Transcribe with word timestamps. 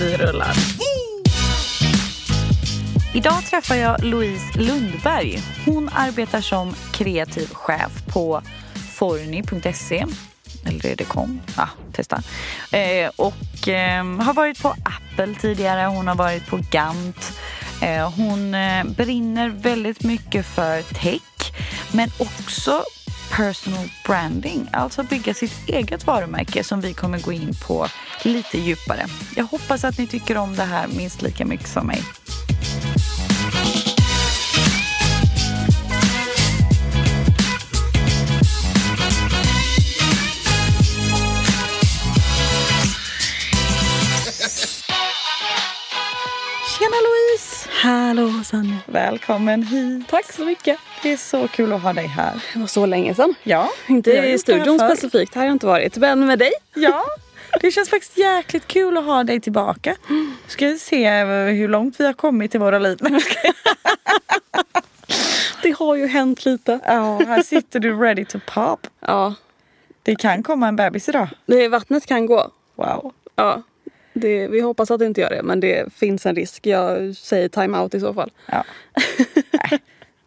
Vi 0.00 0.16
rullar. 0.16 0.54
Idag 3.14 3.46
träffar 3.46 3.74
jag 3.74 4.04
Louise 4.04 4.58
Lundberg. 4.58 5.38
Hon 5.66 5.90
arbetar 5.94 6.40
som 6.40 6.74
kreativ 6.92 7.48
chef 7.52 8.06
på 8.06 8.42
forni.se. 8.92 10.04
Eller 10.66 10.86
är 10.86 10.96
det 10.96 11.04
kom? 11.04 11.40
Ja, 11.56 11.68
testa. 11.92 12.22
Eh, 12.72 13.10
och 13.16 13.68
eh, 13.68 14.04
har 14.04 14.34
varit 14.34 14.62
på 14.62 14.68
Apple 14.68 15.34
tidigare. 15.34 15.86
Hon 15.86 16.08
har 16.08 16.14
varit 16.14 16.46
på 16.46 16.60
Gant. 16.70 17.32
Eh, 17.82 18.12
hon 18.16 18.54
eh, 18.54 18.84
brinner 18.84 19.48
väldigt 19.48 20.02
mycket 20.02 20.46
för 20.46 20.82
tech. 20.82 21.52
Men 21.92 22.10
också 22.18 22.84
personal 23.36 23.88
branding. 24.06 24.68
Alltså 24.72 25.02
bygga 25.02 25.34
sitt 25.34 25.68
eget 25.68 26.06
varumärke 26.06 26.64
som 26.64 26.80
vi 26.80 26.94
kommer 26.94 27.18
gå 27.18 27.32
in 27.32 27.54
på 27.66 27.86
lite 28.22 28.58
djupare. 28.58 29.06
Jag 29.36 29.44
hoppas 29.44 29.84
att 29.84 29.98
ni 29.98 30.06
tycker 30.06 30.36
om 30.36 30.56
det 30.56 30.62
här 30.62 30.86
minst 30.88 31.22
lika 31.22 31.44
mycket 31.44 31.68
som 31.68 31.86
mig. 31.86 32.02
Sanne. 48.50 48.78
Välkommen 48.86 49.62
hit. 49.62 50.08
Tack 50.08 50.32
så 50.32 50.44
mycket. 50.44 50.78
Det 51.02 51.12
är 51.12 51.16
så 51.16 51.48
kul 51.48 51.72
att 51.72 51.82
ha 51.82 51.92
dig 51.92 52.06
här. 52.06 52.44
Det 52.54 52.58
var 52.60 52.66
så 52.66 52.86
länge 52.86 53.14
sedan. 53.14 53.34
Ja, 53.42 53.68
Inte 53.86 54.10
i 54.10 54.38
studion 54.38 54.78
specifikt, 54.78 55.34
här 55.34 55.42
har 55.42 55.46
jag 55.46 55.54
inte 55.54 55.66
varit. 55.66 55.96
Men 55.96 56.26
med 56.26 56.38
dig. 56.38 56.50
Ja, 56.74 57.04
det 57.60 57.70
känns 57.70 57.90
faktiskt 57.90 58.18
jäkligt 58.18 58.66
kul 58.66 58.96
att 58.96 59.04
ha 59.04 59.24
dig 59.24 59.40
tillbaka. 59.40 59.96
Ska 60.46 60.66
vi 60.66 60.78
se 60.78 61.24
hur 61.50 61.68
långt 61.68 62.00
vi 62.00 62.06
har 62.06 62.12
kommit 62.12 62.54
i 62.54 62.58
våra 62.58 62.78
liv. 62.78 62.98
Det 65.62 65.70
har 65.78 65.94
ju 65.96 66.06
hänt 66.06 66.44
lite. 66.44 66.80
Ja, 66.86 67.18
här 67.26 67.42
sitter 67.42 67.80
du 67.80 68.00
ready 68.00 68.24
to 68.24 68.38
pop. 68.46 68.86
Ja, 69.00 69.34
Det 70.02 70.16
kan 70.16 70.42
komma 70.42 70.68
en 70.68 70.76
bebis 70.76 71.08
idag. 71.08 71.28
det, 71.46 71.68
vattnet 71.68 72.06
kan 72.06 72.26
gå. 72.26 72.50
Wow. 72.74 73.12
Ja, 73.36 73.62
det, 74.18 74.48
vi 74.48 74.60
hoppas 74.60 74.90
att 74.90 74.98
det 74.98 75.06
inte 75.06 75.20
gör 75.20 75.30
det 75.30 75.42
men 75.42 75.60
det 75.60 75.92
finns 75.92 76.26
en 76.26 76.34
risk. 76.34 76.66
Jag 76.66 77.16
säger 77.16 77.48
time 77.48 77.78
out 77.78 77.94
i 77.94 78.00
så 78.00 78.14
fall. 78.14 78.30
Ja. 78.46 78.64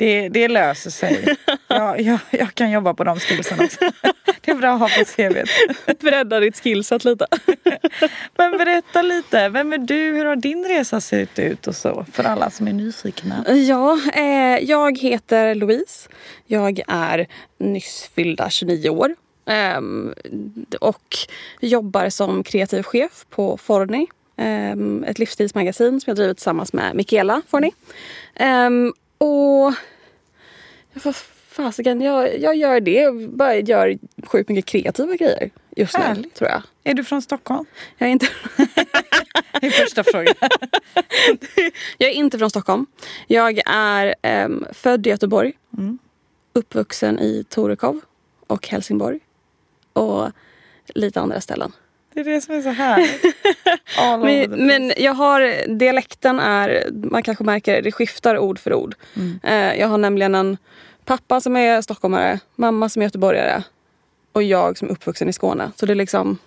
Det, 0.02 0.30
det 0.30 0.48
löser 0.48 0.90
sig. 0.90 1.36
Jag, 1.68 2.02
jag, 2.02 2.20
jag 2.30 2.56
kan 2.56 2.72
jobba 2.72 2.94
på 2.94 3.04
de 3.04 3.20
skillsen 3.20 3.60
också. 3.60 3.80
Det 4.42 4.52
är 4.52 4.56
bra 4.56 4.74
att 4.74 4.80
ha 4.80 4.88
på 4.88 5.06
CVt. 5.06 6.00
Bredda 6.00 6.40
ditt 6.40 6.64
skillset 6.64 7.06
lite. 7.06 7.26
Men 8.38 8.58
berätta 8.58 9.02
lite, 9.02 9.50
vem 9.50 9.74
är 9.74 9.78
du? 9.78 9.96
Hur 9.96 10.26
har 10.26 10.36
din 10.36 10.66
resa 10.66 11.02
sett 11.02 11.40
ut 11.40 11.68
och 11.68 11.76
så? 11.76 12.06
För 12.12 12.24
alla 12.24 12.50
som 12.50 12.68
är 12.68 12.74
nyfikna. 12.74 13.46
Ja, 13.48 14.00
eh, 14.14 14.24
jag 14.64 14.98
heter 15.00 15.56
Louise. 15.56 16.10
Jag 16.46 16.82
är 16.88 17.28
nyss 17.60 18.10
fyllda 18.16 18.50
29 18.50 18.90
år. 18.90 19.16
Ehm, 19.46 20.14
och 20.80 21.18
jobbar 21.60 22.10
som 22.10 22.44
kreativ 22.44 22.84
chef 22.84 23.26
på 23.30 23.58
Forni. 23.58 24.08
Ehm, 24.38 25.04
ett 25.04 25.20
livsstilsmagasin 25.20 26.02
som 26.02 26.12
jag 26.12 26.18
drivit 26.18 26.38
tillsammans 26.38 26.74
med 26.74 26.96
Michaela 26.96 27.42
Forni. 27.48 27.72
Ehm, 28.36 28.94
och 29.18 29.74
vad 30.94 31.16
fasiken, 31.52 32.02
jag, 32.02 32.40
jag 32.40 32.56
gör 32.56 32.80
det. 32.80 33.02
Jag 33.02 33.30
bara 33.30 33.56
gör 33.56 33.98
sjukt 34.26 34.50
mycket 34.50 34.66
kreativa 34.66 35.16
grejer 35.16 35.50
just 35.76 35.98
nu, 35.98 36.04
Härligt. 36.04 36.34
tror 36.34 36.50
jag. 36.50 36.62
Är 36.84 36.94
du 36.94 37.04
från 37.04 37.22
Stockholm? 37.22 37.66
Jag 37.98 38.08
är 38.10 38.12
inte 38.12 38.28
Det 39.62 39.68
är 39.68 39.72
första 39.72 40.04
frågan. 40.04 40.36
Jag 41.98 42.10
är 42.10 42.14
inte 42.14 42.38
från 42.38 42.50
Stockholm. 42.50 42.86
Jag 43.28 43.62
är 43.66 44.16
em, 44.22 44.66
född 44.74 45.08
i 45.08 45.10
Göteborg. 45.10 45.54
Mm. 45.78 46.00
Uppvuxen 46.54 47.20
i 47.20 47.46
Torekov 47.50 48.02
och 48.48 48.68
Helsingborg. 48.68 49.20
Och 49.94 50.32
lite 50.96 51.22
andra 51.22 51.42
ställen. 51.42 51.72
Det 52.14 52.20
är 52.20 52.24
det 52.24 52.42
som 52.42 52.56
är 52.56 52.62
så 52.62 52.70
härligt. 52.70 53.22
The 53.96 54.18
Men, 54.48 54.66
men 54.68 54.94
jag 54.98 55.14
har, 55.14 55.68
dialekten 55.78 56.40
är, 56.40 56.90
man 56.92 57.24
kanske 57.24 57.44
märker 57.44 57.74
det, 57.76 57.82
det 57.82 57.92
skiftar 57.92 58.38
ord 58.38 58.60
för 58.60 58.74
ord. 58.74 58.96
Mm. 59.16 59.40
Eh, 59.44 59.80
jag 59.80 59.88
har 59.88 59.98
nämligen 59.98 60.36
en 60.36 60.58
pappa 61.06 61.42
som 61.42 61.56
är 61.56 61.82
stockholmare, 61.82 62.40
mamma 62.56 62.90
som 62.90 63.02
är 63.02 63.06
göteborgare 63.06 63.64
och 64.32 64.44
jag 64.44 64.78
som 64.78 64.88
är 64.88 64.92
uppvuxen 64.92 65.30
i 65.30 65.34
Skåne. 65.34 65.72
Så 65.76 65.86
det 65.86 65.94
är 65.94 65.96
liksom, 65.96 66.38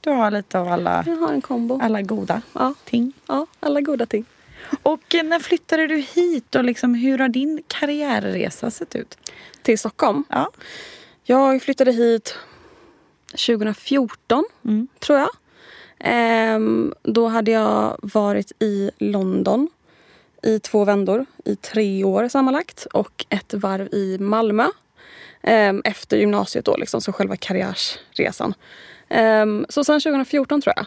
Du 0.00 0.10
har 0.10 0.30
lite 0.30 0.58
av 0.58 0.68
alla, 0.68 1.04
jag 1.06 1.16
har 1.16 1.32
en 1.32 1.40
kombo. 1.40 1.80
alla 1.82 2.02
goda 2.02 2.42
Ja, 2.52 2.74
ting. 2.84 3.12
ja 3.26 3.46
alla 3.60 3.80
goda 3.80 4.06
ting. 4.06 4.24
Och 4.82 5.14
när 5.24 5.38
flyttade 5.40 5.86
du 5.86 5.96
hit 5.96 6.54
och 6.54 6.64
liksom, 6.64 6.94
hur 6.94 7.18
har 7.18 7.28
din 7.28 7.62
karriärresa 7.66 8.70
sett 8.70 8.94
ut? 8.96 9.18
Till 9.62 9.78
Stockholm. 9.78 10.24
Ja. 10.28 10.50
Jag 11.24 11.62
flyttade 11.62 11.92
hit 11.92 12.34
2014, 13.36 14.44
Mm. 14.64 14.88
tror 15.00 15.18
jag. 15.18 15.28
Ehm, 16.00 16.94
då 17.02 17.26
hade 17.28 17.50
jag 17.50 17.96
varit 18.02 18.52
i 18.62 18.90
London 18.98 19.68
i 20.42 20.58
två 20.58 20.84
vändor 20.84 21.26
i 21.44 21.56
tre 21.56 22.04
år 22.04 22.28
sammanlagt 22.28 22.86
och 22.92 23.26
ett 23.28 23.54
varv 23.54 23.88
i 23.94 24.18
Malmö 24.18 24.66
ehm, 25.42 25.82
efter 25.84 26.16
gymnasiet 26.16 26.64
då, 26.64 26.76
liksom, 26.76 27.00
så 27.00 27.12
själva 27.12 27.36
karriärsresan. 27.36 28.54
Ehm, 29.08 29.66
så 29.68 29.84
sen 29.84 30.00
2014 30.00 30.60
tror 30.62 30.74
jag. 30.76 30.86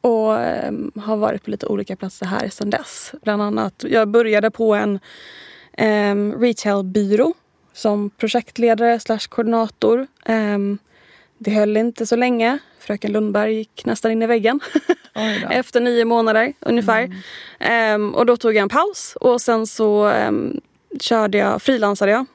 Och 0.00 0.40
ehm, 0.40 0.92
har 0.96 1.16
varit 1.16 1.44
på 1.44 1.50
lite 1.50 1.66
olika 1.66 1.96
platser 1.96 2.26
här 2.26 2.48
sedan 2.48 2.70
dess. 2.70 3.12
Bland 3.22 3.42
annat, 3.42 3.84
jag 3.88 4.08
började 4.08 4.50
på 4.50 4.74
en 4.74 5.00
um, 5.78 6.32
retailbyrå 6.40 7.34
som 7.72 8.10
projektledare 8.10 9.00
slash 9.00 9.18
koordinator. 9.28 10.06
Ehm, 10.26 10.78
det 11.42 11.50
höll 11.50 11.76
inte 11.76 12.06
så 12.06 12.16
länge. 12.16 12.58
Fröken 12.78 13.12
Lundberg 13.12 13.54
gick 13.54 13.84
nästan 13.84 14.10
in 14.10 14.22
i 14.22 14.26
väggen. 14.26 14.60
Efter 15.50 15.80
nio 15.80 16.04
månader 16.04 16.52
ungefär. 16.60 17.14
Ehm, 17.58 18.14
och 18.14 18.26
då 18.26 18.36
tog 18.36 18.54
jag 18.54 18.62
en 18.62 18.68
paus 18.68 19.16
och 19.20 19.40
sen 19.40 19.66
så 19.66 20.08
um, 20.08 20.60
körde 21.00 21.38
jag, 21.38 21.62
frilansade 21.62 22.10
jag. 22.10 22.26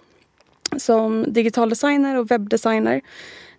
Som 0.77 1.25
digital 1.33 1.69
designer 1.69 2.17
och 2.17 2.31
webbdesigner. 2.31 3.01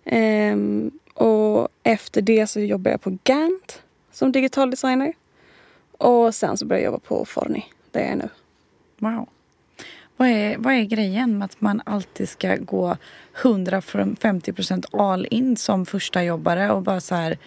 Ehm, 0.05 0.91
och 1.13 1.67
efter 1.83 2.21
det 2.21 2.47
så 2.47 2.59
jobbade 2.59 2.91
jag 2.91 3.01
på 3.01 3.17
Gant 3.23 3.81
som 4.11 4.31
digital 4.31 4.71
designer. 4.71 5.13
Och 5.91 6.35
sen 6.35 6.57
så 6.57 6.65
började 6.65 6.83
jag 6.83 6.91
jobba 6.91 7.03
på 7.07 7.25
Forni, 7.25 7.65
där 7.91 8.01
jag 8.01 8.09
är 8.09 8.15
nu. 8.15 8.29
Wow. 8.97 9.29
Vad 10.17 10.27
är, 10.27 10.57
vad 10.57 10.73
är 10.73 10.83
grejen 10.83 11.37
med 11.37 11.45
att 11.45 11.61
man 11.61 11.81
alltid 11.85 12.29
ska 12.29 12.55
gå 12.55 12.97
150% 13.41 14.85
all 14.91 15.27
in 15.31 15.57
som 15.57 15.85
första 15.85 16.23
jobbare 16.23 16.71
och 16.71 16.81
bara 16.81 16.99
så 17.01 17.15
här 17.15 17.37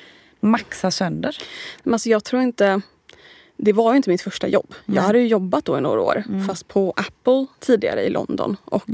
maxa 0.41 0.91
sönder? 0.91 1.37
Men 1.83 1.95
alltså 1.95 2.09
jag 2.09 2.25
tror 2.25 2.43
inte... 2.43 2.81
Det 3.63 3.73
var 3.73 3.93
ju 3.93 3.97
inte 3.97 4.11
mitt 4.11 4.23
första 4.23 4.49
jobb. 4.49 4.75
Jag 4.87 5.03
hade 5.03 5.19
ju 5.19 5.27
jobbat 5.27 5.65
då 5.65 5.79
i 5.79 5.81
några 5.81 6.01
år. 6.01 6.25
Fast 6.47 6.69
på 6.69 6.95
Apple 6.97 7.47
tidigare 7.59 8.03
i 8.03 8.11
London. 8.11 8.57
Och 8.65 8.89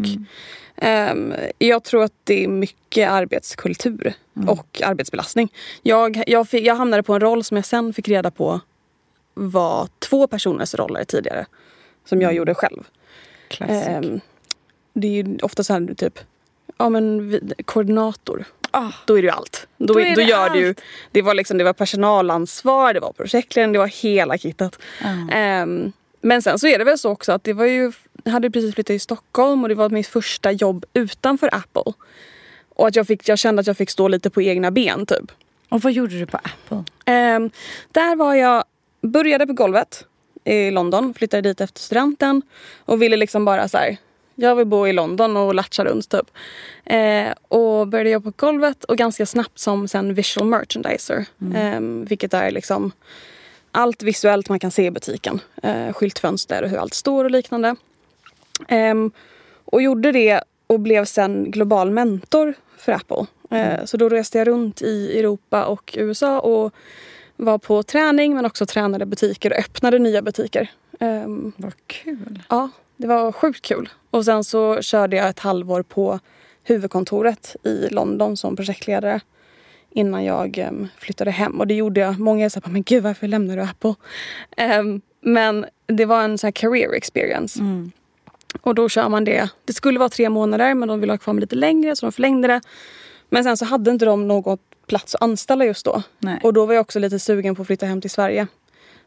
ehm, 0.76 1.34
Jag 1.58 1.84
tror 1.84 2.04
att 2.04 2.12
det 2.24 2.44
är 2.44 2.48
mycket 2.48 3.10
arbetskultur 3.10 4.14
och 4.48 4.82
arbetsbelastning. 4.84 5.52
Jag, 5.82 6.22
jag, 6.26 6.48
fick, 6.48 6.64
jag 6.64 6.74
hamnade 6.76 7.02
på 7.02 7.14
en 7.14 7.20
roll 7.20 7.44
som 7.44 7.56
jag 7.56 7.66
sen 7.66 7.92
fick 7.92 8.08
reda 8.08 8.30
på 8.30 8.60
var 9.34 9.88
två 9.98 10.26
personers 10.26 10.74
roller 10.74 11.04
tidigare. 11.04 11.46
Som 12.04 12.22
jag 12.22 12.34
gjorde 12.34 12.54
själv. 12.54 12.84
Classic. 13.48 13.86
Ehm, 13.88 14.20
det 14.92 15.06
är 15.08 15.12
ju 15.12 15.38
ofta 15.42 15.64
så 15.64 15.72
här 15.72 15.94
typ 15.94 16.18
ja, 16.78 16.88
men 16.88 17.28
vi, 17.28 17.40
koordinator. 17.64 18.44
Ah. 18.70 18.92
då 19.06 19.18
är 19.18 19.22
det 19.22 19.26
ju 19.26 19.32
allt. 19.32 19.66
Då, 19.76 19.86
Då 19.86 19.94
då, 19.94 20.00
är 20.00 20.16
det 20.16 20.22
gör 20.22 20.50
du 20.50 20.68
allt. 20.68 20.80
det 21.10 21.22
var 21.22 21.34
liksom, 21.34 21.58
det 21.58 21.64
var 21.64 21.72
personalansvar, 21.72 22.94
det 22.94 23.00
var 23.00 23.12
projektledning, 23.12 23.72
det 23.72 23.78
var 23.78 24.02
hela 24.02 24.38
kittet. 24.38 24.78
Ja. 25.02 25.08
Ehm, 25.32 25.92
men 26.20 26.42
sen 26.42 26.58
så 26.58 26.66
är 26.66 26.78
det 26.78 26.84
väl 26.84 26.98
så 26.98 27.10
också 27.10 27.32
att 27.32 27.44
det 27.44 27.52
var 27.52 27.64
ju, 27.64 27.92
jag 28.24 28.32
hade 28.32 28.50
precis 28.50 28.74
flyttat 28.74 28.86
till 28.86 29.00
Stockholm 29.00 29.62
och 29.62 29.68
det 29.68 29.74
var 29.74 29.90
mitt 29.90 30.06
första 30.06 30.52
jobb 30.52 30.84
utanför 30.92 31.48
Apple. 31.52 31.92
Och 32.68 32.88
att 32.88 32.96
jag, 32.96 33.06
fick, 33.06 33.28
jag 33.28 33.38
kände 33.38 33.60
att 33.60 33.66
jag 33.66 33.76
fick 33.76 33.90
stå 33.90 34.08
lite 34.08 34.30
på 34.30 34.42
egna 34.42 34.70
ben 34.70 35.06
typ. 35.06 35.32
Och 35.68 35.80
vad 35.80 35.92
gjorde 35.92 36.18
du 36.18 36.26
på 36.26 36.36
Apple? 36.36 36.84
Ehm, 37.04 37.50
där 37.92 38.16
var 38.16 38.34
jag, 38.34 38.64
började 39.00 39.46
på 39.46 39.52
golvet 39.52 40.04
i 40.46 40.70
London, 40.70 41.14
flyttade 41.14 41.48
dit 41.48 41.60
efter 41.60 41.80
studenten 41.80 42.42
och 42.84 43.02
ville 43.02 43.16
liksom 43.16 43.44
bara 43.44 43.68
så 43.68 43.78
här, 43.78 43.96
jag 44.34 44.56
vill 44.56 44.66
bo 44.66 44.86
i 44.86 44.92
London 44.92 45.36
och 45.36 45.54
latcha 45.54 45.84
runt 45.84 46.08
typ. 46.10 46.30
Eh, 46.84 47.32
och 47.48 47.88
började 47.88 48.10
jobba 48.10 48.30
på 48.30 48.46
golvet 48.46 48.84
och 48.84 48.96
ganska 48.96 49.26
snabbt 49.26 49.58
som 49.58 49.88
sen 49.88 50.14
visual 50.14 50.46
merchandiser. 50.46 51.26
Ehm, 51.54 52.04
vilket 52.04 52.34
är 52.34 52.50
liksom 52.50 52.92
allt 53.72 54.02
visuellt 54.02 54.48
man 54.48 54.58
kan 54.58 54.70
se 54.70 54.84
i 54.86 54.90
butiken. 54.90 55.40
Eh, 55.62 55.92
skyltfönster 55.92 56.62
och 56.62 56.68
hur 56.68 56.78
allt 56.78 56.94
står 56.94 57.24
och 57.24 57.30
liknande. 57.30 57.76
Ehm, 58.68 59.10
och 59.64 59.82
gjorde 59.82 60.12
det 60.12 60.40
och 60.66 60.80
blev 60.80 61.04
sen 61.04 61.50
global 61.50 61.90
mentor 61.90 62.54
för 62.78 62.92
Apple. 62.92 63.26
Eh, 63.50 63.84
Så 63.84 63.96
då 63.96 64.08
reste 64.08 64.38
jag 64.38 64.46
runt 64.48 64.82
i 64.82 65.18
Europa 65.18 65.64
och 65.64 65.94
USA 65.98 66.40
och 66.40 66.74
var 67.36 67.58
på 67.58 67.82
träning 67.82 68.34
men 68.34 68.46
också 68.46 68.66
tränade 68.66 69.06
butiker 69.06 69.50
och 69.50 69.58
öppnade 69.58 69.98
nya 69.98 70.22
butiker. 70.22 70.70
Ehm, 71.00 71.52
Vad 71.56 71.72
kul. 71.86 72.42
Ja, 72.48 72.70
det 72.96 73.06
var 73.06 73.32
sjukt 73.32 73.62
kul. 73.62 73.88
Och 74.10 74.24
sen 74.24 74.44
så 74.44 74.82
körde 74.82 75.16
jag 75.16 75.28
ett 75.28 75.38
halvår 75.38 75.82
på 75.82 76.20
huvudkontoret 76.64 77.56
i 77.62 77.88
London 77.88 78.36
som 78.36 78.56
projektledare 78.56 79.20
innan 79.90 80.24
jag 80.24 80.58
em, 80.58 80.88
flyttade 80.98 81.30
hem. 81.30 81.60
Och 81.60 81.66
det 81.66 81.74
gjorde 81.74 82.00
jag. 82.00 82.18
Många 82.20 82.50
sa 82.50 82.60
men 82.64 82.82
gud 82.82 83.02
varför 83.02 83.28
lämnar 83.28 83.56
du 83.56 83.62
Apple? 83.62 83.94
Em, 84.56 85.00
men 85.20 85.66
det 85.86 86.04
var 86.04 86.22
en 86.22 86.38
sån 86.38 86.46
här 86.48 86.52
career 86.52 86.94
experience. 86.94 87.60
Mm. 87.60 87.90
Och 88.60 88.74
då 88.74 88.88
kör 88.88 89.08
man 89.08 89.24
det. 89.24 89.48
Det 89.64 89.72
skulle 89.72 89.98
vara 89.98 90.08
tre 90.08 90.28
månader 90.28 90.74
men 90.74 90.88
de 90.88 91.00
ville 91.00 91.12
ha 91.12 91.18
kvar 91.18 91.34
mig 91.34 91.40
lite 91.40 91.56
längre 91.56 91.96
så 91.96 92.06
de 92.06 92.12
förlängde 92.12 92.48
det. 92.48 92.60
Men 93.28 93.44
sen 93.44 93.56
så 93.56 93.64
hade 93.64 93.90
inte 93.90 94.04
de 94.04 94.28
något 94.28 94.65
plats 94.86 95.14
att 95.14 95.22
anställa 95.22 95.64
just 95.64 95.84
då. 95.84 96.02
Nej. 96.18 96.40
Och 96.42 96.52
då 96.52 96.66
var 96.66 96.74
jag 96.74 96.80
också 96.80 96.98
lite 96.98 97.18
sugen 97.18 97.54
på 97.54 97.62
att 97.62 97.66
flytta 97.66 97.86
hem 97.86 98.00
till 98.00 98.10
Sverige. 98.10 98.46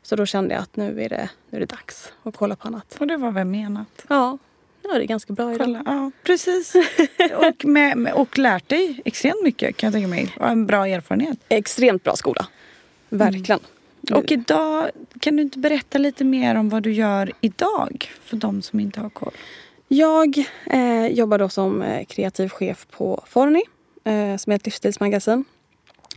Så 0.02 0.16
då 0.16 0.26
kände 0.26 0.54
jag 0.54 0.62
att 0.62 0.76
nu 0.76 1.04
är 1.04 1.10
det, 1.10 1.30
nu 1.50 1.56
är 1.56 1.60
det 1.60 1.66
dags 1.66 2.12
att 2.24 2.38
kolla 2.38 2.56
på 2.56 2.68
annat. 2.68 2.98
Och 3.00 3.08
det 3.08 3.18
var 3.18 3.32
väl 3.32 3.46
menat. 3.46 4.06
Ja, 4.08 4.38
ja 4.84 4.94
det 4.94 5.04
är 5.04 5.08
ganska 5.08 5.34
bra 5.34 5.54
idag. 5.54 5.66
Kolla. 5.66 5.84
Ja, 5.86 6.12
precis. 6.24 6.76
och, 7.36 7.66
med, 7.66 7.98
med, 7.98 8.14
och 8.14 8.38
lärt 8.38 8.70
dig 8.70 9.02
extremt 9.06 9.44
mycket 9.44 9.78
kan 9.78 9.88
jag 9.88 9.94
tänka 9.94 10.08
mig. 10.08 10.36
Och 10.40 10.48
en 10.48 10.66
bra 10.66 10.88
erfarenhet. 10.88 11.38
Extremt 11.50 12.04
bra 12.04 12.16
skola. 12.16 12.48
Verkligen. 13.10 13.60
Och 14.14 14.32
idag, 14.32 14.90
kan 15.20 15.36
du 15.36 15.44
inte 15.44 15.60
berätta 15.60 15.98
lite 15.98 16.24
mer 16.24 16.56
om 16.56 16.70
vad 16.70 16.84
du 16.84 16.94
gör 16.94 17.32
idag? 17.42 18.12
För 18.24 18.38
de 18.38 18.62
som 18.62 18.80
inte 18.80 19.00
har 19.00 19.10
koll. 19.10 19.34
Jag 19.88 20.46
eh, 20.66 21.08
jobbar 21.08 21.38
då 21.38 21.50
som 21.50 21.82
eh, 21.82 22.06
kreativ 22.06 22.50
chef 22.50 22.88
på 22.92 23.24
Forni. 23.28 23.64
Eh, 24.04 24.38
som 24.38 24.52
är 24.52 24.56
ett 24.56 24.66
livsstilsmagasin. 24.66 25.46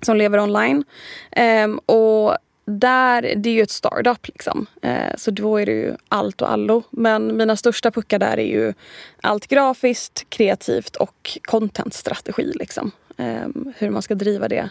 Som 0.03 0.17
lever 0.17 0.39
online. 0.41 0.85
Ehm, 1.31 1.79
och 1.79 2.37
där, 2.65 3.35
det 3.37 3.51
är 3.51 3.55
ju 3.55 3.63
ett 3.63 3.71
startup 3.71 4.29
liksom. 4.29 4.67
Eh, 4.83 5.17
så 5.17 5.31
då 5.31 5.57
är 5.57 5.67
det 5.67 5.73
ju 5.73 5.97
allt 6.09 6.43
och 6.43 6.53
allo. 6.53 6.83
Men 6.91 7.37
mina 7.37 7.57
största 7.57 7.91
puckar 7.91 8.19
där 8.19 8.39
är 8.39 8.47
ju 8.47 8.75
allt 9.21 9.47
grafiskt, 9.47 10.27
kreativt 10.29 10.97
och 10.97 11.39
contentstrategi 11.43 12.53
liksom. 12.55 12.91
Ehm, 13.17 13.73
hur 13.79 13.91
man 13.91 14.03
ska 14.03 14.15
driva 14.15 14.49
det 14.49 14.71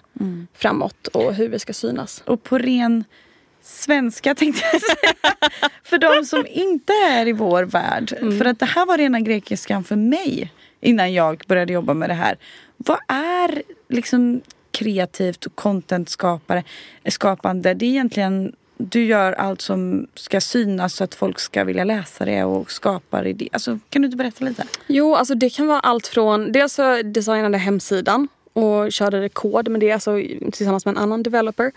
framåt 0.53 1.07
och 1.07 1.33
hur 1.33 1.49
vi 1.49 1.59
ska 1.59 1.73
synas. 1.73 2.23
Och 2.25 2.43
på 2.43 2.57
ren 2.57 3.03
svenska 3.61 4.35
tänkte 4.35 4.61
jag 4.73 4.81
säga. 4.81 5.33
för 5.83 5.97
de 5.97 6.25
som 6.25 6.45
inte 6.49 6.93
är 6.93 7.27
i 7.27 7.31
vår 7.31 7.63
värld. 7.63 8.09
För 8.37 8.45
att 8.45 8.59
det 8.59 8.65
här 8.65 8.85
var 8.85 8.97
rena 8.97 9.19
grekiskan 9.19 9.83
för 9.83 9.95
mig 9.95 10.53
innan 10.81 11.13
jag 11.13 11.43
började 11.47 11.73
jobba 11.73 11.93
med 11.93 12.09
det 12.09 12.13
här. 12.13 12.37
Vad 12.77 12.99
är 13.07 13.63
liksom 13.89 14.41
kreativt 14.71 15.45
och 15.45 15.55
contentskapare, 15.55 16.63
skapande? 17.05 17.73
Det 17.73 17.85
är 17.85 17.89
egentligen 17.89 18.55
du 18.89 19.05
gör 19.05 19.33
allt 19.33 19.61
som 19.61 20.07
ska 20.15 20.41
synas 20.41 20.93
så 20.95 21.03
att 21.03 21.15
folk 21.15 21.39
ska 21.39 21.63
vilja 21.63 21.83
läsa 21.83 22.25
det 22.25 22.43
och 22.43 22.71
skapar 22.71 23.27
idéer. 23.27 23.49
Alltså, 23.53 23.79
kan 23.89 24.01
du 24.01 24.05
inte 24.05 24.17
berätta 24.17 24.45
lite? 24.45 24.63
Jo, 24.87 25.15
alltså 25.15 25.35
det 25.35 25.49
kan 25.49 25.67
vara 25.67 25.79
allt 25.79 26.07
från... 26.07 26.51
Dels 26.51 26.73
så 26.73 27.01
designade 27.01 27.57
hemsidan 27.57 28.27
och 28.53 28.91
körde 28.91 29.29
kod 29.29 29.67
med 29.67 29.81
det 29.81 29.91
alltså, 29.91 30.21
tillsammans 30.51 30.85
med 30.85 30.91
en 30.91 30.97
annan 31.03 31.23
developer. 31.23 31.71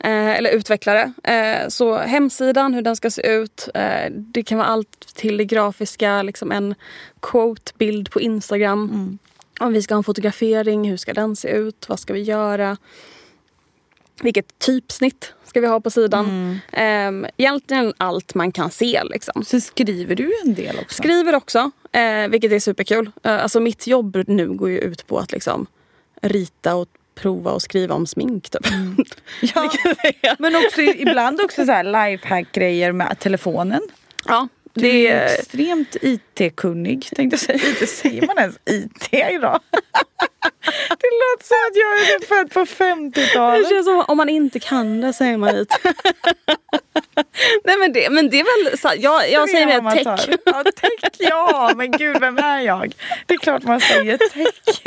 Eh, 0.00 0.36
eller 0.36 0.50
utvecklare. 0.50 1.12
Eh, 1.22 1.68
så 1.68 1.98
hemsidan, 1.98 2.74
hur 2.74 2.82
den 2.82 2.96
ska 2.96 3.10
se 3.10 3.28
ut. 3.28 3.68
Eh, 3.74 4.10
det 4.10 4.42
kan 4.42 4.58
vara 4.58 4.68
allt 4.68 5.14
till 5.14 5.36
det 5.36 5.44
grafiska, 5.44 6.22
liksom 6.22 6.52
en 6.52 6.74
quote-bild 7.20 8.10
på 8.10 8.20
Instagram. 8.20 9.18
Om 9.60 9.72
vi 9.72 9.82
ska 9.82 9.94
ha 9.94 9.98
en 9.98 10.04
fotografering, 10.04 10.90
hur 10.90 10.96
ska 10.96 11.14
den 11.14 11.36
se 11.36 11.48
ut? 11.48 11.88
Vad 11.88 12.00
ska 12.00 12.12
vi 12.12 12.22
göra? 12.22 12.76
Vilket 14.22 14.58
typsnitt 14.58 15.32
ska 15.44 15.60
vi 15.60 15.66
ha 15.66 15.80
på 15.80 15.90
sidan? 15.90 16.58
Eh, 16.72 17.30
egentligen 17.36 17.92
allt 17.98 18.34
man 18.34 18.52
kan 18.52 18.70
se. 18.70 19.04
Liksom. 19.04 19.44
Så 19.44 19.60
skriver 19.60 20.14
du 20.14 20.32
en 20.44 20.54
del 20.54 20.78
också? 20.78 21.02
Skriver 21.02 21.34
också, 21.34 21.70
eh, 21.92 22.28
vilket 22.28 22.52
är 22.52 22.58
superkul. 22.58 23.10
Eh, 23.22 23.42
alltså 23.42 23.60
mitt 23.60 23.86
jobb 23.86 24.24
nu 24.26 24.48
går 24.48 24.70
ju 24.70 24.78
ut 24.78 25.06
på 25.06 25.18
att 25.18 25.32
liksom 25.32 25.66
rita 26.22 26.74
och 26.74 26.88
prova 27.14 27.50
och 27.50 27.62
skriva 27.62 27.94
om 27.94 28.06
smink. 28.06 28.50
Typ. 28.50 28.66
Ja, 30.20 30.36
men 30.38 30.56
också 30.56 30.80
ibland 30.80 31.40
också 31.40 31.66
så 31.66 31.72
här 31.72 31.84
lifehack-grejer 31.84 32.92
med 32.92 33.18
telefonen. 33.18 33.80
ja, 34.26 34.48
det 34.76 35.08
är 35.08 35.24
extremt 35.24 35.96
IT-kunnig 36.00 37.08
tänkte 37.16 37.34
jag 37.34 37.40
säga. 37.40 37.58
IT, 37.82 37.88
säger 38.02 38.26
man 38.26 38.38
ens 38.38 38.58
IT 38.64 39.08
idag? 39.12 39.60
det 40.88 41.10
låter 41.22 41.44
som 41.44 41.56
att 41.68 41.76
jag 41.76 41.98
är 42.00 42.26
född 42.26 42.50
på 42.50 42.60
Det 42.60 42.84
50-talet. 42.84 43.68
känns 43.68 43.86
som 43.86 44.04
om 44.08 44.16
man 44.16 44.28
inte 44.28 44.60
kan 44.60 45.00
det 45.00 45.12
säger 45.12 45.36
man 45.36 45.56
lite. 45.56 45.76
Nej 47.64 47.76
men 47.78 47.92
det, 47.92 48.10
men 48.10 48.30
det 48.30 48.40
är 48.40 48.44
väl 48.44 49.02
jag, 49.02 49.30
jag 49.30 49.50
säger 49.50 49.66
mer 49.66 49.90
tech. 49.90 50.38
Ja, 50.44 50.64
tech 50.76 51.10
ja, 51.18 51.72
men 51.76 51.90
gud 51.90 52.20
vem 52.20 52.38
är 52.38 52.60
jag? 52.60 52.94
Det 53.26 53.34
är 53.34 53.38
klart 53.38 53.62
man 53.62 53.80
säger 53.80 54.16
tech. 54.16 54.82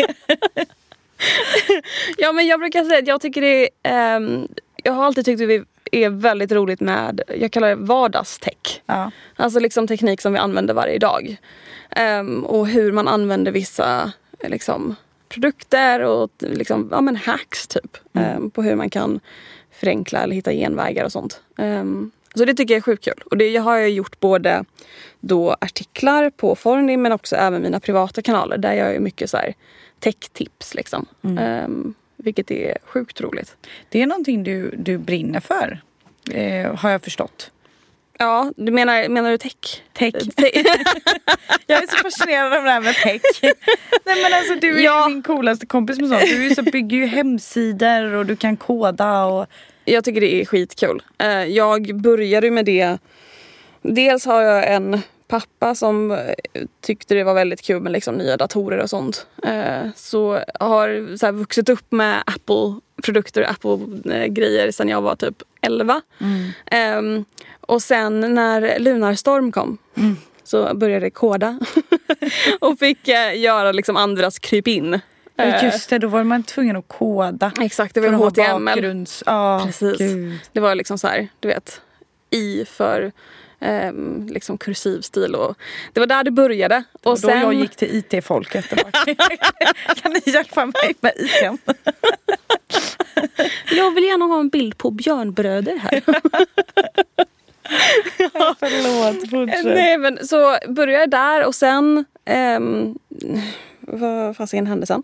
Ja 2.18 2.32
men 2.32 2.48
jag 2.48 2.60
brukar 2.60 2.84
säga 2.84 3.00
att 3.00 3.08
jag 3.08 3.22
tycker 3.22 3.42
det 3.42 3.70
är, 3.84 4.16
ehm, 4.16 4.48
jag 4.84 4.94
har 4.94 5.06
alltid 5.06 5.26
tyckt 5.26 5.42
att 5.42 5.48
det 5.48 5.64
är 5.92 6.10
väldigt 6.10 6.52
roligt 6.52 6.80
med, 6.80 7.22
jag 7.40 7.52
kallar 7.52 7.70
det 7.70 7.76
vardagstech. 7.76 8.82
Ja. 8.86 9.12
Alltså 9.36 9.60
liksom 9.60 9.88
teknik 9.88 10.22
som 10.22 10.34
vi 10.34 10.40
använder 10.40 10.74
varje 10.74 11.00
dag. 11.00 11.38
Ehm, 11.90 12.46
och 12.46 12.68
hur 12.68 12.92
man 12.92 13.08
använder 13.08 13.52
vissa 13.52 14.12
liksom, 14.44 14.96
produkter 15.30 16.00
och 16.00 16.32
liksom, 16.40 16.88
ja, 16.92 17.02
men 17.02 17.16
hacks 17.16 17.68
typ. 17.68 17.98
ehm, 18.14 18.52
på 18.52 18.64
hur 18.64 18.76
man 18.76 18.90
kan 18.90 19.20
förenkla 19.72 20.20
eller 20.20 20.36
hitta 20.36 20.54
genvägar 20.54 21.06
och 21.06 21.12
sånt. 21.12 21.42
Ehm, 21.58 22.12
så 22.36 22.46
det 22.46 22.54
tycker 22.54 22.74
jag 22.74 22.78
är 22.78 22.82
sjukt 22.82 23.04
kul. 23.04 23.24
Och 23.26 23.38
det 23.38 23.58
har 23.58 23.78
jag 23.78 23.90
gjort 23.90 24.20
både 24.20 24.66
då 25.20 25.56
artiklar 25.62 26.30
på 26.30 26.56
Forni 26.56 26.98
men 26.98 27.12
också 27.12 27.36
även 27.36 27.62
mina 27.62 27.80
privata 27.80 28.22
kanaler. 28.22 28.58
Där 28.58 28.74
jag 28.74 28.96
är 28.96 29.00
mycket 29.00 29.30
så 29.30 29.38
här 29.38 29.54
tech-tips 30.00 30.76
liksom. 30.76 31.06
Ehm, 31.40 31.94
vilket 32.24 32.52
är 32.52 32.78
sjukt 32.84 33.22
roligt. 33.22 33.56
Det 33.90 34.02
är 34.02 34.08
någonting 34.08 34.44
du, 34.44 34.70
du 34.78 34.98
brinner 34.98 35.40
för. 35.40 35.82
Eh, 36.32 36.76
har 36.76 36.90
jag 36.90 37.02
förstått. 37.04 37.52
Ja, 38.22 38.54
du 38.58 38.72
menar, 38.72 39.10
menar 39.10 39.32
du 39.32 39.38
tech? 39.38 39.54
Tech. 39.94 40.14
Te- 40.36 40.64
Jag 41.68 41.84
är 41.84 41.88
så 41.88 41.98
fascinerad 42.04 42.54
av 42.54 42.64
det 42.64 42.70
här 42.72 42.82
med 42.82 42.96
tech. 42.96 43.22
Nej 44.06 44.24
men 44.24 44.34
alltså 44.34 44.56
du 44.56 44.80
är 44.80 44.84
Ja. 44.84 45.08
min 45.10 45.24
coolaste 45.24 45.66
kompis 45.66 46.00
med 46.00 46.10
sånt. 46.10 46.22
Du 46.22 46.46
är 46.48 46.56
så, 46.56 46.62
bygger 46.64 46.98
ju 46.98 47.06
hemsidor 47.06 48.14
och 48.14 48.26
du 48.26 48.36
kan 48.36 48.58
koda 48.58 49.26
och 49.26 49.46
Jag 49.86 50.04
tycker 50.04 50.22
det 50.22 50.42
är 50.42 50.46
skitkul. 50.46 51.02
Eh, 51.18 51.44
Jag 51.44 51.96
började 52.02 52.52
med 52.52 52.66
det. 52.66 52.98
Dels 53.82 54.26
har 54.26 54.42
jag 54.42 54.74
en 54.74 55.02
pappa 55.30 55.76
som 55.76 56.12
eh, 56.12 56.18
tyckte 56.82 57.14
det 57.16 57.24
var 57.24 57.34
väldigt 57.34 57.62
kul 57.62 57.82
med 57.82 57.92
liksom 57.92 58.16
nya 58.16 58.38
datorer 58.38 58.78
och 58.78 58.90
sånt. 58.90 59.28
Eh, 59.44 59.88
Så 59.96 60.40
har 60.60 61.18
så 61.18 61.32
vuxit 61.32 61.70
upp 61.70 61.92
med 61.92 62.24
Apple-produkter 62.26 63.42
och 63.42 63.50
Apple-grejer 63.50 64.72
sedan 64.72 64.90
jag 64.90 65.02
var 65.02 65.16
typ 65.16 65.36
11. 65.62 66.02
Ehm, 66.72 67.26
Och 67.62 67.82
sen 67.82 68.34
när 68.36 68.80
Lunarstorm 68.80 69.52
kom 69.52 69.78
så 70.44 70.76
började 70.76 71.06
jag 71.06 71.14
koda. 71.14 71.60
och 72.60 72.80
fick 72.80 73.08
eh, 73.08 73.40
göra 73.40 73.72
liksom 73.72 73.98
andras 73.98 74.40
krypin. 74.40 75.00
Just 75.64 75.90
det, 75.90 75.98
då 76.00 76.08
var 76.08 76.24
man 76.24 76.44
tvungen 76.44 76.76
att 76.76 76.88
koda. 76.88 77.52
Exakt, 77.62 77.96
det 77.96 78.02
var 78.02 78.10
HTML. 78.10 78.66
bakgrunds... 78.66 79.24
Ja, 79.26 79.62
Precis. 79.66 79.98
gud. 79.98 80.40
Det 80.54 80.60
var 80.60 80.76
liksom 80.76 80.98
så 80.98 81.08
här, 81.08 81.28
du 81.40 81.48
vet. 81.48 81.82
I 82.30 82.66
för 82.66 83.12
um, 83.60 84.28
liksom 84.28 84.58
kursivstil. 84.58 85.36
Och 85.36 85.58
det 85.94 86.00
var 86.00 86.08
där 86.08 86.24
det 86.24 86.32
började. 86.32 86.84
Och, 86.94 87.08
och 87.08 87.20
då 87.22 87.28
sen... 87.28 87.42
jag 87.42 87.54
gick 87.54 87.76
till 87.76 88.04
IT-folket. 88.12 88.70
kan 89.96 90.12
ni 90.12 90.22
hjälpa 90.26 90.66
mig 90.66 90.96
med 91.00 91.14
IT? 91.18 91.60
jag 93.72 93.92
vill 93.96 94.04
gärna 94.04 94.26
ha 94.26 94.40
en 94.40 94.50
bild 94.50 94.78
på 94.78 94.92
björnbröder 94.92 95.76
här. 95.76 96.04
ja, 98.18 98.56
förlåt, 98.60 99.30
fortsätt. 99.30 99.66
Nej, 99.66 99.98
men 99.98 100.28
så 100.28 100.58
började 100.68 101.00
jag 101.00 101.10
där 101.10 101.46
och 101.46 101.56
sen... 101.56 102.06
Um, 102.58 103.00
vad 103.82 104.38
fasiken 104.38 104.68
hände 104.68 104.86
sen? 104.86 105.04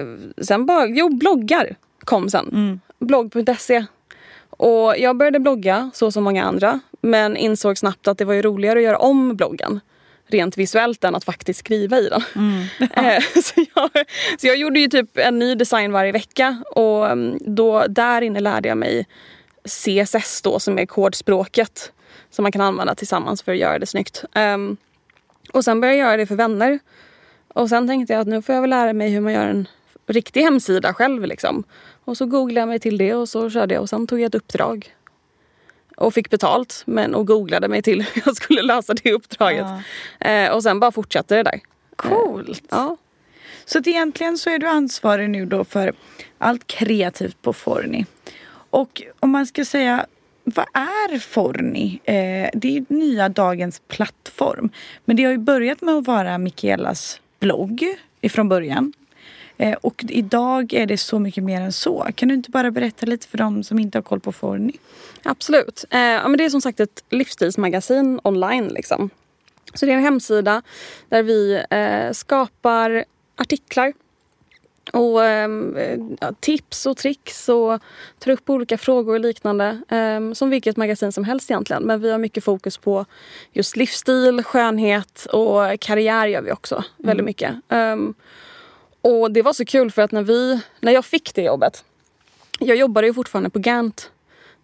Uh, 0.00 0.18
sen 0.44 0.66
bara, 0.66 0.86
jo 0.86 1.08
bloggar 1.08 1.76
kom 2.04 2.30
sen. 2.30 2.48
Mm. 2.52 2.80
Blogg.se. 2.98 3.84
Och 4.56 4.98
jag 4.98 5.16
började 5.16 5.40
blogga 5.40 5.90
så 5.94 6.10
som 6.10 6.24
många 6.24 6.44
andra 6.44 6.80
men 7.00 7.36
insåg 7.36 7.78
snabbt 7.78 8.08
att 8.08 8.18
det 8.18 8.24
var 8.24 8.34
ju 8.34 8.42
roligare 8.42 8.78
att 8.78 8.84
göra 8.84 8.98
om 8.98 9.36
bloggen 9.36 9.80
rent 10.26 10.58
visuellt 10.58 11.04
än 11.04 11.14
att 11.14 11.24
faktiskt 11.24 11.60
skriva 11.60 11.98
i 11.98 12.08
den. 12.08 12.22
Mm. 12.36 12.64
Ja. 12.96 13.20
så, 13.42 13.64
jag, 13.74 13.90
så 14.40 14.46
jag 14.46 14.56
gjorde 14.56 14.80
ju 14.80 14.88
typ 14.88 15.18
en 15.18 15.38
ny 15.38 15.54
design 15.54 15.92
varje 15.92 16.12
vecka 16.12 16.62
och 16.70 17.10
mm, 17.10 17.38
då, 17.40 17.86
där 17.88 18.22
inne 18.22 18.40
lärde 18.40 18.68
jag 18.68 18.78
mig 18.78 19.06
CSS 19.64 20.42
då 20.42 20.58
som 20.58 20.78
är 20.78 20.86
kodspråket 20.86 21.92
som 22.30 22.42
man 22.42 22.52
kan 22.52 22.60
använda 22.60 22.94
tillsammans 22.94 23.42
för 23.42 23.52
att 23.52 23.58
göra 23.58 23.78
det 23.78 23.86
snyggt. 23.86 24.24
Um, 24.34 24.76
och 25.52 25.64
sen 25.64 25.80
började 25.80 25.98
jag 25.98 26.06
göra 26.06 26.16
det 26.16 26.26
för 26.26 26.34
vänner. 26.34 26.78
Och 27.48 27.68
sen 27.68 27.88
tänkte 27.88 28.12
jag 28.12 28.20
att 28.20 28.28
nu 28.28 28.42
får 28.42 28.54
jag 28.54 28.62
väl 28.62 28.70
lära 28.70 28.92
mig 28.92 29.10
hur 29.10 29.20
man 29.20 29.32
gör 29.32 29.46
en 29.46 29.68
riktig 30.06 30.42
hemsida 30.42 30.94
själv. 30.94 31.24
Liksom. 31.24 31.64
Och 32.04 32.16
så 32.16 32.26
googlade 32.26 32.60
jag 32.60 32.68
mig 32.68 32.78
till 32.78 32.98
det 32.98 33.14
och 33.14 33.28
så 33.28 33.50
körde 33.50 33.74
jag 33.74 33.82
och 33.82 33.88
sen 33.88 34.06
tog 34.06 34.20
jag 34.20 34.26
ett 34.26 34.34
uppdrag. 34.34 34.94
Och 35.96 36.14
fick 36.14 36.30
betalt 36.30 36.82
men, 36.86 37.14
och 37.14 37.26
googlade 37.26 37.68
mig 37.68 37.82
till 37.82 38.02
hur 38.14 38.22
jag 38.26 38.36
skulle 38.36 38.62
lösa 38.62 38.94
det 38.94 39.12
uppdraget. 39.12 39.66
Ja. 40.18 40.28
Eh, 40.28 40.52
och 40.52 40.62
sen 40.62 40.80
bara 40.80 40.92
fortsatte 40.92 41.36
det 41.36 41.42
där. 41.42 41.60
Coolt! 41.96 42.48
Eh, 42.48 42.66
ja. 42.70 42.96
Så 43.64 43.78
att 43.78 43.86
egentligen 43.86 44.38
så 44.38 44.50
är 44.50 44.58
du 44.58 44.66
ansvarig 44.66 45.30
nu 45.30 45.46
då 45.46 45.64
för 45.64 45.92
allt 46.38 46.66
kreativt 46.66 47.42
på 47.42 47.52
Forni. 47.52 48.06
Och 48.70 49.02
om 49.20 49.30
man 49.30 49.46
ska 49.46 49.64
säga 49.64 50.06
vad 50.44 50.66
är 50.74 51.18
Forni? 51.18 52.00
Eh, 52.04 52.50
det 52.54 52.76
är 52.76 52.84
nya 52.88 53.28
dagens 53.28 53.82
plattform. 53.88 54.70
Men 55.04 55.16
det 55.16 55.24
har 55.24 55.32
ju 55.32 55.38
börjat 55.38 55.82
med 55.82 55.94
att 55.94 56.06
vara 56.06 56.38
Mikaelas 56.38 57.20
blogg 57.40 57.84
ifrån 58.20 58.48
början. 58.48 58.92
Eh, 59.58 59.76
och 59.80 60.04
idag 60.08 60.72
är 60.72 60.86
det 60.86 60.96
så 60.96 61.18
mycket 61.18 61.44
mer 61.44 61.60
än 61.60 61.72
så. 61.72 62.08
Kan 62.14 62.28
du 62.28 62.34
inte 62.34 62.50
bara 62.50 62.70
berätta 62.70 63.06
lite 63.06 63.28
för 63.28 63.38
dem 63.38 63.64
som 63.64 63.78
inte 63.78 63.98
har 63.98 64.02
koll 64.02 64.20
på 64.20 64.32
Forni? 64.32 64.76
Absolut. 65.22 65.84
Eh, 65.90 66.00
ja, 66.00 66.28
men 66.28 66.38
det 66.38 66.44
är 66.44 66.50
som 66.50 66.60
sagt 66.60 66.80
ett 66.80 67.04
livsstilsmagasin 67.10 68.20
online. 68.24 68.68
Liksom. 68.68 69.10
Så 69.74 69.86
det 69.86 69.92
är 69.92 69.96
en 69.96 70.02
hemsida 70.02 70.62
där 71.08 71.22
vi 71.22 71.62
eh, 71.70 72.12
skapar 72.12 73.04
artiklar 73.36 73.92
och 74.92 75.24
eh, 75.24 75.48
tips 76.40 76.86
och 76.86 76.96
tricks 76.96 77.48
och 77.48 77.80
tar 78.18 78.30
upp 78.32 78.50
olika 78.50 78.78
frågor 78.78 79.14
och 79.14 79.20
liknande. 79.20 79.80
Eh, 79.88 80.32
som 80.32 80.50
vilket 80.50 80.76
magasin 80.76 81.12
som 81.12 81.24
helst 81.24 81.50
egentligen. 81.50 81.82
Men 81.82 82.00
vi 82.00 82.10
har 82.10 82.18
mycket 82.18 82.44
fokus 82.44 82.78
på 82.78 83.04
just 83.52 83.76
livsstil, 83.76 84.42
skönhet 84.42 85.26
och 85.32 85.80
karriär 85.80 86.26
gör 86.26 86.42
vi 86.42 86.52
också 86.52 86.74
mm. 86.74 86.86
väldigt 86.96 87.26
mycket. 87.26 87.54
Och 89.04 89.30
det 89.30 89.42
var 89.42 89.52
så 89.52 89.64
kul 89.64 89.90
för 89.90 90.02
att 90.02 90.12
när 90.12 90.22
vi, 90.22 90.60
när 90.80 90.92
jag 90.92 91.04
fick 91.04 91.34
det 91.34 91.42
jobbet. 91.42 91.84
Jag 92.58 92.76
jobbade 92.76 93.06
ju 93.06 93.14
fortfarande 93.14 93.50
på 93.50 93.58
Gant 93.58 94.10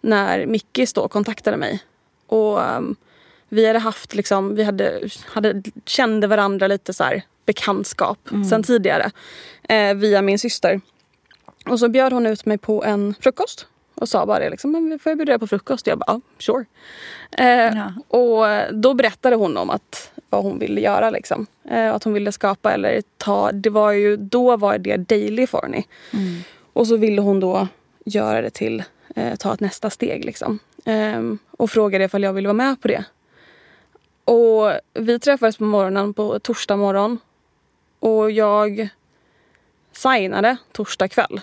när 0.01 0.45
Mickis 0.45 0.93
då 0.93 1.07
kontaktade 1.07 1.57
mig. 1.57 1.83
Och 2.27 2.75
um, 2.77 2.95
vi 3.49 3.67
hade 3.67 3.79
haft 3.79 4.15
liksom, 4.15 4.55
vi 4.55 4.63
hade, 4.63 5.09
hade, 5.25 5.63
kände 5.85 6.27
varandra 6.27 6.67
lite 6.67 6.93
så 6.93 7.03
här 7.03 7.23
bekantskap 7.45 8.31
mm. 8.31 8.45
sen 8.45 8.63
tidigare. 8.63 9.11
Eh, 9.63 9.93
via 9.93 10.21
min 10.21 10.39
syster. 10.39 10.81
Och 11.65 11.79
så 11.79 11.89
bjöd 11.89 12.13
hon 12.13 12.27
ut 12.27 12.45
mig 12.45 12.57
på 12.57 12.83
en 12.83 13.15
frukost. 13.19 13.67
Och 13.95 14.09
sa 14.09 14.25
bara 14.25 14.39
det 14.39 14.49
liksom, 14.49 14.71
men 14.71 14.99
får 14.99 15.09
jag 15.09 15.17
bjuda 15.17 15.31
dig 15.31 15.39
på 15.39 15.47
frukost? 15.47 15.87
Jag 15.87 15.99
bara, 15.99 16.05
ja, 16.07 16.21
sure. 16.39 16.65
Eh, 17.31 17.77
ja. 17.77 17.93
Och 18.07 18.73
då 18.73 18.93
berättade 18.93 19.35
hon 19.35 19.57
om 19.57 19.69
att 19.69 20.11
vad 20.31 20.43
hon 20.43 20.59
ville 20.59 20.81
göra 20.81 21.09
liksom. 21.09 21.47
Eh, 21.69 21.93
att 21.93 22.03
hon 22.03 22.13
ville 22.13 22.31
skapa 22.31 22.73
eller 22.73 23.03
ta, 23.17 23.51
det 23.51 23.69
var 23.69 23.91
ju, 23.91 24.17
då 24.17 24.57
var 24.57 24.77
det 24.77 24.97
Daily 24.97 25.47
Forny. 25.47 25.83
Mm. 26.13 26.41
Och 26.73 26.87
så 26.87 26.97
ville 26.97 27.21
hon 27.21 27.39
då 27.39 27.67
göra 28.05 28.41
det 28.41 28.49
till, 28.49 28.83
eh, 29.15 29.35
ta 29.35 29.53
ett 29.53 29.59
nästa 29.59 29.89
steg 29.89 30.25
liksom. 30.25 30.59
Eh, 30.85 31.21
och 31.51 31.69
frågade 31.69 32.03
ifall 32.03 32.23
jag 32.23 32.33
ville 32.33 32.47
vara 32.47 32.53
med 32.53 32.81
på 32.81 32.87
det. 32.87 33.03
Och 34.25 34.71
vi 34.93 35.19
träffades 35.19 35.57
på 35.57 35.63
morgonen 35.63 36.13
på 36.13 36.39
torsdag 36.39 36.77
morgon. 36.77 37.19
Och 37.99 38.31
jag 38.31 38.89
signade 39.91 40.57
torsdag 40.71 41.07
kväll 41.07 41.41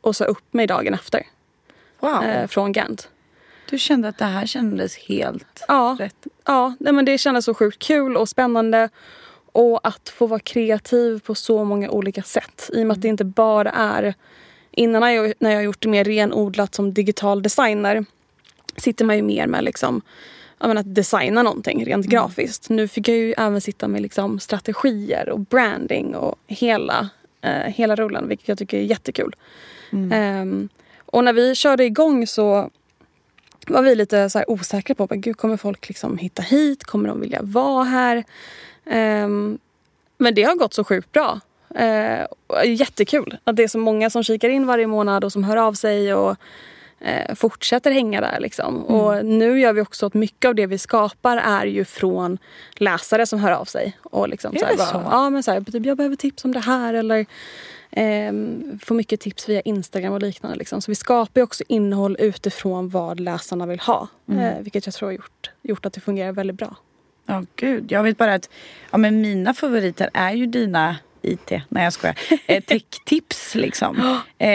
och 0.00 0.16
sa 0.16 0.24
upp 0.24 0.52
mig 0.52 0.66
dagen 0.66 0.94
efter. 0.94 1.26
Wow. 2.00 2.24
Eh, 2.24 2.46
från 2.46 2.72
Gant. 2.72 3.08
Du 3.70 3.78
kände 3.78 4.08
att 4.08 4.18
det 4.18 4.24
här 4.24 4.46
kändes 4.46 4.96
helt 4.96 5.64
ja, 5.68 5.96
rätt? 5.98 6.26
Ja, 6.44 6.74
nej, 6.80 6.92
men 6.92 7.04
det 7.04 7.18
kändes 7.18 7.44
så 7.44 7.54
sjukt 7.54 7.78
kul 7.78 8.16
och 8.16 8.28
spännande. 8.28 8.88
Och 9.52 9.86
att 9.88 10.08
få 10.08 10.26
vara 10.26 10.40
kreativ 10.40 11.20
på 11.20 11.34
så 11.34 11.64
många 11.64 11.90
olika 11.90 12.22
sätt. 12.22 12.70
I 12.72 12.82
och 12.82 12.86
med 12.86 12.94
att 12.94 13.02
det 13.02 13.08
inte 13.08 13.24
bara 13.24 13.70
är... 13.70 14.14
Innan 14.70 15.00
när 15.00 15.10
jag, 15.10 15.32
när 15.38 15.50
jag 15.50 15.64
gjort 15.64 15.82
det 15.82 15.88
mer 15.88 16.04
renodlat 16.04 16.74
som 16.74 16.94
digital 16.94 17.42
designer 17.42 18.04
sitter 18.76 19.04
man 19.04 19.16
ju 19.16 19.22
mer 19.22 19.46
med 19.46 19.64
liksom, 19.64 20.02
menar, 20.58 20.80
att 20.80 20.94
designa 20.94 21.42
någonting 21.42 21.84
rent 21.84 22.06
mm. 22.06 22.10
grafiskt. 22.10 22.68
Nu 22.68 22.88
fick 22.88 23.08
jag 23.08 23.16
ju 23.16 23.34
även 23.38 23.60
sitta 23.60 23.88
med 23.88 24.02
liksom, 24.02 24.40
strategier 24.40 25.28
och 25.28 25.40
branding 25.40 26.14
och 26.14 26.38
hela, 26.46 27.08
eh, 27.40 27.72
hela 27.72 27.96
rullen 27.96 28.28
vilket 28.28 28.48
jag 28.48 28.58
tycker 28.58 28.78
är 28.78 28.82
jättekul. 28.82 29.36
Mm. 29.92 30.42
Um, 30.42 30.68
och 31.06 31.24
när 31.24 31.32
vi 31.32 31.54
körde 31.54 31.84
igång 31.84 32.26
så 32.26 32.70
var 33.68 33.82
vi 33.82 33.94
lite 33.94 34.30
så 34.30 34.44
osäkra 34.46 34.94
på, 34.94 35.06
Gud, 35.10 35.36
kommer 35.36 35.56
folk 35.56 35.88
liksom 35.88 36.18
hitta 36.18 36.42
hit? 36.42 36.84
Kommer 36.84 37.08
de 37.08 37.20
vilja 37.20 37.40
vara 37.42 37.84
här? 37.84 38.24
Um, 39.24 39.58
men 40.18 40.34
det 40.34 40.42
har 40.42 40.54
gått 40.54 40.74
så 40.74 40.84
sjukt 40.84 41.12
bra. 41.12 41.40
Uh, 41.80 42.26
jättekul 42.66 43.38
att 43.44 43.56
det 43.56 43.62
är 43.62 43.68
så 43.68 43.78
många 43.78 44.10
som 44.10 44.22
kikar 44.22 44.48
in 44.48 44.66
varje 44.66 44.86
månad 44.86 45.24
och 45.24 45.32
som 45.32 45.44
hör 45.44 45.56
av 45.56 45.72
sig 45.72 46.14
och 46.14 46.36
uh, 47.02 47.34
fortsätter 47.34 47.90
hänga 47.90 48.20
där. 48.20 48.40
Liksom. 48.40 48.76
Mm. 48.76 48.94
Och 48.94 49.24
nu 49.24 49.60
gör 49.60 49.72
vi 49.72 49.80
också 49.80 50.06
att 50.06 50.14
mycket 50.14 50.48
av 50.48 50.54
det 50.54 50.66
vi 50.66 50.78
skapar 50.78 51.36
är 51.36 51.66
ju 51.66 51.84
från 51.84 52.38
läsare 52.74 53.26
som 53.26 53.38
hör 53.38 53.52
av 53.52 53.64
sig. 53.64 53.98
Och 54.02 54.28
liksom, 54.28 54.54
är 54.54 54.58
så 54.58 54.64
här, 54.64 54.76
det 54.76 54.86
så? 54.86 55.02
ja, 55.10 55.30
men 55.30 55.42
så 55.42 55.50
här, 55.50 55.60
typ, 55.60 55.86
jag 55.86 55.96
behöver 55.96 56.16
tips 56.16 56.44
om 56.44 56.52
det 56.52 56.60
här 56.60 56.94
eller 56.94 57.26
Eh, 57.90 58.32
får 58.82 58.94
mycket 58.94 59.20
tips 59.20 59.48
via 59.48 59.60
Instagram 59.60 60.12
och 60.12 60.22
liknande. 60.22 60.58
Liksom. 60.58 60.82
Så 60.82 60.90
vi 60.90 60.94
skapar 60.94 61.40
också 61.40 61.64
innehåll 61.68 62.16
utifrån 62.18 62.88
vad 62.88 63.20
läsarna 63.20 63.66
vill 63.66 63.80
ha. 63.80 64.08
Mm. 64.28 64.40
Eh, 64.40 64.60
vilket 64.60 64.86
jag 64.86 64.94
tror 64.94 65.08
har 65.08 65.12
gjort, 65.12 65.50
gjort 65.62 65.86
att 65.86 65.92
det 65.92 66.00
fungerar 66.00 66.32
väldigt 66.32 66.56
bra. 66.56 66.76
Ja, 67.26 67.38
oh, 67.38 67.44
gud. 67.56 67.92
Jag 67.92 68.02
vet 68.02 68.18
bara 68.18 68.34
att 68.34 68.50
ja, 68.90 68.98
men 68.98 69.20
mina 69.20 69.54
favoriter 69.54 70.10
är 70.14 70.32
ju 70.32 70.46
dina 70.46 70.96
IT, 71.22 71.50
nej 71.68 71.84
jag 71.84 71.92
skojar. 71.92 72.18
Eh, 72.46 72.62
Tech-tips 72.62 73.54
liksom. 73.54 74.20
Eh, 74.38 74.48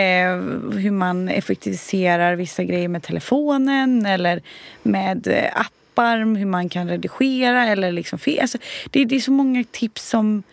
hur 0.79 0.91
man 0.91 1.29
effektiviserar 1.29 2.35
vissa 2.35 2.63
grejer 2.63 2.87
med 2.87 3.03
telefonen 3.03 4.05
eller 4.05 4.41
med 4.83 5.27
eh, 5.27 5.59
appar, 5.59 6.17
hur 6.17 6.45
man 6.45 6.69
kan 6.69 6.89
redigera 6.89 7.67
eller 7.67 7.91
liksom... 7.91 8.19
Alltså, 8.41 8.57
det, 8.91 9.05
det 9.05 9.15
är 9.15 9.19
så 9.19 9.31
många 9.31 9.63
tips 9.71 10.09
som 10.09 10.43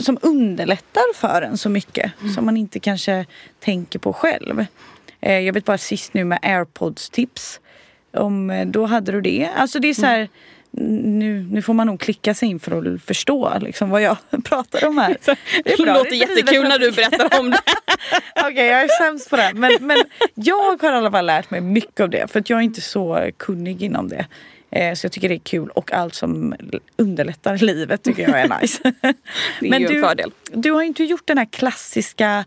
som 0.00 0.18
underlättar 0.22 1.14
för 1.14 1.42
en 1.42 1.58
så 1.58 1.68
mycket 1.68 2.12
mm. 2.20 2.34
som 2.34 2.44
man 2.44 2.56
inte 2.56 2.80
kanske 2.80 3.26
tänker 3.60 3.98
på 3.98 4.12
själv. 4.12 4.66
Eh, 5.20 5.38
jag 5.38 5.52
vet 5.52 5.64
bara 5.64 5.78
sist 5.78 6.14
nu 6.14 6.24
med 6.24 6.38
airpods 6.42 7.10
tips. 7.10 7.60
Om, 8.12 8.50
eh, 8.50 8.66
då 8.66 8.86
hade 8.86 9.12
du 9.12 9.20
det. 9.20 9.50
Alltså 9.56 9.78
det 9.78 9.88
är 9.88 9.94
så 9.94 10.06
här, 10.06 10.18
mm. 10.18 10.28
Nu, 11.18 11.46
nu 11.50 11.62
får 11.62 11.74
man 11.74 11.86
nog 11.86 12.00
klicka 12.00 12.34
sig 12.34 12.48
in 12.48 12.60
för 12.60 12.94
att 12.94 13.02
förstå 13.02 13.52
liksom, 13.60 13.90
vad 13.90 14.02
jag 14.02 14.16
pratar 14.44 14.88
om 14.88 14.98
här. 14.98 15.16
Det, 15.64 15.76
det 15.76 15.84
låter 15.84 16.14
jättekul 16.14 16.68
när 16.68 16.78
du 16.78 16.92
berättar 16.92 17.40
om 17.40 17.50
det. 17.50 17.60
Okej, 18.36 18.52
okay, 18.52 18.64
jag 18.64 18.82
är 18.82 18.88
sämst 18.88 19.30
på 19.30 19.36
det. 19.36 19.50
Men, 19.54 19.72
men 19.80 19.98
jag 20.34 20.78
har 20.78 20.92
i 20.92 20.96
alla 20.96 21.10
fall 21.10 21.26
lärt 21.26 21.50
mig 21.50 21.60
mycket 21.60 22.00
av 22.00 22.10
det 22.10 22.30
för 22.30 22.40
att 22.40 22.50
jag 22.50 22.58
är 22.58 22.62
inte 22.62 22.80
så 22.80 23.30
kunnig 23.36 23.82
inom 23.82 24.08
det. 24.08 24.26
Eh, 24.72 24.94
så 24.94 25.04
jag 25.04 25.12
tycker 25.12 25.28
det 25.28 25.34
är 25.34 25.38
kul 25.38 25.68
och 25.68 25.92
allt 25.92 26.14
som 26.14 26.54
underlättar 26.96 27.56
livet 27.56 28.02
tycker 28.02 28.22
jag 28.22 28.40
är 28.40 28.48
nice. 28.60 28.78
det 28.82 28.90
är 29.66 29.70
Men 29.70 29.80
ju 29.80 29.88
du, 29.88 29.96
en 29.96 30.02
fördel. 30.02 30.32
Du 30.52 30.70
har 30.70 30.82
inte 30.82 31.04
gjort 31.04 31.26
den 31.26 31.38
här 31.38 31.48
klassiska 31.52 32.44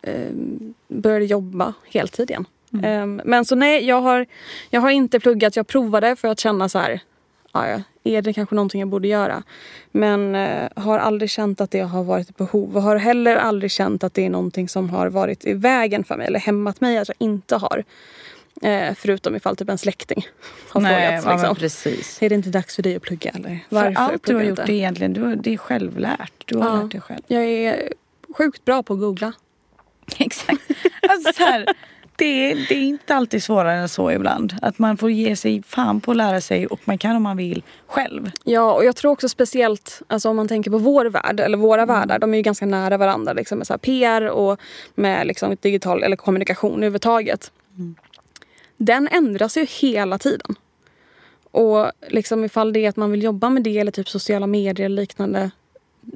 ehm, 0.02 0.74
började 0.88 1.24
jobba 1.24 1.74
heltid 1.92 2.30
igen. 2.30 2.44
Ehm, 2.82 3.20
men 3.24 3.44
så 3.44 3.54
nej, 3.54 3.86
jag 3.86 4.00
har, 4.00 4.26
jag 4.70 4.80
har 4.80 4.90
inte 4.90 5.20
pluggat. 5.20 5.56
Jag 5.56 5.66
provade 5.66 6.16
för 6.16 6.28
att 6.28 6.40
känna 6.40 6.68
så 6.68 6.78
här, 6.78 7.00
ja, 7.52 7.68
ja, 7.68 7.82
är 8.04 8.22
det 8.22 8.32
kanske 8.32 8.54
någonting 8.54 8.80
jag 8.80 8.88
borde 8.88 9.08
göra? 9.08 9.42
Men 9.90 10.34
eh, 10.34 10.68
har 10.76 10.98
aldrig 10.98 11.30
känt 11.30 11.60
att 11.60 11.70
det 11.70 11.80
har 11.80 12.04
varit 12.04 12.30
ett 12.30 12.36
behov 12.36 12.76
och 12.76 12.82
har 12.82 12.96
heller 12.96 13.36
aldrig 13.36 13.70
känt 13.70 14.04
att 14.04 14.14
det 14.14 14.26
är 14.26 14.30
någonting 14.30 14.68
som 14.68 14.90
har 14.90 15.08
varit 15.08 15.44
i 15.44 15.52
vägen 15.52 16.04
för 16.04 16.16
mig 16.16 16.26
eller 16.26 16.40
hämmat 16.40 16.80
mig 16.80 16.98
att 16.98 17.08
jag 17.08 17.16
inte 17.18 17.56
har. 17.56 17.84
Eh, 18.62 18.94
förutom 18.94 19.36
ifall 19.36 19.56
typ 19.56 19.68
en 19.68 19.78
släkting 19.78 20.26
har 20.68 20.80
Nej, 20.80 21.20
frågat. 21.22 21.40
Liksom. 21.40 21.56
precis. 21.56 22.22
Är 22.22 22.28
det 22.28 22.34
inte 22.34 22.48
dags 22.50 22.76
för 22.76 22.82
dig 22.82 22.96
att 22.96 23.02
plugga 23.02 23.30
eller? 23.30 23.58
För 23.70 23.92
allt 23.96 24.26
du 24.26 24.34
har 24.34 24.42
gjort 24.42 24.58
inte? 24.58 24.72
är 24.72 24.76
egentligen, 24.76 25.12
du, 25.12 25.36
det 25.36 25.52
är 25.54 25.56
självlärt. 25.56 26.32
Du 26.44 26.58
har 26.58 26.66
Ja. 26.68 26.82
lärt 26.82 26.92
dig 26.92 27.00
själv. 27.00 27.20
Jag 27.26 27.44
är 27.44 27.92
sjukt 28.38 28.64
bra 28.64 28.82
på 28.82 28.92
att 28.92 28.98
googla. 29.00 29.32
Exakt. 30.18 30.62
Alltså 31.08 31.32
så 31.32 31.42
här, 31.42 31.66
det, 32.16 32.50
är, 32.50 32.54
det 32.68 32.74
är 32.74 32.82
inte 32.82 33.14
alltid 33.14 33.42
svårare 33.42 33.72
än 33.78 33.88
så 33.88 34.10
ibland. 34.12 34.54
Att 34.62 34.78
man 34.78 34.96
får 34.96 35.10
ge 35.10 35.36
sig 35.36 35.62
fan 35.62 36.00
på 36.00 36.10
att 36.10 36.16
lära 36.16 36.40
sig 36.40 36.66
och 36.66 36.80
man 36.84 36.98
kan 36.98 37.16
om 37.16 37.22
man 37.22 37.36
vill 37.36 37.62
själv. 37.86 38.30
Ja, 38.44 38.72
och 38.72 38.84
jag 38.84 38.96
tror 38.96 39.12
också 39.12 39.28
speciellt 39.28 40.02
alltså 40.06 40.28
om 40.28 40.36
man 40.36 40.48
tänker 40.48 40.70
på 40.70 40.78
vår 40.78 41.04
värld, 41.06 41.40
eller 41.40 41.58
våra 41.58 41.82
Mm. 41.82 41.94
världar, 41.98 42.18
de 42.18 42.32
är 42.34 42.38
ju 42.38 42.42
ganska 42.42 42.66
nära 42.66 42.96
varandra 42.96 43.32
liksom, 43.32 43.58
med 43.58 43.66
så 43.66 43.78
PR 43.78 44.22
och 44.30 44.60
med 44.94 45.26
liksom 45.26 45.56
digital 45.60 46.02
eller 46.02 46.16
kommunikation 46.16 46.72
överhuvudtaget. 46.74 47.52
Mm. 47.78 47.94
Den 48.82 49.08
ändras 49.08 49.56
ju 49.56 49.66
hela 49.68 50.18
tiden. 50.18 50.54
Och 51.50 51.92
liksom 52.08 52.44
ifall 52.44 52.72
det 52.72 52.84
är 52.84 52.88
att 52.88 52.96
man 52.96 53.10
vill 53.10 53.22
jobba 53.22 53.50
med 53.50 53.62
det 53.62 53.78
eller 53.78 53.92
typ 53.92 54.08
sociala 54.08 54.46
medier 54.46 54.86
eller 54.86 55.02
liknande. 55.02 55.50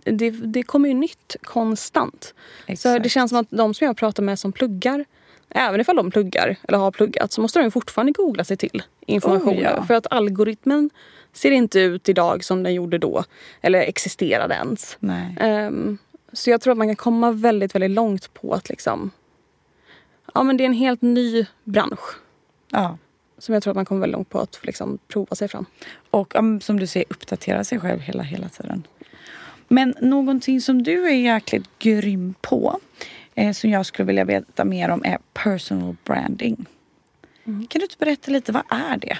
Det, 0.04 0.30
det 0.30 0.62
kommer 0.62 0.88
ju 0.88 0.94
nytt 0.94 1.36
konstant. 1.42 2.34
Så 2.66 2.72
Exakt. 2.72 3.02
det 3.02 3.08
känns 3.08 3.28
som 3.28 3.38
att 3.38 3.46
de 3.50 3.74
som 3.74 3.86
jag 3.86 3.96
pratar 3.96 4.22
med 4.22 4.38
som 4.38 4.52
pluggar, 4.52 5.04
även 5.48 5.80
ifall 5.80 5.96
de 5.96 6.10
pluggar 6.10 6.56
eller 6.68 6.78
har 6.78 6.90
pluggat 6.90 7.32
så 7.32 7.40
måste 7.40 7.62
de 7.62 7.70
fortfarande 7.70 8.12
googla 8.12 8.44
sig 8.44 8.56
till 8.56 8.82
information. 9.06 9.58
Oh, 9.58 9.62
ja. 9.62 9.84
För 9.84 9.94
att 9.94 10.06
algoritmen 10.10 10.90
ser 11.32 11.50
inte 11.50 11.80
ut 11.80 12.08
idag 12.08 12.44
som 12.44 12.62
den 12.62 12.74
gjorde 12.74 12.98
då. 12.98 13.24
Eller 13.60 13.80
existerade 13.80 14.54
ens. 14.54 14.98
Ehm, 15.40 15.98
så 16.32 16.50
jag 16.50 16.60
tror 16.60 16.72
att 16.72 16.78
man 16.78 16.88
kan 16.88 16.96
komma 16.96 17.30
väldigt, 17.30 17.74
väldigt 17.74 17.90
långt 17.90 18.34
på 18.34 18.54
att 18.54 18.68
liksom... 18.68 19.10
Ja 20.34 20.42
men 20.42 20.56
det 20.56 20.64
är 20.64 20.66
en 20.66 20.72
helt 20.72 21.02
ny 21.02 21.46
bransch. 21.64 22.23
Ja. 22.74 22.98
Som 23.38 23.54
jag 23.54 23.62
tror 23.62 23.70
att 23.70 23.76
man 23.76 23.84
kommer 23.84 24.00
väldigt 24.00 24.12
långt 24.16 24.30
på 24.30 24.40
att 24.40 24.58
liksom 24.62 24.98
prova 25.08 25.36
sig 25.36 25.48
fram. 25.48 25.66
Och 26.10 26.34
um, 26.36 26.60
som 26.60 26.80
du 26.80 26.86
säger, 26.86 27.06
uppdatera 27.10 27.64
sig 27.64 27.80
själv 27.80 28.00
hela, 28.00 28.22
hela 28.22 28.48
tiden. 28.48 28.86
Men 29.68 29.94
någonting 30.00 30.60
som 30.60 30.82
du 30.82 31.06
är 31.06 31.14
jäkligt 31.14 31.78
grym 31.78 32.34
på, 32.40 32.80
eh, 33.34 33.52
som 33.52 33.70
jag 33.70 33.86
skulle 33.86 34.06
vilja 34.06 34.24
veta 34.24 34.64
mer 34.64 34.88
om, 34.90 35.02
är 35.04 35.18
personal 35.32 35.96
branding. 36.04 36.66
Kan 37.44 37.66
du 37.68 37.82
inte 37.82 37.96
berätta 37.98 38.30
lite, 38.30 38.52
vad 38.52 38.62
är 38.70 38.96
det? 38.96 39.18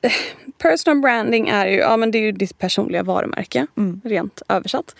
Personal 0.58 1.00
branding 1.00 1.48
är 1.48 1.66
ju, 1.66 1.76
ja, 1.76 1.96
men 1.96 2.10
det 2.10 2.18
är 2.18 2.22
ju 2.22 2.32
ditt 2.32 2.58
personliga 2.58 3.02
varumärke, 3.02 3.66
Mm. 3.76 4.00
rent 4.04 4.42
översatt. 4.48 4.94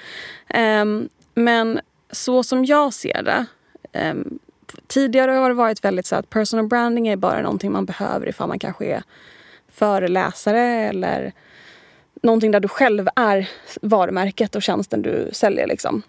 Ehm, 0.48 1.08
men 1.34 1.80
så 2.10 2.42
som 2.42 2.64
jag 2.64 2.94
ser 2.94 3.22
det, 3.22 3.46
ehm, 3.92 4.38
tidigare 4.86 5.30
har 5.30 5.48
det 5.48 5.54
varit 5.54 5.84
väldigt 5.84 6.06
så 6.06 6.16
att 6.16 6.30
personal 6.30 6.66
branding 6.66 7.08
är 7.08 7.16
bara 7.16 7.42
någonting 7.42 7.72
man 7.72 7.84
behöver 7.84 8.28
ifall 8.28 8.48
man 8.48 8.58
kanske 8.58 8.84
är 8.84 9.02
föreläsare 9.68 10.60
eller 10.60 11.32
någonting 12.22 12.50
där 12.50 12.60
du 12.60 12.68
själv 12.68 13.08
är 13.16 13.50
varumärket 13.82 14.54
och 14.54 14.62
tjänsten 14.62 15.02
du 15.02 15.30
säljer. 15.32 15.66
Liksom. 15.66 16.02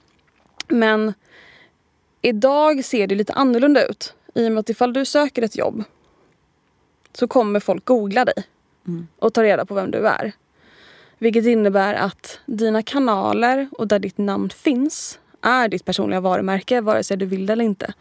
Men 0.67 1.13
idag 2.21 2.85
ser 2.85 3.07
det 3.07 3.15
lite 3.15 3.33
annorlunda 3.33 3.85
ut. 3.85 4.13
I 4.33 4.47
och 4.47 4.51
med 4.51 4.59
att 4.59 4.69
ifall 4.69 4.93
du 4.93 5.05
söker 5.05 5.41
ett 5.41 5.57
jobb 5.57 5.83
så 7.13 7.27
kommer 7.27 7.59
folk 7.59 7.85
googla 7.85 8.25
dig 8.25 8.43
och 9.19 9.33
ta 9.33 9.43
reda 9.43 9.65
på 9.65 9.73
vem 9.73 9.91
du 9.91 10.07
är. 10.07 10.31
Vilket 11.17 11.45
innebär 11.45 11.93
att 11.93 12.39
dina 12.45 12.83
kanaler 12.83 13.69
och 13.71 13.87
där 13.87 13.99
ditt 13.99 14.17
namn 14.17 14.49
finns 14.49 15.19
är 15.41 15.67
ditt 15.67 15.85
personliga 15.85 16.19
varumärke 16.19 16.81
vare 16.81 17.03
sig 17.03 17.17
du 17.17 17.25
vill 17.25 17.45
det 17.45 17.53
eller 17.53 17.65
inte. 17.65 17.93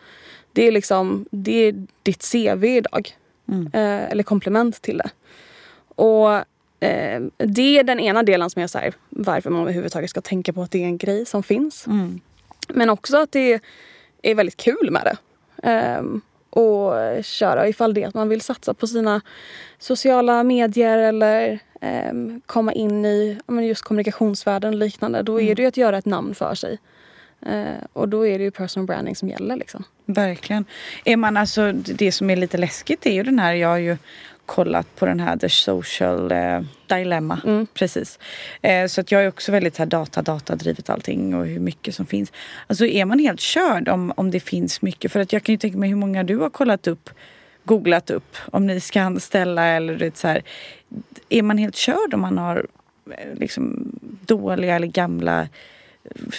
Det 0.53 0.67
är 0.67 0.73
liksom 0.73 1.27
det 1.31 1.53
är 1.53 1.87
ditt 2.03 2.33
CV 2.33 2.65
idag. 2.65 3.17
Eh, 3.73 4.11
eller 4.11 4.23
komplement 4.23 4.83
till 4.83 4.99
det. 4.99 5.11
Och 5.95 6.33
eh, 6.85 7.23
det 7.37 7.79
är 7.79 7.85
den 7.85 8.01
ena 8.01 8.23
delen 8.23 8.51
som 8.51 8.69
så 8.69 8.79
här, 8.79 8.95
varför 9.09 9.51
man 9.51 9.63
överhuvudtaget 9.63 10.11
ska 10.11 10.21
tänka 10.21 10.53
på 10.53 10.63
att 10.63 10.71
det 10.71 10.83
är 10.83 10.87
en 10.87 10.99
grej 10.99 11.27
som 11.27 11.43
finns. 11.43 11.87
Men 12.69 12.91
också 12.91 13.17
att 13.17 13.33
det 13.33 13.61
är 14.23 14.35
väldigt 14.35 14.57
kul 14.57 14.91
med 14.91 15.03
det. 15.05 15.17
Ehm, 15.69 16.21
och 16.51 16.93
köra 17.25 17.69
ifall 17.69 17.95
det 17.95 18.03
är 18.03 18.09
att 18.09 18.15
man 18.15 18.29
vill 18.29 18.41
satsa 18.41 18.75
på 18.75 18.87
sina 18.87 19.21
sociala 19.79 20.45
medier 20.45 20.99
eller 20.99 21.59
ehm, 21.81 22.41
komma 22.47 22.73
in 22.73 23.05
i 23.05 23.39
just 23.49 23.83
kommunikationsvärlden 23.83 24.75
och 24.75 24.79
liknande. 24.79 25.23
Då 25.23 25.41
är 25.41 25.55
det 25.55 25.63
ju 25.63 25.69
att 25.69 25.77
göra 25.77 25.99
ett 25.99 26.07
namn 26.07 26.35
för 26.35 26.55
sig. 26.55 26.79
Eh, 27.47 27.85
och 27.93 28.09
då 28.09 28.27
är 28.27 28.39
det 28.39 28.45
ju 28.45 28.51
personal 28.51 28.87
branding 28.87 29.17
som 29.17 29.29
gäller. 29.29 29.57
Liksom. 29.57 29.85
Verkligen. 30.07 30.65
Är 31.05 31.17
man 31.17 31.37
alltså, 31.37 31.73
det 31.73 32.13
som 32.13 32.31
är 32.31 32.37
lite 32.37 32.59
läskigt 32.59 33.07
är 33.07 33.13
ju 33.13 33.23
den 33.23 33.39
här, 33.39 33.55
jag 33.55 33.69
har 33.69 33.79
ju 33.79 33.97
kollat 34.47 34.97
på 34.97 35.07
den 35.07 35.21
här 35.21 35.37
The 35.37 35.49
Social 35.49 36.33
eh, 36.33 36.61
Dilemma. 36.87 37.67
Precis. 37.75 38.19
Eh, 38.63 38.87
så 38.87 39.01
att 39.01 39.13
jag 39.13 39.25
är 39.25 39.29
också 39.29 39.53
väldigt 39.53 39.77
här 39.77 39.87
data, 39.87 40.23
data 40.23 40.57
drivet 40.57 40.91
allting 40.91 41.35
och 41.35 41.47
hur 41.47 41.61
mycket 41.61 41.95
som 41.95 42.07
finns. 42.07 42.33
Alltså 42.67 42.87
är 42.87 43.05
man 43.05 43.19
helt 43.19 43.41
körd 43.41 43.89
om, 43.89 44.13
om 44.17 44.31
det 44.31 44.41
finns 44.41 44.83
mycket? 44.83 45.13
För 45.13 45.21
att 45.21 45.33
jag 45.33 45.43
kan 45.43 45.53
ju 45.53 45.59
tänka 45.59 45.79
mig 45.79 45.89
hur 45.89 45.97
många 45.97 46.23
du 46.23 46.37
har 46.37 46.51
kollat 46.51 46.87
upp, 46.87 47.11
googlat 47.65 48.11
upp 48.11 48.37
om 48.53 48.67
ni 48.67 48.81
ska 48.81 49.03
anställa 49.03 49.67
eller 49.67 49.93
du 49.93 50.05
vet, 50.05 50.17
så 50.17 50.29
här. 50.29 50.43
Är 51.29 51.43
man 51.43 51.59
helt 51.59 51.77
körd 51.77 52.15
om 52.15 52.21
man 52.21 52.39
har 52.39 52.67
liksom 53.35 53.93
dåliga 54.27 54.77
eller 54.77 54.87
gamla 54.87 55.49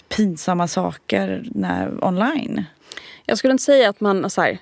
pinsamma 0.09 0.67
saker 0.67 1.43
när, 1.51 2.05
online? 2.05 2.63
Jag 3.25 3.37
skulle 3.37 3.51
inte 3.51 3.63
säga 3.63 3.89
att 3.89 4.01
man 4.01 4.29
så 4.29 4.41
här, 4.41 4.57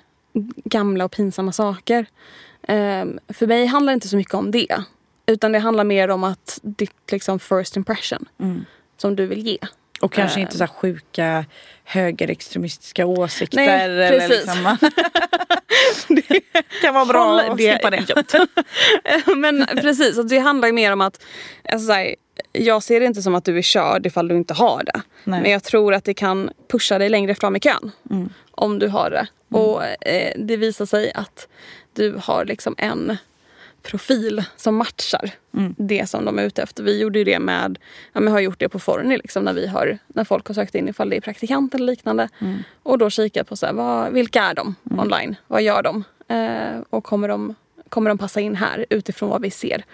gamla 0.64 1.04
och 1.04 1.12
pinsamma 1.12 1.52
saker. 1.52 2.06
Ehm, 2.62 3.18
för 3.28 3.46
mig 3.46 3.66
handlar 3.66 3.92
det 3.92 3.94
inte 3.94 4.08
så 4.08 4.16
mycket 4.16 4.34
om 4.34 4.50
det. 4.50 4.84
Utan 5.26 5.52
det 5.52 5.58
handlar 5.58 5.84
mer 5.84 6.08
om 6.08 6.24
att 6.24 6.58
ditt 6.62 7.12
liksom, 7.12 7.38
first 7.38 7.76
impression 7.76 8.28
som 8.96 9.16
du 9.16 9.26
vill 9.26 9.46
ge. 9.46 9.58
Och 10.00 10.12
kanske 10.12 10.40
inte 10.40 10.56
så 10.56 10.64
här 10.64 10.72
sjuka 10.72 11.44
högerextremistiska 11.84 13.06
åsikter. 13.06 13.56
Nej, 13.56 13.84
eller. 13.84 14.28
Liksom. 14.28 14.76
det 16.08 16.40
kan 16.82 16.94
vara 16.94 17.04
bra 17.04 17.24
Håll 17.24 17.40
att 17.40 17.58
det 17.58 17.72
slippa 17.72 17.90
det. 17.90 18.46
Men 19.36 19.66
precis, 19.66 20.18
att 20.18 20.28
det 20.28 20.38
handlar 20.38 20.72
mer 20.72 20.92
om 20.92 21.00
att 21.00 21.22
alltså, 21.68 21.86
så 21.86 21.92
här, 21.92 22.14
jag 22.52 22.82
ser 22.82 23.00
det 23.00 23.06
inte 23.06 23.22
som 23.22 23.34
att 23.34 23.44
du 23.44 23.58
är 23.58 23.62
körd 23.62 24.06
ifall 24.06 24.28
du 24.28 24.36
inte 24.36 24.54
har 24.54 24.82
det. 24.84 25.02
Nej. 25.24 25.42
Men 25.42 25.50
jag 25.50 25.62
tror 25.62 25.94
att 25.94 26.04
det 26.04 26.14
kan 26.14 26.50
pusha 26.70 26.98
dig 26.98 27.08
längre 27.08 27.34
fram 27.34 27.56
i 27.56 27.60
kön. 27.60 27.90
Om 28.50 28.78
du 28.78 28.88
har 28.88 29.10
det. 29.10 29.26
Och 29.58 29.84
eh, 30.06 30.32
det 30.36 30.56
visar 30.56 30.86
sig 30.86 31.12
att 31.14 31.48
du 31.92 32.20
har 32.22 32.44
liksom 32.44 32.74
en 32.78 33.16
profil 33.82 34.44
som 34.56 34.76
matchar 34.76 35.30
det 35.76 36.08
som 36.08 36.24
de 36.24 36.38
är 36.38 36.42
ute 36.42 36.62
efter. 36.62 36.82
Vi 36.82 37.00
gjorde 37.00 37.18
ju 37.18 37.24
det 37.24 37.38
med, 37.38 37.78
ja, 38.12 38.20
men 38.20 38.32
har 38.32 38.40
gjort 38.40 38.58
det 38.58 38.68
på 38.68 38.78
Forni 38.78 39.16
liksom, 39.16 39.44
när, 39.44 39.52
vi 39.52 39.66
har, 39.66 39.98
när 40.08 40.24
folk 40.24 40.46
har 40.46 40.54
sökt 40.54 40.74
in 40.74 40.88
ifall 40.88 41.10
det 41.10 41.16
är 41.16 41.20
praktikant 41.20 41.74
eller 41.74 41.86
liknande. 41.86 42.28
Och 42.82 42.98
då 42.98 43.10
kikat 43.10 43.48
på 43.48 43.56
så 43.56 43.66
här, 43.66 43.72
vad, 43.72 44.12
vilka 44.12 44.42
är 44.42 44.54
de 44.54 44.74
online? 44.90 45.36
Vad 45.46 45.62
gör 45.62 45.82
de? 45.82 46.04
Eh, 46.28 46.80
och 46.90 47.04
kommer 47.04 47.28
de 47.28 47.54
kommer 47.90 48.10
de 48.10 48.18
passa 48.18 48.40
in 48.40 48.56
här 48.56 48.86
utifrån 48.90 49.30
vad 49.30 49.42
vi 49.42 49.50
ser. 49.50 49.84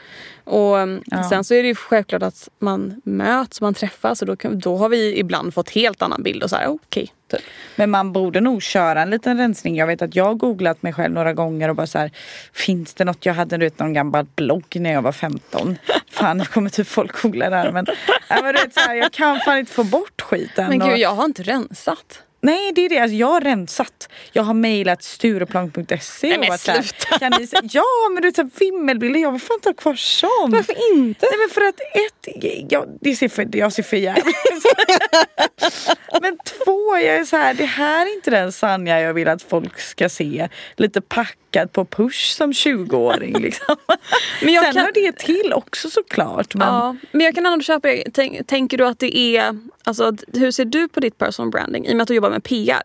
Och 0.44 0.76
um, 0.76 1.02
Sen 1.30 1.44
så 1.44 1.54
är 1.54 1.62
det 1.62 1.68
ju 1.68 1.74
självklart 1.74 2.22
att 2.22 2.48
man 2.58 3.00
möts, 3.04 3.60
man 3.60 3.74
träffas 3.74 4.22
och 4.22 4.26
då, 4.26 4.36
kan, 4.36 4.58
då 4.58 4.76
har 4.76 4.88
vi 4.88 5.18
ibland 5.18 5.54
fått 5.54 5.70
helt 5.70 6.02
annan 6.02 6.22
bild 6.22 6.42
och 6.42 6.50
så 6.50 6.56
här, 6.56 6.66
okej. 6.66 7.02
Okay, 7.02 7.38
typ. 7.38 7.48
Men 7.76 7.90
man 7.90 8.12
borde 8.12 8.40
nog 8.40 8.62
köra 8.62 9.02
en 9.02 9.10
liten 9.10 9.38
rensning. 9.38 9.76
Jag 9.76 9.86
vet 9.86 10.02
att 10.02 10.16
jag 10.16 10.24
har 10.24 10.34
googlat 10.34 10.82
mig 10.82 10.92
själv 10.92 11.14
några 11.14 11.32
gånger 11.32 11.68
och 11.68 11.76
bara 11.76 11.86
så 11.86 11.98
här, 11.98 12.10
finns 12.52 12.94
det 12.94 13.04
något? 13.04 13.26
Jag 13.26 13.34
hade 13.34 13.56
du 13.56 13.66
vet, 13.66 13.78
någon 13.78 13.92
gammal 13.92 14.26
blogg 14.34 14.76
när 14.76 14.92
jag 14.92 15.02
var 15.02 15.12
15. 15.12 15.76
Fan, 16.10 16.38
nu 16.38 16.44
kommer 16.44 16.70
typ 16.70 16.86
folk 16.86 17.22
googla 17.22 17.50
där 17.50 17.72
men, 17.72 17.86
ja, 18.28 18.42
men 18.42 18.54
du 18.54 18.60
vet, 18.60 18.74
så 18.74 18.80
här, 18.80 18.94
jag 18.94 19.12
kan 19.12 19.40
fan 19.40 19.58
inte 19.58 19.72
få 19.72 19.84
bort 19.84 20.20
skiten. 20.22 20.68
Men 20.68 20.78
gud, 20.78 20.92
och, 20.92 20.98
jag 20.98 21.14
har 21.14 21.24
inte 21.24 21.42
rensat. 21.42 22.22
Nej 22.46 22.72
det 22.74 22.84
är 22.84 22.88
det, 22.88 22.98
alltså, 22.98 23.16
jag 23.16 23.26
har 23.26 23.40
rensat. 23.40 24.08
Jag 24.32 24.42
har 24.42 24.54
mejlat 24.54 25.02
stureplan.se 25.02 26.28
Nej, 26.28 26.38
men 26.38 26.48
varit 26.48 26.60
så 26.60 26.70
här, 26.70 26.82
sluta. 26.82 27.18
kan 27.18 27.32
ni, 27.40 27.48
Ja 27.72 27.82
men 28.12 28.22
du 28.22 28.28
vet 28.28 28.36
såhär 28.36 28.50
vimmelbilder, 28.58 29.20
jag 29.20 29.32
vill 29.32 29.40
fan 29.40 29.58
ha 29.64 29.72
kvar 29.72 29.94
sånt. 29.94 30.54
Varför 30.54 30.92
inte? 30.92 31.26
Nej 31.30 31.38
men 31.38 31.50
för 31.54 31.60
att 31.60 31.80
ett, 31.80 32.44
ja, 32.72 32.86
det 33.00 33.16
ser 33.16 33.28
för, 33.28 33.56
jag 33.56 33.72
ser 33.72 33.82
för 33.82 33.96
jävligt 33.96 34.36
Men 36.22 36.38
två, 36.38 36.96
jag 36.96 37.16
är 37.16 37.24
så 37.24 37.36
här, 37.36 37.54
det 37.54 37.64
här 37.64 38.06
är 38.06 38.14
inte 38.14 38.30
den 38.30 38.52
Sanja 38.52 39.00
jag 39.00 39.14
vill 39.14 39.28
att 39.28 39.42
folk 39.42 39.80
ska 39.80 40.08
se. 40.08 40.48
Lite 40.76 41.00
packad 41.00 41.72
på 41.72 41.84
push 41.84 42.34
som 42.36 42.52
20-åring 42.52 43.38
liksom. 43.40 43.76
Men 44.42 44.54
jag 44.54 44.64
Sen 44.64 44.72
kan- 44.74 44.82
hör 44.84 44.92
det 44.92 45.12
till 45.16 45.52
också 45.52 45.90
såklart. 45.90 46.54
Men, 46.54 46.68
Ja, 46.68 46.96
men 47.12 47.20
jag 47.26 47.34
kan 47.34 47.46
ändå 47.46 47.62
köpa. 47.62 47.88
Tänk, 48.12 48.46
tänker 48.46 48.78
du 48.78 48.86
att 48.86 48.98
det 48.98 49.16
är, 49.18 49.58
alltså 49.84 50.12
hur 50.32 50.50
ser 50.50 50.64
du 50.64 50.88
på 50.88 51.00
ditt 51.00 51.18
personal 51.18 51.50
branding? 51.50 51.86
I 51.86 51.92
och 51.92 51.96
med 51.96 52.02
att 52.02 52.08
du 52.08 52.14
jobbar 52.14 52.30
med 52.30 52.44
PR. 52.44 52.82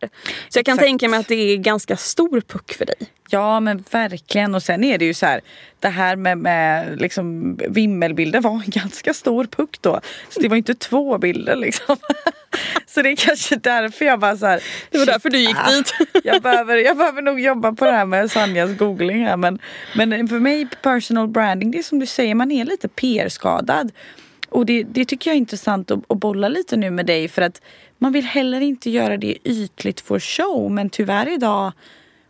Så 0.49 0.59
jag 0.59 0.65
kan 0.65 0.73
Exakt. 0.73 0.85
tänka 0.87 1.09
mig 1.09 1.19
att 1.19 1.27
det 1.27 1.35
är 1.35 1.57
ganska 1.57 1.97
stor 1.97 2.41
puck 2.41 2.73
för 2.73 2.85
dig. 2.85 2.95
Ja 3.33 3.59
men 3.59 3.83
verkligen 3.91 4.55
och 4.55 4.63
sen 4.63 4.83
är 4.83 4.97
det 4.97 5.05
ju 5.05 5.13
så 5.13 5.25
här 5.25 5.41
Det 5.79 5.87
här 5.87 6.15
med, 6.15 6.37
med 6.37 7.01
liksom 7.01 7.55
vimmelbilder 7.69 8.41
var 8.41 8.51
en 8.51 8.63
ganska 8.65 9.13
stor 9.13 9.45
puck 9.45 9.77
då. 9.81 10.01
Så 10.29 10.39
det 10.39 10.47
var 10.47 10.57
inte 10.57 10.75
två 10.75 11.17
bilder 11.17 11.55
liksom. 11.55 11.97
Så 12.87 13.01
det 13.01 13.09
är 13.09 13.15
kanske 13.15 13.55
därför 13.55 14.05
jag 14.05 14.19
bara 14.19 14.37
så 14.37 14.45
här. 14.45 14.63
Det 14.89 14.97
var 14.97 15.05
därför 15.05 15.29
du 15.29 15.37
gick 15.37 15.57
ah, 15.57 15.71
dit. 15.71 15.93
Jag 16.23 16.41
behöver, 16.41 16.77
jag 16.77 16.97
behöver 16.97 17.21
nog 17.21 17.39
jobba 17.39 17.71
på 17.71 17.85
det 17.85 17.91
här 17.91 18.05
med 18.05 18.31
Sanjas 18.31 18.77
googling 18.77 19.25
här. 19.25 19.37
Men, 19.37 19.59
men 19.95 20.27
för 20.27 20.39
mig 20.39 20.67
personal 20.81 21.27
branding 21.27 21.71
det 21.71 21.77
är 21.77 21.83
som 21.83 21.99
du 21.99 22.05
säger 22.05 22.35
man 22.35 22.51
är 22.51 22.65
lite 22.65 22.87
PR-skadad. 22.87 23.91
Och 24.49 24.65
det, 24.65 24.83
det 24.83 25.05
tycker 25.05 25.29
jag 25.29 25.35
är 25.35 25.37
intressant 25.37 25.91
att, 25.91 25.99
att 26.11 26.17
bolla 26.17 26.49
lite 26.49 26.77
nu 26.77 26.91
med 26.91 27.05
dig 27.05 27.27
för 27.27 27.41
att 27.41 27.61
man 27.97 28.11
vill 28.11 28.25
heller 28.25 28.61
inte 28.61 28.89
göra 28.89 29.17
det 29.17 29.37
ytligt 29.43 30.01
för 30.01 30.19
show 30.19 30.71
men 30.71 30.89
tyvärr 30.89 31.33
idag 31.33 31.71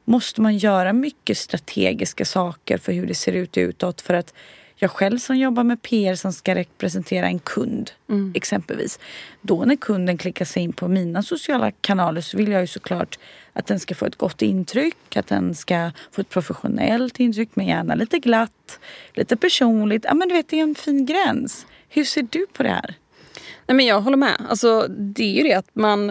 måste 0.06 0.42
man 0.42 0.58
göra 0.58 0.94
mycket 0.94 1.38
strategiska 1.38 2.26
saker 2.26 2.78
för 2.78 2.94
hur 2.94 3.08
det 3.08 3.16
ser 3.16 3.34
ut 3.34 3.58
utåt. 3.58 4.02
För 4.02 4.14
att 4.14 4.34
jag 4.82 4.92
själv 4.92 5.18
som 5.18 5.38
jobbar 5.38 5.64
med 5.64 5.82
PR 5.82 6.16
som 6.16 6.34
ska 6.34 6.56
representera 6.56 7.28
en 7.28 7.40
kund 7.40 7.92
exempelvis. 8.34 9.00
Då 9.42 9.66
när 9.66 9.76
kunden 9.76 10.18
klickar 10.18 10.46
sig 10.46 10.64
in 10.64 10.74
på 10.74 10.88
mina 10.88 11.24
sociala 11.24 11.72
kanaler 11.72 12.22
så 12.22 12.38
vill 12.38 12.52
jag 12.52 12.62
ju 12.62 12.68
såklart 12.68 13.20
att 13.54 13.68
den 13.68 13.80
ska 13.80 13.96
få 13.96 14.06
ett 14.06 14.16
gott 14.16 14.42
intryck, 14.42 15.18
att 15.18 15.28
den 15.28 15.56
ska 15.56 15.92
få 16.12 16.22
ett 16.22 16.30
professionellt 16.30 17.20
intryck 17.20 17.50
men 17.54 17.68
gärna 17.68 17.96
lite 17.96 18.20
glatt, 18.20 18.80
lite 19.14 19.38
personligt. 19.38 20.06
Ja 20.06 20.14
men 20.14 20.28
du 20.28 20.36
vet 20.36 20.50
det 20.50 20.60
är 20.60 20.64
en 20.64 20.76
fin 20.76 21.06
gräns. 21.06 21.66
Hur 21.90 22.04
ser 22.04 22.28
du 22.30 22.46
på 22.54 22.64
det 22.64 22.70
här? 22.70 22.96
Nej, 23.68 23.76
men 23.76 23.86
jag 23.86 24.02
håller 24.02 24.18
med. 24.18 24.46
Alltså, 24.50 24.88
det 24.88 25.24
är 25.24 25.38
ju 25.38 25.44
det 25.44 25.54
att 25.54 25.70
man... 25.76 26.10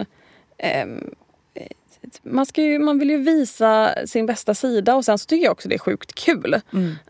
eh, 0.57 0.85
man, 2.23 2.45
ska 2.45 2.61
ju, 2.61 2.79
man 2.79 2.99
vill 2.99 3.09
ju 3.09 3.17
visa 3.17 3.95
sin 4.05 4.25
bästa 4.25 4.53
sida 4.53 4.95
och 4.95 5.05
sen 5.05 5.17
så 5.17 5.25
tycker 5.25 5.43
jag 5.43 5.51
också 5.51 5.69
det 5.69 5.75
är 5.75 5.79
sjukt 5.79 6.13
kul 6.13 6.61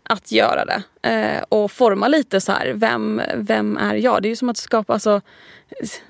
att 0.02 0.32
göra 0.32 0.64
det. 0.64 0.82
Eh, 1.08 1.44
och 1.48 1.72
forma 1.72 2.08
lite 2.08 2.40
så 2.40 2.52
här, 2.52 2.72
vem, 2.74 3.22
vem 3.36 3.76
är 3.76 3.94
jag? 3.94 4.22
Det 4.22 4.28
är 4.28 4.30
ju 4.30 4.36
som 4.36 4.48
att 4.48 4.56
skapa, 4.56 4.92
alltså, 4.92 5.20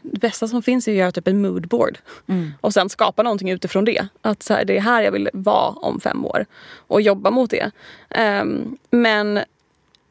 det 0.03 0.21
bästa 0.21 0.49
som 0.49 0.63
finns 0.63 0.89
är 0.89 0.93
att 0.93 0.99
göra 0.99 1.13
typ 1.13 1.29
en 1.29 1.43
moodboard. 1.43 1.99
Och 2.61 2.73
sen 2.73 2.89
skapa 2.89 3.23
någonting 3.23 3.51
utifrån 3.51 3.85
det. 3.85 4.07
Att 4.23 4.43
så 4.43 4.55
här, 4.55 4.65
det 4.65 4.77
är 4.77 4.81
här 4.81 5.03
jag 5.03 5.13
vill 5.13 5.31
vara 5.33 5.71
om 5.71 6.01
fem 6.01 6.27
år. 6.27 6.47
Och 6.75 7.01
jobba 7.01 7.31
mot 7.31 7.51
det. 7.51 7.71
Ehm, 8.11 8.79
men 8.91 9.41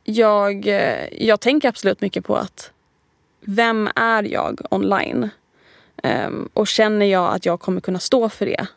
jag, 0.04 0.68
eh, 0.68 1.08
jag 1.12 1.40
tänker 1.40 1.70
absolut 1.70 2.02
mycket 2.02 2.26
på 2.26 2.36
att 2.36 2.72
vem 3.42 3.90
är 3.96 4.24
jag 4.24 4.62
online? 4.70 5.30
Ehm, 6.02 6.50
och 6.54 6.68
känner 6.68 7.06
jag 7.06 7.36
att 7.36 7.46
jag 7.46 7.60
kommer 7.60 7.82
kunna 7.82 8.00
stå 8.00 8.30
för 8.30 8.46
det 8.46 8.68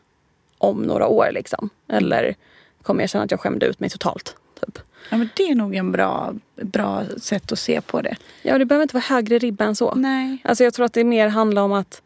om 0.59 0.83
några 0.83 1.07
år? 1.07 1.29
Liksom? 1.33 1.71
Eller 1.89 2.35
kommer 2.83 3.03
jag 3.03 3.11
känna 3.11 3.25
att 3.25 3.31
jag 3.31 3.41
skämde 3.41 3.67
ut 3.67 3.81
mig 3.81 3.91
totalt? 3.91 4.37
Typ? 4.61 4.79
Ja 5.11 5.17
men 5.17 5.29
det 5.37 5.43
är 5.43 5.55
nog 5.55 5.75
en 5.75 5.93
bra, 5.93 6.35
bra 6.57 7.03
sätt 7.19 7.53
att 7.53 7.59
se 7.59 7.81
på 7.81 8.01
det. 8.01 8.17
Ja, 8.43 8.59
det 8.59 8.65
behöver 8.65 8.83
inte 8.83 8.95
vara 8.95 9.05
högre 9.09 9.39
ribba 9.39 9.65
än 9.65 9.77
så. 9.77 9.95
Nej. 9.95 10.39
Alltså 10.45 10.65
jag 10.65 10.75
tror 10.75 10.87
att 10.87 10.93
det 10.93 11.05
mer 11.05 11.29
handlar 11.29 11.63
om 11.63 11.73
att 11.73 12.03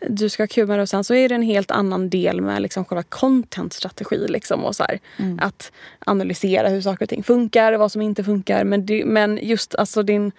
du 0.00 0.28
ska 0.28 0.42
ha 0.42 0.48
kul 0.48 0.66
med 0.66 0.78
det 0.78 0.82
och 0.82 0.88
sen 0.88 1.04
så 1.04 1.14
är 1.14 1.28
det 1.28 1.34
en 1.34 1.42
helt 1.42 1.70
annan 1.70 2.10
del 2.10 2.40
med 2.40 2.62
liksom 2.62 2.84
själva 2.84 3.02
content-strategi. 3.02 4.28
Liksom 4.28 4.64
och 4.64 4.76
så 4.76 4.84
här, 4.84 4.98
Att 5.40 5.72
analysera 5.98 6.68
hur 6.68 6.80
saker 6.80 7.04
och 7.04 7.08
ting 7.08 7.22
funkar, 7.22 7.72
vad 7.72 7.92
som 7.92 8.02
inte 8.02 8.24
funkar. 8.24 8.64
Men, 8.64 8.86
det, 8.86 9.04
men 9.04 9.38
just 9.42 9.74
alltså 9.74 10.02
din... 10.02 10.32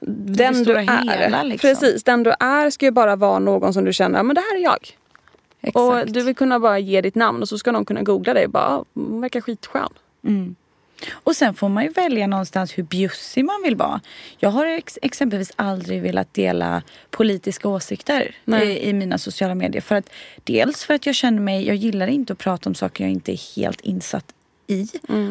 Den 0.00 0.62
du 0.64 0.74
är. 0.76 1.20
hela, 1.22 1.42
liksom. 1.42 1.68
Precis, 1.68 2.04
den 2.04 2.22
du 2.22 2.32
är 2.40 2.70
ska 2.70 2.84
ju 2.86 2.90
bara 2.90 3.16
vara 3.16 3.38
någon 3.38 3.74
som 3.74 3.84
du 3.84 3.92
känner, 3.92 4.22
men 4.22 4.34
det 4.34 4.40
här 4.40 4.56
är 4.58 4.62
jag. 4.62 4.88
Exakt. 5.60 5.76
Och 5.76 6.12
du 6.12 6.22
vill 6.22 6.36
kunna 6.36 6.60
bara 6.60 6.78
ge 6.78 7.00
ditt 7.00 7.14
namn 7.14 7.42
och 7.42 7.48
så 7.48 7.58
ska 7.58 7.72
någon 7.72 7.84
kunna 7.84 8.02
googla 8.02 8.34
dig 8.34 8.44
och 8.44 8.50
bara, 8.50 8.64
"Ah, 8.66 8.84
hon 8.94 9.20
verkar 9.20 9.40
skitskön. 9.40 9.88
Och 11.12 11.36
sen 11.36 11.54
får 11.54 11.68
man 11.68 11.84
ju 11.84 11.90
välja 11.90 12.26
någonstans 12.26 12.78
hur 12.78 12.82
bjussig 12.82 13.44
man 13.44 13.62
vill 13.64 13.76
vara. 13.76 14.00
Jag 14.38 14.50
har 14.50 14.66
ex- 14.66 14.98
exempelvis 15.02 15.52
aldrig 15.56 16.02
velat 16.02 16.34
dela 16.34 16.82
politiska 17.10 17.68
åsikter 17.68 18.34
i, 18.62 18.88
i 18.88 18.92
mina 18.92 19.18
sociala 19.18 19.54
medier. 19.54 19.82
För 19.82 19.94
att, 19.94 20.10
dels 20.44 20.84
för 20.84 20.94
att 20.94 21.06
jag 21.06 21.14
känner 21.14 21.40
mig, 21.40 21.66
jag 21.66 21.76
gillar 21.76 22.06
inte 22.06 22.32
att 22.32 22.38
prata 22.38 22.70
om 22.70 22.74
saker 22.74 23.04
jag 23.04 23.10
inte 23.10 23.32
är 23.32 23.56
helt 23.56 23.80
insatt 23.80 24.24
i. 24.66 24.88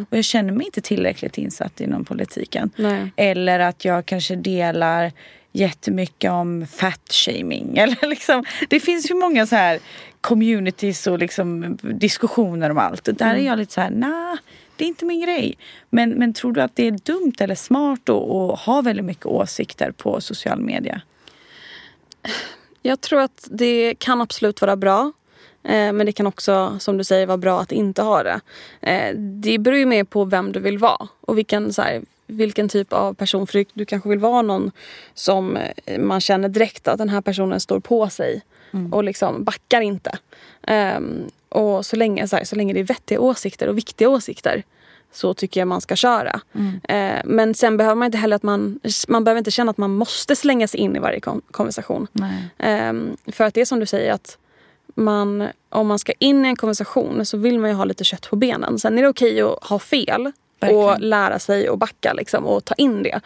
Och 0.09 0.17
jag 0.17 0.25
känner 0.25 0.53
mig 0.53 0.65
inte 0.65 0.81
tillräckligt 0.81 1.37
insatt 1.37 1.81
inom 1.81 2.05
politiken. 2.05 2.71
Nej. 2.75 3.11
Eller 3.15 3.59
att 3.59 3.85
jag 3.85 4.05
kanske 4.05 4.35
delar 4.35 5.11
jättemycket 5.51 6.31
om 6.31 6.67
fat-shaming. 6.67 7.77
Eller 7.77 8.07
liksom, 8.07 8.43
det 8.69 8.79
finns 8.79 9.11
ju 9.11 9.15
många 9.15 9.47
så 9.47 9.55
här 9.55 9.79
communities 10.21 11.07
och 11.07 11.19
liksom 11.19 11.77
diskussioner 11.81 12.69
om 12.69 12.77
allt. 12.77 13.07
Och 13.07 13.13
där 13.13 13.35
är 13.35 13.45
jag 13.45 13.57
lite 13.57 13.73
så 13.73 13.81
här, 13.81 13.89
nah, 13.89 14.37
det 14.75 14.83
är 14.83 14.87
inte 14.87 15.05
min 15.05 15.21
grej. 15.21 15.57
Men, 15.89 16.09
men 16.09 16.33
tror 16.33 16.51
du 16.51 16.61
att 16.61 16.75
det 16.75 16.87
är 16.87 16.91
dumt 16.91 17.33
eller 17.39 17.55
smart 17.55 18.09
att 18.09 18.59
ha 18.59 18.81
väldigt 18.81 19.05
mycket 19.05 19.25
åsikter 19.25 19.91
på 19.91 20.21
social 20.21 20.61
media? 20.61 21.01
Jag 22.81 23.01
tror 23.01 23.21
att 23.21 23.47
det 23.51 23.95
kan 23.99 24.21
absolut 24.21 24.61
vara 24.61 24.75
bra. 24.75 25.11
Eh, 25.65 25.93
men 25.93 26.05
det 26.05 26.11
kan 26.11 26.27
också, 26.27 26.77
som 26.79 26.97
du 26.97 27.03
säger, 27.03 27.27
vara 27.27 27.37
bra 27.37 27.61
att 27.61 27.71
inte 27.71 28.01
ha 28.01 28.23
det. 28.23 28.41
Eh, 28.81 29.15
det 29.17 29.57
beror 29.57 29.77
ju 29.77 29.85
mer 29.85 30.03
på 30.03 30.23
vem 30.25 30.51
du 30.51 30.59
vill 30.59 30.77
vara 30.77 31.07
och 31.21 31.37
vilken, 31.37 31.73
så 31.73 31.81
här, 31.81 32.01
vilken 32.27 32.69
typ 32.69 32.93
av 32.93 33.13
person. 33.13 33.47
För 33.47 33.65
du 33.73 33.85
kanske 33.85 34.09
vill 34.09 34.19
vara 34.19 34.41
någon 34.41 34.71
som 35.13 35.57
eh, 35.85 35.99
man 35.99 36.21
känner 36.21 36.49
direkt 36.49 36.87
att 36.87 36.97
den 36.97 37.09
här 37.09 37.21
personen 37.21 37.59
står 37.59 37.79
på 37.79 38.09
sig 38.09 38.41
och 38.91 39.03
liksom 39.03 39.43
backar 39.43 39.81
inte. 39.81 40.17
Ehm, 40.67 41.23
och 41.49 41.85
så 41.85 41.95
länge, 41.95 42.27
så, 42.27 42.35
här, 42.35 42.43
så 42.43 42.55
länge 42.55 42.73
det 42.73 42.79
är 42.79 42.83
vettiga 42.83 43.19
åsikter 43.19 43.67
och 43.67 43.77
viktiga 43.77 44.09
åsikter 44.09 44.63
så 45.13 45.33
tycker 45.33 45.61
jag 45.61 45.67
man 45.67 45.81
ska 45.81 45.95
köra. 45.95 46.39
Eh, 46.83 47.21
men 47.25 47.53
sen 47.53 47.77
behöver 47.77 47.95
man 47.95 48.05
inte 48.05 48.17
heller 48.17 48.35
att 48.35 48.43
man, 48.43 48.79
man 49.07 49.23
behöver 49.23 49.37
inte 49.37 49.51
känna 49.51 49.69
att 49.71 49.77
man 49.77 49.91
måste 49.95 50.35
slänga 50.35 50.67
sig 50.67 50.79
in 50.79 50.95
i 50.95 50.99
varje 50.99 51.19
kon- 51.19 51.41
konversation. 51.51 52.07
Ehm, 52.57 53.17
för 53.27 53.43
att 53.43 53.53
det 53.53 53.61
är 53.61 53.65
som 53.65 53.79
du 53.79 53.85
säger 53.85 54.13
att 54.13 54.37
man, 54.95 55.47
om 55.69 55.87
man 55.87 55.99
ska 55.99 56.13
in 56.19 56.45
i 56.45 56.47
en 56.47 56.55
konversation 56.55 57.25
så 57.25 57.37
vill 57.37 57.59
man 57.59 57.69
ju 57.69 57.75
ha 57.75 57.85
lite 57.85 58.03
kött 58.03 58.29
på 58.29 58.35
benen. 58.35 58.79
Sen 58.79 58.97
är 58.97 59.01
det 59.01 59.07
okej 59.09 59.41
att 59.41 59.63
ha 59.63 59.79
fel 59.79 60.31
Verkligen. 60.59 60.83
och 60.85 60.99
lära 60.99 61.39
sig 61.39 61.69
och 61.69 61.77
backa 61.77 62.13
liksom, 62.13 62.45
och 62.45 62.65
ta 62.65 62.73
in 62.77 63.03
det. 63.03 63.19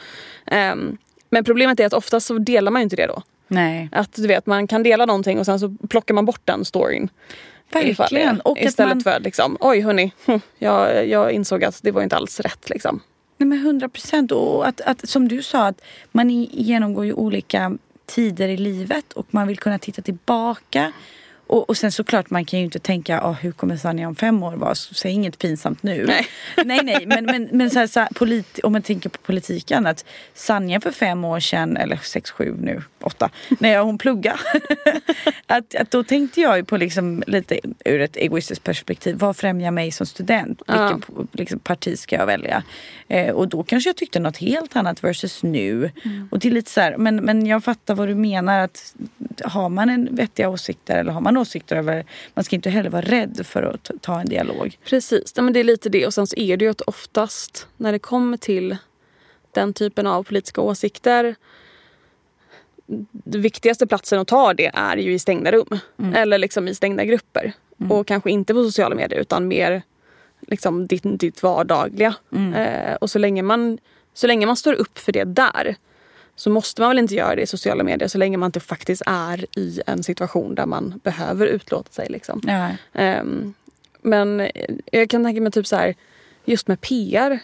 Ehm, 0.45 0.97
men 1.29 1.43
problemet 1.43 1.79
är 1.79 1.85
att 1.85 1.93
ofta 1.93 2.19
så 2.19 2.37
delar 2.37 2.71
man 2.71 2.81
ju 2.81 2.83
inte 2.83 2.95
det 2.95 3.07
då. 3.07 3.21
Nej. 3.47 3.89
Att 3.91 4.13
du 4.15 4.27
vet, 4.27 4.45
man 4.45 4.67
kan 4.67 4.83
dela 4.83 5.05
någonting 5.05 5.39
och 5.39 5.45
sen 5.45 5.59
så 5.59 5.75
plockar 5.89 6.13
man 6.13 6.25
bort 6.25 6.41
den 6.45 6.65
storyn. 6.65 7.09
Ifall 7.69 7.83
det- 7.85 7.99
Verkligen. 7.99 8.41
Och 8.41 8.57
att 8.59 8.65
istället 8.65 8.95
man- 8.95 9.03
för 9.03 9.11
att 9.11 9.21
liksom, 9.23 9.57
oj 9.59 9.81
hörni, 9.81 10.11
hm, 10.25 10.39
jag, 10.57 11.07
jag 11.07 11.31
insåg 11.31 11.63
att 11.63 11.79
det 11.83 11.91
var 11.91 12.01
inte 12.01 12.15
alls 12.15 12.39
rätt. 12.39 12.69
Liksom. 12.69 12.99
Nej 13.37 13.47
men 13.47 13.59
hundra 13.59 13.89
procent. 13.89 14.31
Och 14.31 14.67
att, 14.67 14.81
att, 14.81 15.09
som 15.09 15.27
du 15.27 15.41
sa, 15.43 15.67
att 15.67 15.81
man 16.11 16.29
genomgår 16.43 17.05
ju 17.05 17.13
olika 17.13 17.77
tider 18.05 18.47
i 18.47 18.57
livet 18.57 19.13
och 19.13 19.27
man 19.29 19.47
vill 19.47 19.57
kunna 19.57 19.79
titta 19.79 20.01
tillbaka 20.01 20.91
Och, 21.49 21.69
och 21.69 21.77
sen 21.77 21.91
såklart 21.91 22.29
man 22.29 22.45
kan 22.45 22.59
ju 22.59 22.65
inte 22.65 22.79
tänka 22.79 23.29
oh, 23.29 23.33
hur 23.33 23.51
kommer 23.51 23.77
Sanja 23.77 24.07
om 24.07 24.15
fem 24.15 24.43
år 24.43 24.55
vara? 24.55 24.75
Så 24.75 24.93
säg 24.93 25.11
inget 25.11 25.37
pinsamt 25.37 25.83
nu. 25.83 26.05
Nej. 26.07 26.27
nej, 26.65 26.79
nej 26.83 27.05
men, 27.05 27.25
men, 27.25 27.49
men 27.51 27.69
så 27.69 27.79
här, 27.79 27.87
så 27.87 27.99
här, 27.99 28.09
polit, 28.15 28.59
om 28.63 28.71
man 28.71 28.81
tänker 28.81 29.09
på 29.09 29.17
politiken 29.17 29.87
att 29.87 30.05
Sanja 30.33 30.81
för 30.81 30.91
fem 30.91 31.25
år 31.25 31.39
sedan, 31.39 31.77
eller 31.77 31.99
sex, 32.03 32.31
sju 32.31 32.55
nu, 32.59 32.81
åtta, 33.01 33.29
när 33.59 33.79
hon 33.79 33.97
pluggade. 33.97 34.39
att, 35.45 35.75
att 35.75 35.91
då 35.91 36.03
tänkte 36.03 36.41
jag 36.41 36.57
ju 36.57 36.63
på 36.63 36.77
liksom 36.77 37.23
lite 37.27 37.59
ur 37.85 38.01
ett 38.01 38.17
egoistiskt 38.17 38.63
perspektiv. 38.63 39.15
Vad 39.19 39.37
främjar 39.37 39.71
mig 39.71 39.91
som 39.91 40.05
student? 40.05 40.61
Vilken 40.67 41.03
Ja. 41.17 41.23
liksom, 41.31 41.59
parti 41.59 41.99
ska 41.99 42.15
jag 42.15 42.25
välja? 42.25 42.63
Eh, 43.07 43.33
och 43.33 43.47
då 43.47 43.63
kanske 43.63 43.89
jag 43.89 43.97
tyckte 43.97 44.19
något 44.19 44.37
helt 44.37 44.75
annat 44.75 45.03
versus 45.03 45.43
nu. 45.43 45.91
Och 46.31 46.39
det 46.39 46.47
är 46.47 46.51
lite 46.51 46.71
så 46.71 46.81
här, 46.81 46.97
men, 46.97 47.15
men 47.15 47.45
jag 47.45 47.63
fattar 47.63 47.95
vad 47.95 48.07
du 48.07 48.15
menar. 48.15 48.59
att 48.59 48.95
Har 49.43 49.69
man 49.69 49.89
en 49.89 50.15
vettiga 50.15 50.49
åsikter 50.49 50.97
eller 50.97 51.11
har 51.11 51.21
man 51.21 51.37
åsikter 51.39 51.75
över... 51.75 52.05
Man 52.33 52.43
ska 52.43 52.55
inte 52.55 52.69
heller 52.69 52.89
vara 52.89 53.01
rädd 53.01 53.41
för 53.45 53.63
att 53.63 53.91
ta- 54.01 54.19
en 54.19 54.29
dialog. 54.29 54.77
Precis, 54.85 55.33
ja, 55.35 55.41
men 55.41 55.53
det 55.53 55.59
är 55.59 55.63
lite 55.63 55.89
det. 55.89 56.05
Och 56.05 56.13
sen 56.13 56.27
så 56.27 56.35
är 56.37 56.57
det 56.57 56.65
ju 56.65 56.71
att 56.71 56.81
oftast 56.81 57.67
när 57.77 57.91
det 57.91 57.99
kommer 57.99 58.37
till 58.37 58.77
den 59.51 59.73
typen 59.73 60.07
av 60.07 60.23
politiska 60.23 60.61
åsikter 60.61 61.35
den 63.11 63.41
viktigaste 63.41 63.87
platsen 63.87 64.19
att 64.19 64.27
ta 64.27 64.53
det 64.53 64.71
är 64.73 64.97
ju 64.97 65.13
i 65.13 65.19
stängda 65.19 65.51
rum. 65.51 65.79
Eller 66.15 66.37
liksom 66.37 66.67
i 66.67 66.75
stängda 66.75 67.05
grupper. 67.05 67.53
Och 67.89 68.07
kanske 68.07 68.31
inte 68.31 68.53
på 68.53 68.63
sociala 68.63 68.95
medier 68.95 69.19
utan 69.19 69.47
mer 69.47 69.81
liksom 70.47 70.87
ditt, 70.87 71.03
ditt 71.03 71.43
vardagliga. 71.43 72.15
Eh, 72.55 72.93
och 72.95 73.09
så 73.09 73.19
länge, 73.19 73.41
man, 73.43 73.77
så 74.13 74.27
länge 74.27 74.45
man 74.45 74.55
står 74.55 74.73
upp 74.73 74.97
för 74.97 75.11
det 75.11 75.23
där 75.23 75.75
så 76.39 76.49
måste 76.49 76.81
man 76.81 76.89
väl 76.89 76.99
inte 76.99 77.15
göra 77.15 77.35
det 77.35 77.41
i 77.41 77.47
sociala 77.47 77.83
medier 77.83 78.07
så 78.07 78.17
länge 78.17 78.37
man 78.37 78.47
inte 78.47 78.59
faktiskt 78.59 79.01
är 79.05 79.45
i 79.57 79.81
en 79.85 80.03
situation 80.03 80.55
där 80.55 80.65
man 80.65 80.99
behöver 81.03 81.47
utlåta 81.47 81.91
sig. 81.91 82.07
Liksom. 82.09 82.41
Ehm, 82.93 83.53
men 84.01 84.49
jag 84.91 85.09
kan 85.09 85.23
tänka 85.23 85.41
mig 85.41 85.51
typ 85.51 85.67
så 85.67 85.75
här, 85.75 85.95
just 86.45 86.67
med 86.67 86.81
PR. 86.81 87.39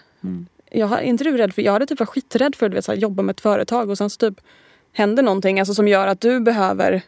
Jag, 0.72 0.88
har- 0.88 0.98
är 0.98 1.02
inte 1.02 1.24
du 1.24 1.38
rädd 1.38 1.54
för, 1.54 1.62
jag 1.62 1.72
hade 1.74 1.86
typ 1.86 2.00
varit 2.00 2.10
skiträdd 2.10 2.56
för 2.56 2.78
att 2.92 2.98
jobba 3.02 3.24
med 3.24 3.34
ett 3.34 3.42
företag 3.42 3.90
och 3.90 3.98
sen 3.98 4.10
så 4.10 4.18
typ 4.18 4.42
händer 4.94 5.24
någonting 5.24 5.60
alltså, 5.60 5.74
som 5.74 5.88
gör 5.88 6.08
att 6.08 6.22
du 6.22 6.40
behöver 6.40 7.02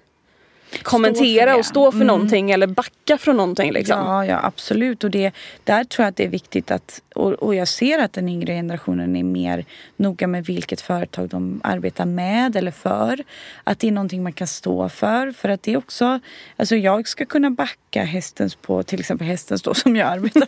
kommentera 0.83 1.55
och 1.55 1.65
stå 1.65 1.91
för 1.91 1.97
Mm. 1.97 2.07
någonting 2.07 2.51
eller 2.51 2.67
backa 2.67 3.17
från 3.17 3.37
någonting. 3.37 3.71
Liksom. 3.71 3.99
Ja, 3.99 4.25
ja 4.25 4.39
absolut. 4.43 5.03
Och 5.03 5.11
det, 5.11 5.31
där 5.63 5.83
tror 5.83 6.03
jag 6.03 6.09
att 6.09 6.15
det 6.15 6.23
är 6.23 6.29
viktigt 6.29 6.71
att, 6.71 7.01
och, 7.15 7.33
och 7.33 7.55
jag 7.55 7.67
ser 7.67 7.99
att 7.99 8.13
den 8.13 8.29
yngre 8.29 8.53
generationen 8.53 9.15
är 9.15 9.23
mer 9.23 9.65
noga 9.95 10.27
med 10.27 10.45
vilket 10.45 10.81
företag 10.81 11.29
de 11.29 11.61
arbetar 11.63 12.05
med 12.05 12.55
eller 12.55 12.71
för. 12.71 13.23
Att 13.63 13.79
det 13.79 13.87
är 13.87 13.91
någonting 13.91 14.23
man 14.23 14.33
kan 14.33 14.47
stå 14.47 14.89
för. 14.89 15.31
För 15.31 15.49
att 15.49 15.63
det 15.63 15.73
är 15.73 15.77
också, 15.77 16.19
alltså 16.55 16.75
jag 16.75 17.07
ska 17.07 17.25
kunna 17.25 17.49
backa 17.51 18.03
hästens 18.03 18.55
på, 18.55 18.83
till 18.83 18.99
exempel 18.99 19.27
hästens 19.27 19.61
då 19.61 19.73
som 19.83 19.95
jag 19.95 20.07
arbetar 20.07 20.47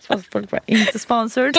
för. 0.00 0.22
Folk 0.32 0.50
bara, 0.50 0.60
inte 0.66 0.98
sponsored. 0.98 1.56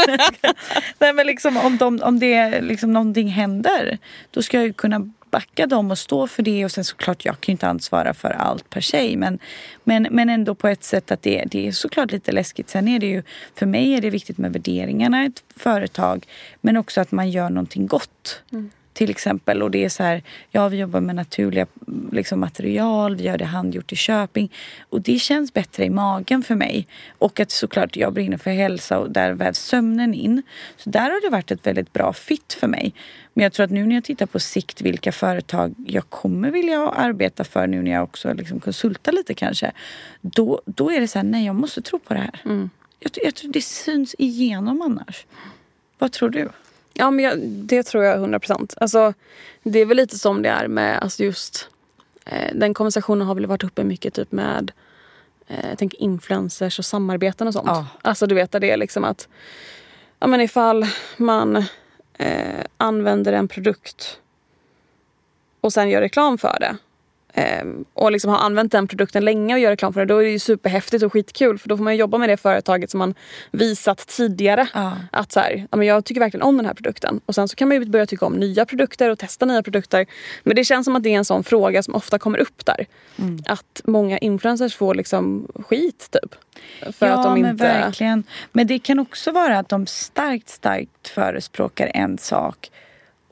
Nej 0.99 1.13
men 1.13 1.27
liksom 1.27 1.57
om, 1.57 1.77
de, 1.77 2.01
om 2.03 2.19
det 2.19 2.61
liksom 2.61 2.93
någonting 2.93 3.27
händer, 3.27 3.97
då 4.31 4.41
ska 4.41 4.57
jag 4.57 4.65
ju 4.65 4.73
kunna 4.73 5.11
backa 5.33 5.67
dem 5.67 5.91
och 5.91 5.97
stå 5.97 6.27
för 6.27 6.43
det 6.43 6.65
och 6.65 6.71
sen 6.71 6.83
såklart 6.83 7.25
jag 7.25 7.41
kan 7.41 7.51
ju 7.51 7.53
inte 7.53 7.67
ansvara 7.67 8.13
för 8.13 8.29
allt 8.29 8.69
per 8.69 8.81
se 8.81 9.17
men, 9.17 9.39
men, 9.83 10.07
men 10.11 10.29
ändå 10.29 10.55
på 10.55 10.67
ett 10.67 10.83
sätt 10.83 11.11
att 11.11 11.21
det, 11.21 11.43
det 11.51 11.67
är 11.67 11.71
såklart 11.71 12.11
lite 12.11 12.31
läskigt. 12.31 12.69
Sen 12.69 12.87
är 12.87 12.99
det 12.99 13.07
ju, 13.07 13.23
för 13.55 13.65
mig 13.65 13.93
är 13.93 14.01
det 14.01 14.09
viktigt 14.09 14.37
med 14.37 14.53
värderingarna 14.53 15.23
i 15.23 15.27
ett 15.27 15.43
företag 15.55 16.27
men 16.61 16.77
också 16.77 17.01
att 17.01 17.11
man 17.11 17.29
gör 17.29 17.49
någonting 17.49 17.87
gott. 17.87 18.41
Mm. 18.51 18.71
Till 18.93 19.09
exempel 19.09 19.61
och 19.63 19.71
det 19.71 19.85
är 19.85 19.89
så 19.89 20.03
här, 20.03 20.23
ja 20.51 20.67
vi 20.67 20.77
jobbar 20.77 21.01
med 21.01 21.15
naturliga 21.15 21.67
liksom, 22.11 22.39
material, 22.39 23.15
vi 23.15 23.23
gör 23.23 23.37
det 23.37 23.45
handgjort 23.45 23.91
i 23.91 23.95
Köping 23.95 24.51
och 24.89 25.01
det 25.01 25.19
känns 25.19 25.53
bättre 25.53 25.85
i 25.85 25.89
magen 25.89 26.43
för 26.43 26.55
mig. 26.55 26.87
Och 27.17 27.39
att 27.39 27.51
såklart 27.51 27.95
jag 27.95 28.13
brinner 28.13 28.37
för 28.37 28.51
hälsa 28.51 28.99
och 28.99 29.11
där 29.11 29.31
vävs 29.33 29.59
sömnen 29.59 30.13
in. 30.13 30.43
Så 30.77 30.89
där 30.89 31.09
har 31.09 31.21
det 31.21 31.29
varit 31.29 31.51
ett 31.51 31.67
väldigt 31.67 31.93
bra 31.93 32.13
fit 32.13 32.53
för 32.59 32.67
mig. 32.67 32.93
Men 33.33 33.43
jag 33.43 33.53
tror 33.53 33.63
att 33.63 33.71
nu 33.71 33.85
när 33.85 33.95
jag 33.95 34.03
tittar 34.03 34.25
på 34.25 34.39
sikt 34.39 34.81
vilka 34.81 35.11
företag 35.11 35.75
jag 35.87 36.09
kommer 36.09 36.51
vilja 36.51 36.89
arbeta 36.89 37.43
för 37.43 37.67
nu 37.67 37.81
när 37.81 37.91
jag 37.91 38.03
också 38.03 38.33
liksom 38.33 38.59
konsultar 38.59 39.11
lite 39.11 39.33
kanske. 39.33 39.71
Då, 40.21 40.61
då 40.65 40.91
är 40.91 40.99
det 40.99 41.07
så 41.07 41.19
här, 41.19 41.23
nej 41.23 41.45
jag 41.45 41.55
måste 41.55 41.81
tro 41.81 41.99
på 41.99 42.13
det 42.13 42.19
här. 42.19 42.39
Jag, 42.99 43.11
jag 43.23 43.35
tror 43.35 43.51
det 43.51 43.61
syns 43.61 44.15
igenom 44.17 44.81
annars. 44.81 45.25
Vad 45.97 46.11
tror 46.11 46.29
du? 46.29 46.49
Ja, 46.93 47.11
men 47.11 47.25
jag, 47.25 47.39
det 47.39 47.83
tror 47.83 48.03
jag 48.03 48.15
100 48.15 48.39
procent. 48.39 48.73
Alltså, 48.77 49.13
det 49.63 49.79
är 49.79 49.85
väl 49.85 49.97
lite 49.97 50.17
som 50.19 50.41
det 50.41 50.49
är 50.49 50.67
med 50.67 50.99
alltså 50.99 51.23
just 51.23 51.69
eh, 52.25 52.55
den 52.55 52.73
konversationen 52.73 53.27
har 53.27 53.35
väl 53.35 53.45
varit 53.45 53.63
uppe 53.63 53.83
mycket 53.83 54.13
typ 54.13 54.31
med 54.31 54.71
eh, 55.47 55.69
jag 55.69 55.77
tänker 55.77 56.01
influencers 56.01 56.79
och 56.79 56.85
samarbeten 56.85 57.47
och 57.47 57.53
sånt. 57.53 57.67
Ja. 57.67 57.87
Alltså 58.01 58.27
du 58.27 58.35
vet 58.35 58.51
det 58.51 58.71
är 58.71 58.77
liksom 58.77 59.03
att 59.03 59.27
ja, 60.19 60.27
men 60.27 60.41
ifall 60.41 60.85
man 61.17 61.55
eh, 62.17 62.65
använder 62.77 63.33
en 63.33 63.47
produkt 63.47 64.19
och 65.61 65.73
sen 65.73 65.89
gör 65.89 66.01
reklam 66.01 66.37
för 66.37 66.57
det 66.59 66.77
och 67.93 68.11
liksom 68.11 68.31
har 68.31 68.37
använt 68.37 68.71
den 68.71 68.87
produkten 68.87 69.25
länge 69.25 69.53
och 69.53 69.59
gör 69.59 69.69
reklam 69.69 69.93
för 69.93 69.99
det, 69.99 70.05
då 70.05 70.17
är 70.17 70.23
det 70.23 70.29
ju 70.29 70.39
superhäftigt 70.39 71.03
och 71.03 71.13
skitkul 71.13 71.57
för 71.57 71.69
då 71.69 71.77
får 71.77 71.83
man 71.83 71.95
jobba 71.95 72.17
med 72.17 72.29
det 72.29 72.37
företaget 72.37 72.91
som 72.91 72.97
man 72.97 73.13
visat 73.51 74.07
tidigare. 74.07 74.67
Ja. 74.73 74.97
Att 75.11 75.31
så 75.31 75.39
här, 75.39 75.67
ja, 75.71 75.77
men 75.77 75.87
jag 75.87 76.05
tycker 76.05 76.21
verkligen 76.21 76.43
om 76.43 76.57
den 76.57 76.65
här 76.65 76.73
produkten. 76.73 77.21
Och 77.25 77.35
sen 77.35 77.47
så 77.47 77.55
kan 77.55 77.67
man 77.67 77.77
ju 77.77 77.85
börja 77.85 78.05
tycka 78.05 78.25
om 78.25 78.33
nya 78.33 78.65
produkter 78.65 79.09
och 79.09 79.19
testa 79.19 79.45
nya 79.45 79.63
produkter. 79.63 80.05
Men 80.43 80.55
det 80.55 80.63
känns 80.63 80.85
som 80.85 80.95
att 80.95 81.03
det 81.03 81.09
är 81.09 81.17
en 81.17 81.25
sån 81.25 81.43
fråga 81.43 81.83
som 81.83 81.95
ofta 81.95 82.19
kommer 82.19 82.37
upp 82.37 82.65
där. 82.65 82.85
Att 83.45 83.81
många 83.83 84.17
influencers 84.17 84.75
får 84.75 84.95
liksom 84.95 85.47
skit 85.69 86.09
typ. 86.11 86.35
För 86.93 87.07
ja, 87.07 87.13
att 87.13 87.23
de 87.23 87.41
men 87.41 87.51
inte... 87.51 87.63
verkligen. 87.63 88.23
Men 88.51 88.67
det 88.67 88.79
kan 88.79 88.99
också 88.99 89.31
vara 89.31 89.59
att 89.59 89.69
de 89.69 89.87
starkt, 89.87 90.49
starkt 90.49 91.07
förespråkar 91.07 91.91
en 91.93 92.17
sak 92.17 92.71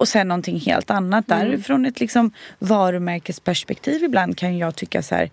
och 0.02 0.08
sen 0.08 0.28
någonting 0.28 0.60
helt 0.60 0.92
annat. 0.92 1.28
Därifrån 1.28 1.86
ett 1.86 2.00
liksom 2.00 2.32
varumärkesperspektiv 2.60 4.04
ibland 4.04 4.38
kan 4.38 4.58
jag 4.58 4.76
tycka 4.76 5.02
så 5.02 5.16
här, 5.16 5.30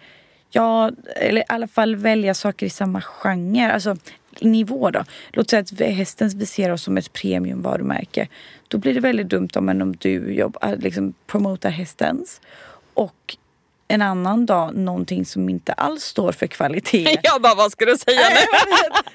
ja, 0.50 0.90
eller 1.16 1.40
i 1.40 1.44
alla 1.48 1.68
fall 1.68 1.96
välja 1.96 2.34
saker 2.34 2.66
i 2.66 2.70
samma 2.70 3.00
genre, 3.00 3.72
alltså 3.72 3.96
nivå 4.40 4.90
då. 4.90 5.04
Låt 5.32 5.50
säga 5.50 5.60
att 5.60 5.80
hästens 5.80 6.34
vi 6.34 6.46
ser 6.46 6.70
oss 6.70 6.82
som 6.82 6.96
ett 6.96 7.12
premiumvarumärke. 7.12 8.28
Då 8.68 8.78
blir 8.78 8.94
det 8.94 9.00
väldigt 9.00 9.28
dumt 9.28 9.48
om, 9.54 9.68
om 9.68 9.96
du 9.96 10.34
jobbar, 10.34 10.76
liksom 10.76 11.14
promotar 11.26 11.70
hästens 11.70 12.40
och 12.94 13.36
en 13.88 14.02
annan 14.02 14.46
dag 14.46 14.74
någonting 14.74 15.24
som 15.24 15.48
inte 15.48 15.72
alls 15.72 16.04
står 16.04 16.32
för 16.32 16.46
kvalitet. 16.46 17.18
Jag 17.22 17.42
bara, 17.42 17.54
vad 17.54 17.72
ska 17.72 17.84
du 17.84 17.96
säga 17.96 18.28
nu? 18.30 18.58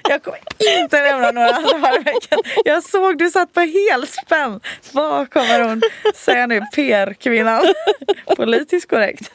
Jag 0.08 0.22
kommer 0.22 0.38
inte 0.82 1.02
nämna 1.02 1.30
några 1.30 1.50
andra 1.50 1.78
varumärken. 1.78 2.38
Jag 2.64 2.82
såg 2.82 3.18
du 3.18 3.30
satt 3.30 3.52
på 3.52 3.60
helspänn. 3.60 4.60
Vad 4.92 5.30
kommer 5.30 5.60
hon 5.60 5.82
säga 6.14 6.46
nu? 6.46 6.60
PR-kvinnan. 6.74 7.64
Politiskt 8.36 8.90
korrekt. 8.90 9.30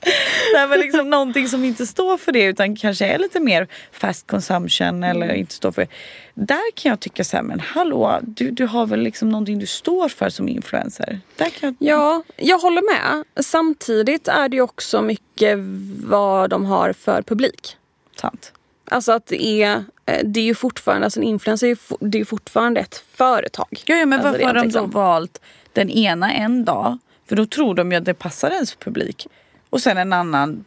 Nej 0.54 0.68
men 0.68 0.80
liksom 0.80 1.10
någonting 1.10 1.48
som 1.48 1.64
inte 1.64 1.86
står 1.86 2.16
för 2.16 2.32
det 2.32 2.42
utan 2.42 2.76
kanske 2.76 3.06
är 3.06 3.18
lite 3.18 3.40
mer 3.40 3.68
fast 3.92 4.26
consumption 4.26 5.04
eller 5.04 5.34
inte 5.34 5.54
står 5.54 5.72
för 5.72 5.86
Där 6.34 6.72
kan 6.74 6.90
jag 6.90 7.00
tycka 7.00 7.24
så 7.24 7.36
här, 7.36 7.44
men 7.44 7.60
hallå, 7.60 8.18
du, 8.22 8.50
du 8.50 8.66
har 8.66 8.86
väl 8.86 9.00
liksom 9.00 9.28
någonting 9.28 9.58
du 9.58 9.66
står 9.66 10.08
för 10.08 10.28
som 10.28 10.48
influencer? 10.48 11.20
Där 11.36 11.50
kan 11.50 11.76
jag... 11.78 11.98
Ja, 11.98 12.22
jag 12.36 12.58
håller 12.58 12.82
med. 12.82 13.24
Samtidigt 13.44 14.28
är 14.28 14.48
det 14.48 14.56
ju 14.56 14.62
också 14.62 15.02
mycket 15.02 15.58
vad 16.04 16.50
de 16.50 16.64
har 16.64 16.92
för 16.92 17.22
publik. 17.22 17.76
Sant. 18.20 18.52
Alltså 18.90 19.12
att 19.12 19.26
det 19.26 19.62
är, 19.62 19.84
eh, 20.06 20.20
det 20.24 20.40
är 20.40 20.44
ju 20.44 20.54
fortfarande, 20.54 21.06
alltså 21.06 21.20
en 21.20 21.26
influencer 21.26 21.66
är 21.66 21.70
ju, 21.70 21.76
det 22.00 22.18
är 22.18 22.20
ju 22.20 22.24
fortfarande 22.24 22.80
ett 22.80 23.04
företag. 23.12 23.82
Ja, 23.86 23.96
ja 23.96 24.06
men 24.06 24.20
Alltså, 24.20 24.32
varför 24.32 24.44
har 24.44 24.54
de 24.54 24.60
då 24.60 24.64
liksom. 24.64 24.90
valt 24.90 25.40
den 25.72 25.90
ena 25.90 26.32
en 26.32 26.64
dag? 26.64 26.98
För 27.28 27.36
då 27.36 27.46
tror 27.46 27.74
de 27.74 27.92
ju 27.92 27.98
att 27.98 28.04
det 28.04 28.14
passar 28.14 28.50
ens 28.50 28.74
publik. 28.74 29.26
Och 29.70 29.80
sen 29.80 29.96
en 29.96 30.12
annan 30.12 30.64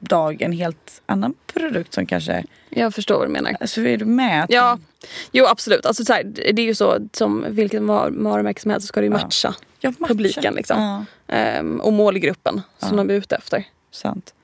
dag 0.00 0.42
en 0.42 0.52
helt 0.52 1.02
annan 1.06 1.34
produkt 1.46 1.94
som 1.94 2.06
kanske... 2.06 2.44
Jag 2.70 2.94
förstår 2.94 3.18
vad 3.18 3.28
du 3.28 3.32
menar. 3.32 3.56
Alltså 3.60 3.80
är 3.80 3.96
du 3.96 4.04
med? 4.04 4.46
Ja, 4.48 4.78
jo 5.32 5.46
absolut. 5.46 5.86
Alltså, 5.86 6.04
så 6.04 6.12
här, 6.12 6.22
det 6.24 6.62
är 6.62 6.66
ju 6.66 6.74
så 6.74 7.08
som 7.12 7.44
vilket 7.48 7.82
var- 7.82 8.10
varumärke 8.10 8.60
som 8.60 8.70
helst 8.70 8.86
så 8.86 8.88
ska 8.88 9.00
det 9.00 9.04
ju 9.06 9.10
matcha 9.12 9.54
Ja, 9.80 9.92
matcha. 9.98 10.14
publiken 10.14 10.54
liksom. 10.54 10.80
Ja, 10.82 11.04
Ehm, 11.34 11.80
och 11.80 11.92
målgruppen 11.92 12.62
som 12.78 12.96
de 12.96 13.10
är 13.10 13.14
ute 13.14 13.36
efter. 13.36 13.64
sant. 13.90 14.34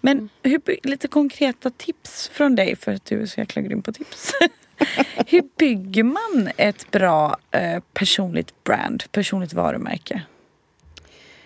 Men 0.00 0.28
hur, 0.42 0.58
by- 0.58 0.80
lite 0.82 1.08
konkreta 1.08 1.70
tips 1.70 2.28
från 2.32 2.56
dig 2.56 2.76
för 2.76 2.92
att 2.92 3.04
du 3.04 3.22
är 3.22 3.26
så 3.26 3.40
jäkla 3.40 3.62
grym 3.62 3.82
på 3.82 3.92
tips. 3.92 4.32
hur 5.26 5.42
bygger 5.58 6.04
man 6.04 6.50
ett 6.56 6.90
bra 6.90 7.36
eh, 7.50 7.82
personligt 7.92 8.64
brand, 8.64 9.04
personligt 9.12 9.52
varumärke? 9.52 10.22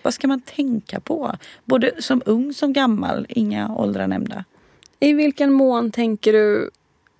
Vad 0.05 0.13
ska 0.13 0.27
man 0.27 0.41
tänka 0.41 0.99
på? 0.99 1.35
Både 1.63 2.01
som 2.01 2.21
ung 2.25 2.53
som 2.53 2.73
gammal, 2.73 3.25
inga 3.29 3.75
åldrar 3.75 4.07
nämnda. 4.07 4.43
I 4.99 5.13
vilken 5.13 5.53
mån 5.53 5.91
tänker 5.91 6.33
du 6.33 6.69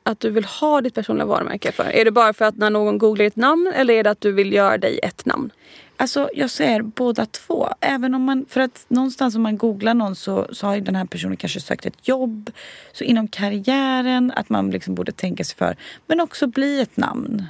att 0.04 0.20
du 0.20 0.30
vill 0.30 0.46
ha 0.46 0.82
ditt 0.82 0.94
personliga 0.94 1.26
varumärke 1.26 1.72
för? 1.72 1.84
Är 1.84 2.06
det 2.06 2.12
bara 2.12 2.34
för 2.34 2.46
att 2.46 2.58
när 2.58 2.70
någon 2.70 2.98
googlar 2.98 3.26
ditt 3.26 3.36
namn 3.36 3.72
eller 3.76 3.94
är 3.94 4.04
det 4.04 4.10
att 4.10 4.22
du 4.22 4.32
vill 4.32 4.54
göra 4.54 4.78
dig 4.78 5.00
ett 5.04 5.26
namn? 5.26 5.50
Alltså 5.98 6.30
jag 6.34 6.50
säger 6.50 6.82
båda 6.82 7.26
två. 7.26 7.70
Även 7.80 8.16
om 8.16 8.24
man, 8.24 8.46
för 8.50 8.62
att 8.62 8.86
någonstans 8.88 9.36
om 9.36 9.42
man 9.42 9.58
googlar 9.58 9.94
någon 9.94 10.16
så, 10.16 10.48
så 10.52 10.68
har 10.68 10.78
den 10.78 10.96
här 10.96 11.06
personen 11.06 11.38
kanske 11.38 11.60
sökt 11.60 11.86
ett 11.86 12.08
jobb. 12.08 12.52
Så 12.94 13.04
inom 13.04 13.28
karriären, 13.28 14.32
att 14.36 14.50
man 14.50 14.72
liksom 14.72 14.96
borde 14.96 15.12
tänka 15.12 15.44
sig 15.44 15.58
för. 15.58 15.76
Men 16.08 16.20
också 16.20 16.48
bli 16.48 16.82
ett 16.82 16.98
namn. 16.98 17.46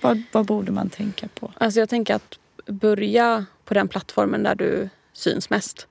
Vad, 0.00 0.22
vad 0.32 0.46
borde 0.46 0.72
man 0.72 0.90
tänka 0.90 1.28
på? 1.28 1.52
Alltså 1.58 1.80
jag 1.80 1.88
tänker 1.88 2.14
att 2.14 2.38
börja 2.68 3.46
på 3.64 3.74
den 3.74 3.88
plattformen 3.88 4.42
där 4.42 4.54
du 4.54 4.88
syns 5.12 5.50
mest. 5.50 5.86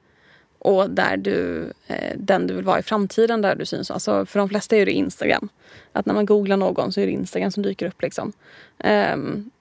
Och 0.59 0.89
där 0.89 1.17
du, 1.17 1.69
eh, 1.87 2.13
den 2.17 2.47
du 2.47 2.53
vill 2.53 2.65
vara 2.65 2.79
i 2.79 2.83
framtiden 2.83 3.41
där 3.41 3.55
du 3.55 3.65
syns. 3.65 3.91
Alltså 3.91 4.25
för 4.25 4.39
de 4.39 4.49
flesta 4.49 4.75
är 4.75 4.85
det 4.85 4.91
Instagram. 4.91 5.49
Att 5.91 6.05
när 6.05 6.13
man 6.13 6.25
googlar 6.25 6.57
någon 6.57 6.93
så 6.93 7.01
är 7.01 7.05
det 7.05 7.11
Instagram 7.11 7.51
som 7.51 7.63
dyker 7.63 7.87
upp. 7.87 8.01
Liksom. 8.01 8.33
Um, 9.13 9.51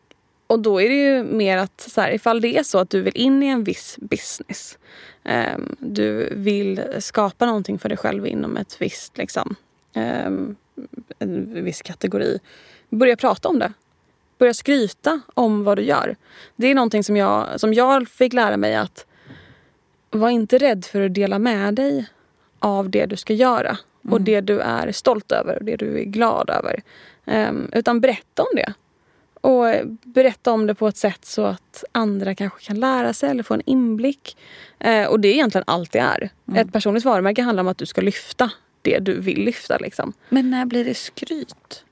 och 0.46 0.58
då 0.60 0.82
är 0.82 0.88
det 0.88 0.94
ju 0.94 1.24
mer 1.24 1.58
att 1.58 1.80
så 1.80 2.00
här, 2.00 2.10
ifall 2.10 2.40
det 2.40 2.58
är 2.58 2.62
så 2.62 2.78
att 2.78 2.90
du 2.90 3.00
vill 3.00 3.16
in 3.16 3.42
i 3.42 3.46
en 3.46 3.64
viss 3.64 3.98
business. 4.00 4.78
Um, 5.24 5.76
du 5.78 6.34
vill 6.34 6.82
skapa 6.98 7.46
någonting 7.46 7.78
för 7.78 7.88
dig 7.88 7.98
själv 7.98 8.26
inom 8.26 8.56
ett 8.56 8.76
visst, 8.80 9.18
liksom, 9.18 9.56
um, 9.94 10.56
en 11.18 11.64
viss 11.64 11.82
kategori. 11.82 12.38
Börja 12.88 13.16
prata 13.16 13.48
om 13.48 13.58
det. 13.58 13.72
Börja 14.38 14.54
skryta 14.54 15.20
om 15.34 15.64
vad 15.64 15.78
du 15.78 15.82
gör. 15.82 16.16
Det 16.56 16.66
är 16.66 16.74
någonting 16.74 17.04
som 17.04 17.16
jag, 17.16 17.60
som 17.60 17.74
jag 17.74 18.08
fick 18.08 18.32
lära 18.32 18.56
mig 18.56 18.76
att 18.76 19.06
var 20.10 20.30
inte 20.30 20.58
rädd 20.58 20.84
för 20.84 21.00
att 21.00 21.14
dela 21.14 21.38
med 21.38 21.74
dig 21.74 22.06
av 22.58 22.90
det 22.90 23.06
du 23.06 23.16
ska 23.16 23.32
göra. 23.32 23.68
Mm. 23.68 24.12
Och 24.12 24.20
det 24.20 24.40
du 24.40 24.60
är 24.60 24.92
stolt 24.92 25.32
över 25.32 25.58
och 25.58 25.64
det 25.64 25.76
du 25.76 25.98
är 25.98 26.04
glad 26.04 26.50
över. 26.50 26.82
Um, 27.24 27.70
utan 27.72 28.00
berätta 28.00 28.42
om 28.42 28.48
det. 28.54 28.72
Och 29.40 29.64
berätta 30.02 30.52
om 30.52 30.66
det 30.66 30.74
på 30.74 30.88
ett 30.88 30.96
sätt 30.96 31.24
så 31.24 31.44
att 31.44 31.84
andra 31.92 32.34
kanske 32.34 32.66
kan 32.66 32.80
lära 32.80 33.12
sig 33.12 33.30
eller 33.30 33.42
få 33.42 33.54
en 33.54 33.62
inblick. 33.66 34.36
Uh, 34.86 35.04
och 35.04 35.20
det 35.20 35.28
är 35.28 35.32
egentligen 35.32 35.64
allt 35.66 35.92
det 35.92 35.98
är. 35.98 36.30
Mm. 36.48 36.60
Ett 36.60 36.72
personligt 36.72 37.04
varumärke 37.04 37.42
handlar 37.42 37.60
om 37.60 37.68
att 37.68 37.78
du 37.78 37.86
ska 37.86 38.00
lyfta 38.00 38.50
det 38.82 38.98
du 38.98 39.20
vill 39.20 39.44
lyfta. 39.44 39.78
Liksom. 39.78 40.12
Men 40.28 40.50
när 40.50 40.66
blir 40.66 40.84
det 40.84 40.94
skryt? 40.94 41.84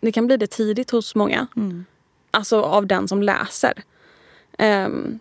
Det 0.00 0.12
kan 0.12 0.26
bli 0.26 0.36
det 0.36 0.46
tidigt 0.46 0.90
hos 0.90 1.14
många. 1.14 1.46
Mm. 1.56 1.84
Alltså 2.30 2.62
av 2.62 2.86
den 2.86 3.08
som 3.08 3.22
läser. 3.22 3.72
Um, 4.58 5.20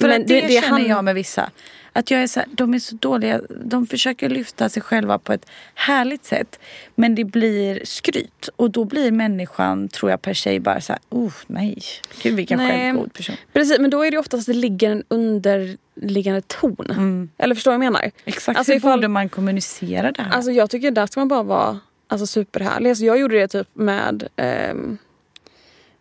för 0.00 0.08
men 0.08 0.26
det, 0.26 0.40
det, 0.40 0.46
det 0.46 0.62
känner 0.64 0.88
jag 0.88 1.04
med 1.04 1.14
vissa. 1.14 1.50
Att 1.92 2.10
jag 2.10 2.22
är 2.22 2.26
så 2.26 2.40
här, 2.40 2.48
de 2.52 2.74
är 2.74 2.78
så 2.78 2.94
dåliga. 2.94 3.40
De 3.64 3.86
försöker 3.86 4.28
lyfta 4.28 4.68
sig 4.68 4.82
själva 4.82 5.18
på 5.18 5.32
ett 5.32 5.46
härligt 5.74 6.24
sätt. 6.24 6.60
Men 6.94 7.14
det 7.14 7.24
blir 7.24 7.80
skryt. 7.84 8.48
Och 8.56 8.70
då 8.70 8.84
blir 8.84 9.12
människan, 9.12 9.88
tror 9.88 10.10
jag 10.10 10.22
per 10.22 10.34
tjej, 10.34 10.60
bara 10.60 10.80
så 10.80 10.92
här, 10.92 11.00
oh 11.08 11.32
nej. 11.46 11.82
Gud 12.22 12.34
vilken 12.34 12.58
nej. 12.58 12.70
självgod 12.70 13.12
person. 13.12 13.36
Precis, 13.52 13.78
men 13.78 13.90
då 13.90 14.04
är 14.04 14.10
det 14.10 14.18
oftast 14.18 14.48
att 14.48 14.54
det 14.54 14.60
ligger 14.60 14.90
en 14.90 15.04
underliggande 15.08 16.40
ton. 16.40 16.86
Mm. 16.90 17.28
Eller 17.38 17.54
förstår 17.54 17.72
du 17.72 17.78
vad 17.78 17.86
jag 17.86 17.92
menar? 17.92 18.10
Exakt, 18.24 18.58
alltså, 18.58 18.72
hur 18.72 18.78
ifall, 18.78 18.98
borde 18.98 19.08
man 19.08 19.28
kommunicera 19.28 20.12
det 20.12 20.22
här? 20.22 20.30
Alltså 20.30 20.50
jag 20.50 20.70
tycker 20.70 20.90
där 20.90 21.06
ska 21.06 21.20
man 21.20 21.28
bara 21.28 21.42
vara 21.42 21.80
alltså, 22.08 22.26
superhärlig. 22.26 22.90
Alltså, 22.90 23.04
jag 23.04 23.18
gjorde 23.18 23.38
det 23.38 23.48
typ 23.48 23.68
med, 23.72 24.28
um, 24.70 24.98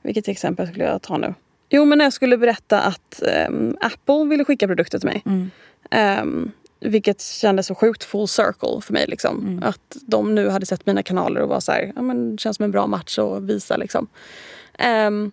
vilket 0.02 0.28
exempel 0.28 0.68
skulle 0.68 0.84
jag 0.84 1.02
ta 1.02 1.18
nu? 1.18 1.34
Jo 1.70 1.86
men 1.86 1.98
när 1.98 2.06
jag 2.06 2.14
skulle 2.14 2.38
berätta 2.38 2.82
att 2.82 3.24
um, 3.50 3.78
Apple 3.82 4.26
ville 4.26 4.46
skicka 4.46 4.68
produkter 4.68 5.00
till 5.00 5.10
mig. 5.10 5.24
Mm. 5.26 5.52
Um, 6.22 6.52
vilket 6.80 7.22
kändes 7.22 7.68
så 7.68 7.76
sjukt 7.76 8.04
full 8.04 8.28
circle 8.28 8.82
för 8.82 8.94
mig. 8.94 9.06
Liksom. 9.08 9.40
Mm. 9.40 9.64
Att 9.64 9.98
de 10.02 10.36
nu 10.36 10.50
hade 10.50 10.66
sett 10.66 10.86
mina 10.86 11.04
kanaler 11.04 11.42
och 11.42 11.50
var 11.50 11.60
så 11.60 11.72
här, 11.72 11.92
ja 11.96 12.02
men 12.02 12.36
det 12.36 12.42
känns 12.42 12.58
som 12.58 12.64
en 12.66 12.72
bra 12.72 12.88
match 12.88 13.20
att 13.20 13.44
visa 13.44 13.78
liksom. 13.78 14.08
Um, 15.08 15.32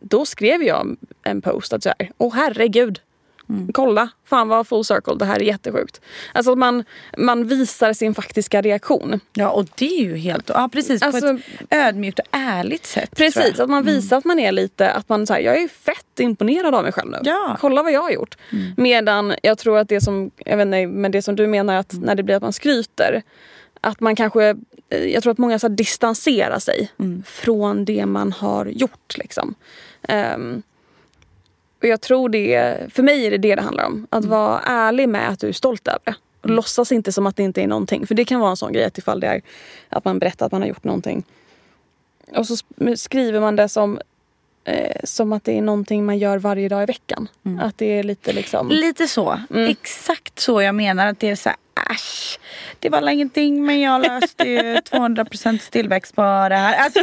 då 0.00 0.26
skrev 0.26 0.62
jag 0.62 0.96
en 1.22 1.42
post 1.42 1.72
att 1.72 1.82
så 1.82 1.92
här, 1.98 2.10
åh 2.18 2.34
herregud, 2.34 3.00
Mm. 3.48 3.72
Kolla, 3.72 4.08
fan 4.24 4.48
vad 4.48 4.66
full 4.66 4.84
circle, 4.84 5.14
det 5.14 5.24
här 5.24 5.36
är 5.36 5.44
jättesjukt. 5.44 6.00
Alltså 6.32 6.52
att 6.52 6.58
man, 6.58 6.84
man 7.18 7.46
visar 7.46 7.92
sin 7.92 8.14
faktiska 8.14 8.62
reaktion. 8.62 9.20
Ja 9.32 9.50
och 9.50 9.66
det 9.74 10.00
är 10.00 10.04
ju 10.04 10.16
helt, 10.16 10.48
ja 10.48 10.68
precis 10.72 11.02
alltså, 11.02 11.20
på 11.20 11.34
ett 11.34 11.66
ödmjukt 11.70 12.18
och 12.18 12.26
ärligt 12.30 12.86
sätt. 12.86 13.16
Precis, 13.16 13.60
att 13.60 13.70
man 13.70 13.82
mm. 13.82 13.94
visar 13.94 14.16
mm. 14.16 14.18
att 14.18 14.24
man 14.24 14.38
är 14.38 14.52
lite, 14.52 14.90
att 14.90 15.08
man 15.08 15.26
säger 15.26 15.52
jag 15.52 15.62
är 15.62 15.68
fett 15.68 16.20
imponerad 16.20 16.74
av 16.74 16.82
mig 16.82 16.92
själv 16.92 17.10
nu. 17.10 17.18
Ja. 17.22 17.56
Kolla 17.60 17.82
vad 17.82 17.92
jag 17.92 18.02
har 18.02 18.10
gjort. 18.10 18.36
Mm. 18.52 18.72
Medan 18.76 19.34
jag 19.42 19.58
tror 19.58 19.78
att 19.78 19.88
det 19.88 20.00
som, 20.00 20.30
jag 20.36 20.56
vet 20.56 20.66
inte, 20.66 20.86
men 20.86 21.10
det 21.10 21.22
som 21.22 21.36
du 21.36 21.46
menar 21.46 21.76
att 21.76 21.92
mm. 21.92 22.04
när 22.04 22.14
det 22.14 22.22
blir 22.22 22.36
att 22.36 22.42
man 22.42 22.52
skryter 22.52 23.22
att 23.80 24.00
man 24.00 24.16
kanske, 24.16 24.56
eh, 24.90 25.04
jag 25.04 25.22
tror 25.22 25.32
att 25.32 25.38
många 25.38 25.58
så 25.58 25.68
distanserar 25.68 26.58
sig 26.58 26.90
mm. 26.98 27.22
från 27.26 27.84
det 27.84 28.06
man 28.06 28.32
har 28.32 28.66
gjort. 28.66 29.18
Liksom. 29.18 29.54
Um, 30.08 30.62
och 31.78 31.84
jag 31.84 32.00
tror 32.00 32.28
det, 32.28 32.76
för 32.94 33.02
mig 33.02 33.26
är 33.26 33.30
det 33.30 33.38
det 33.38 33.54
det 33.54 33.62
handlar 33.62 33.84
om. 33.84 34.06
Att 34.10 34.24
mm. 34.24 34.30
vara 34.30 34.60
ärlig 34.60 35.08
med 35.08 35.28
att 35.28 35.40
du 35.40 35.48
är 35.48 35.52
stolt 35.52 35.88
över 35.88 36.00
det. 36.04 36.14
Och 36.40 36.44
mm. 36.44 36.56
låtsas 36.56 36.92
inte 36.92 37.12
som 37.12 37.26
att 37.26 37.36
det 37.36 37.42
inte 37.42 37.62
är 37.62 37.66
någonting. 37.66 38.06
För 38.06 38.14
det 38.14 38.24
kan 38.24 38.40
vara 38.40 38.50
en 38.50 38.56
sån 38.56 38.72
grej 38.72 38.84
att 38.84 38.98
ifall 38.98 39.20
det 39.20 39.26
är 39.26 39.42
att 39.88 40.04
man 40.04 40.18
berättar 40.18 40.46
att 40.46 40.52
man 40.52 40.60
har 40.60 40.68
gjort 40.68 40.84
någonting. 40.84 41.24
Och 42.36 42.46
så 42.46 42.56
skriver 42.96 43.40
man 43.40 43.56
det 43.56 43.68
som 43.68 44.00
eh, 44.64 45.00
som 45.04 45.32
att 45.32 45.44
det 45.44 45.58
är 45.58 45.62
någonting 45.62 46.06
man 46.06 46.18
gör 46.18 46.38
varje 46.38 46.68
dag 46.68 46.82
i 46.82 46.86
veckan. 46.86 47.28
Mm. 47.46 47.60
Att 47.60 47.78
det 47.78 47.98
är 47.98 48.02
lite 48.02 48.32
liksom... 48.32 48.68
Lite 48.68 49.08
så. 49.08 49.40
Mm. 49.50 49.70
Exakt 49.70 50.38
så 50.40 50.62
jag 50.62 50.74
menar. 50.74 51.06
Att 51.06 51.20
det 51.20 51.30
är 51.30 51.36
så 51.36 51.48
här, 51.48 51.58
äsch, 51.90 52.38
det 52.78 52.88
var 52.88 53.08
ingenting 53.08 53.66
men 53.66 53.80
jag 53.80 54.02
löste 54.02 54.44
ju 54.44 54.60
200% 54.90 55.70
tillväxt 55.70 56.16
på 56.16 56.22
det 56.22 56.56
här. 56.56 56.84
Alltså, 56.84 57.00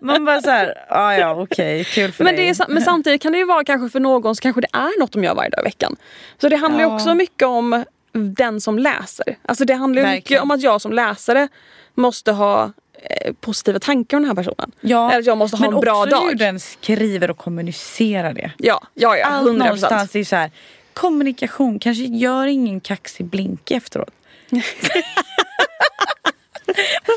man 0.00 0.24
bara 0.24 0.40
så 0.40 0.50
här, 0.50 0.74
ah, 0.88 1.12
ja 1.12 1.32
okej, 1.32 1.80
okay, 1.80 1.84
kul 1.84 2.12
för 2.12 2.24
men 2.24 2.36
dig. 2.36 2.48
Är, 2.48 2.68
men 2.68 2.82
samtidigt 2.82 3.22
kan 3.22 3.32
det 3.32 3.38
ju 3.38 3.44
vara 3.44 3.64
kanske 3.64 3.92
för 3.92 4.00
någon 4.00 4.36
så 4.36 4.42
kanske 4.42 4.60
det 4.60 4.68
är 4.72 5.00
något 5.00 5.12
de 5.12 5.24
gör 5.24 5.34
varje 5.34 5.50
dag 5.50 5.60
i 5.60 5.64
veckan. 5.64 5.96
Så 6.40 6.48
det 6.48 6.56
handlar 6.56 6.80
ju 6.80 6.86
också 6.86 7.14
mycket 7.14 7.48
om 7.48 7.84
den 8.12 8.60
som 8.60 8.78
läser. 8.78 9.38
Alltså 9.42 9.64
det 9.64 9.74
handlar 9.74 10.02
ju 10.02 10.08
mycket 10.08 10.42
om 10.42 10.50
att 10.50 10.62
jag 10.62 10.80
som 10.80 10.92
läsare 10.92 11.48
måste 11.94 12.32
ha 12.32 12.72
positiva 13.40 13.78
tankar 13.78 14.16
om 14.16 14.22
den 14.22 14.36
här 14.36 14.42
personen. 14.42 14.72
Ja, 14.80 15.10
Eller 15.10 15.20
att 15.20 15.26
jag 15.26 15.38
måste 15.38 15.56
ha 15.56 15.74
en 15.74 15.80
bra 15.80 15.92
dag. 15.92 16.06
Men 16.06 16.14
också 16.14 16.28
hur 16.28 16.34
den 16.34 16.60
skriver 16.60 17.30
och 17.30 17.38
kommunicerar 17.38 18.32
det. 18.32 18.50
Ja, 18.56 18.80
ja, 18.94 19.16
ja 19.16 19.26
100%. 19.26 19.30
Allt 19.30 19.58
någonstans 19.58 20.16
är 20.16 20.24
så 20.24 20.36
här, 20.36 20.50
kommunikation. 20.92 21.78
Kanske 21.78 22.04
gör 22.04 22.46
ingen 22.46 22.80
kaxig 22.80 23.26
blink 23.26 23.70
efteråt. 23.70 24.10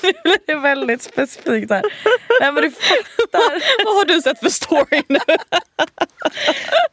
Nu 0.03 0.11
blir 0.23 0.37
det 0.45 0.55
väldigt 0.55 1.01
specifikt 1.01 1.71
här. 1.71 1.81
Nej 2.41 2.51
men 2.51 2.63
du 2.63 2.71
fattar. 2.71 3.85
Vad 3.85 3.95
har 3.95 4.05
du 4.05 4.21
sett 4.21 4.39
för 4.39 4.49
story 4.49 5.01
nu? 5.07 5.19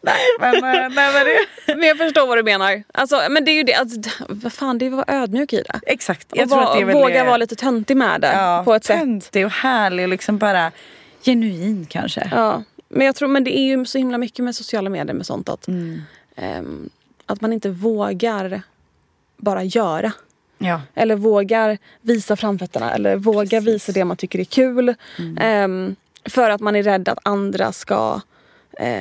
nej, 0.00 0.16
men, 0.40 0.54
eh, 0.54 0.60
nej, 0.60 0.90
men, 0.90 1.26
det... 1.26 1.76
men 1.76 1.88
jag 1.88 1.98
förstår 1.98 2.26
vad 2.26 2.38
du 2.38 2.42
menar. 2.42 2.82
Alltså, 2.92 3.22
men 3.30 3.44
det 3.44 3.50
är 3.50 3.54
ju 3.54 3.62
det, 3.62 3.74
alltså, 3.74 4.10
vad 4.28 4.52
fan 4.52 4.78
det 4.78 4.86
är 4.86 4.90
att 4.90 5.06
vara 5.08 5.22
ödmjuk 5.22 5.52
i 5.52 5.62
det. 5.62 5.80
Exakt. 5.86 6.26
Jag 6.34 6.44
och 6.44 6.50
tror 6.50 6.60
va, 6.60 6.68
att 6.68 6.74
det 6.74 6.82
är 6.82 6.94
våga 6.94 7.24
vara 7.24 7.36
lite 7.36 7.56
töntig 7.56 7.96
med 7.96 8.20
det. 8.20 8.32
Ja, 8.32 8.62
på 8.64 8.74
ett 8.74 8.82
töntig 8.82 9.46
och 9.46 9.52
härlig 9.52 10.04
och 10.04 10.08
liksom 10.08 10.38
bara 10.38 10.72
genuin 11.22 11.86
kanske. 11.90 12.30
Ja. 12.34 12.62
Men 12.88 13.06
jag 13.06 13.16
tror 13.16 13.28
men 13.28 13.44
det 13.44 13.58
är 13.58 13.62
ju 13.62 13.84
så 13.84 13.98
himla 13.98 14.18
mycket 14.18 14.44
med 14.44 14.56
sociala 14.56 14.90
medier 14.90 15.14
med 15.14 15.26
sånt 15.26 15.48
att, 15.48 15.68
mm. 15.68 16.02
um, 16.36 16.90
att 17.26 17.40
man 17.40 17.52
inte 17.52 17.68
vågar 17.68 18.62
bara 19.36 19.64
göra. 19.64 20.12
Ja. 20.58 20.80
Eller 20.94 21.16
vågar 21.16 21.78
visa 22.00 22.36
framfötterna 22.36 22.94
eller 22.94 23.16
vågar 23.16 23.60
Precis. 23.60 23.66
visa 23.74 23.92
det 23.92 24.04
man 24.04 24.16
tycker 24.16 24.38
är 24.38 24.44
kul. 24.44 24.94
Mm. 25.18 25.64
Um, 25.64 25.96
för 26.24 26.50
att 26.50 26.60
man 26.60 26.76
är 26.76 26.82
rädd 26.82 27.08
att 27.08 27.18
andra 27.22 27.72
ska 27.72 28.20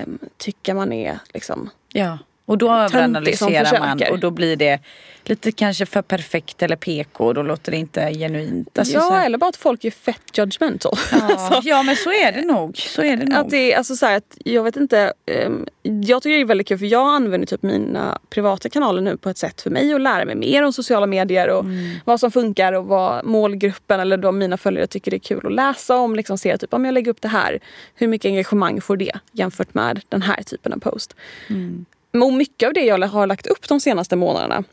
um, 0.03 0.19
tycka 0.37 0.73
man 0.73 0.93
är 0.93 1.19
liksom 1.33 1.69
Ja. 1.93 2.17
Och 2.47 2.57
då 2.57 2.73
överanalyserar 2.73 3.79
man 3.79 4.01
och 4.11 4.19
då 4.19 4.31
blir 4.31 4.55
det 4.55 4.79
lite 5.23 5.51
kanske 5.51 5.85
för 5.85 6.01
perfekt 6.01 6.63
eller 6.63 6.75
PK 6.75 7.25
och 7.25 7.33
då 7.33 7.41
låter 7.41 7.71
det 7.71 7.77
inte 7.77 8.13
genuint. 8.13 8.79
Alltså, 8.79 8.93
ja, 8.93 9.21
eller 9.21 9.37
bara 9.37 9.49
att 9.49 9.55
folk 9.55 9.85
är 9.85 9.91
fett 9.91 10.37
judgmental. 10.37 10.97
Ja, 11.11 11.17
alltså, 11.29 11.69
ja 11.69 11.83
men 11.83 11.95
så 11.95 12.09
är 12.09 12.31
det 12.31 12.41
nog. 12.41 12.77
Så 12.77 13.01
är 13.01 13.17
det 13.17 13.25
nog. 13.25 13.33
Att 13.37 13.49
det, 13.49 13.75
alltså, 13.75 13.95
så 13.95 14.05
här, 14.05 14.17
att, 14.17 14.37
jag 14.45 14.63
vet 14.63 14.75
inte. 14.75 15.13
Um, 15.45 15.67
jag 15.81 16.23
tycker 16.23 16.35
det 16.35 16.41
är 16.41 16.45
väldigt 16.45 16.67
kul 16.67 16.77
för 16.77 16.85
jag 16.85 17.07
använder 17.15 17.47
typ 17.47 17.63
mina 17.63 18.19
privata 18.29 18.69
kanaler 18.69 19.01
nu 19.01 19.17
på 19.17 19.29
ett 19.29 19.37
sätt 19.37 19.61
för 19.61 19.69
mig 19.69 19.93
att 19.93 20.01
lära 20.01 20.25
mig 20.25 20.35
mer 20.35 20.63
om 20.63 20.73
sociala 20.73 21.05
medier 21.05 21.49
och 21.49 21.63
mm. 21.63 21.95
vad 22.05 22.19
som 22.19 22.31
funkar 22.31 22.73
och 22.73 22.85
vad 22.85 23.25
målgruppen 23.25 23.99
eller 23.99 24.17
de 24.17 24.37
mina 24.37 24.57
följare 24.57 24.87
tycker 24.87 25.11
det 25.11 25.17
är 25.17 25.19
kul 25.19 25.45
att 25.45 25.53
läsa 25.53 25.97
om. 25.97 26.15
Liksom 26.15 26.37
se 26.37 26.57
typ 26.57 26.73
om 26.73 26.85
jag 26.85 26.93
lägger 26.93 27.11
upp 27.11 27.21
det 27.21 27.27
här, 27.27 27.59
hur 27.95 28.07
mycket 28.07 28.29
engagemang 28.29 28.81
får 28.81 28.97
det 28.97 29.11
jämfört 29.31 29.73
med 29.73 30.01
den 30.09 30.21
här 30.21 30.43
typen 30.43 30.73
av 30.73 30.77
post. 30.77 31.15
Mm. 31.49 31.85
Och 32.21 32.33
mycket 32.33 32.67
av 32.67 32.73
det 32.73 32.85
jag 32.85 33.07
har 33.07 33.27
lagt 33.27 33.47
upp 33.47 33.67
de 33.67 33.79
senaste 33.79 34.15
månaderna 34.15 34.63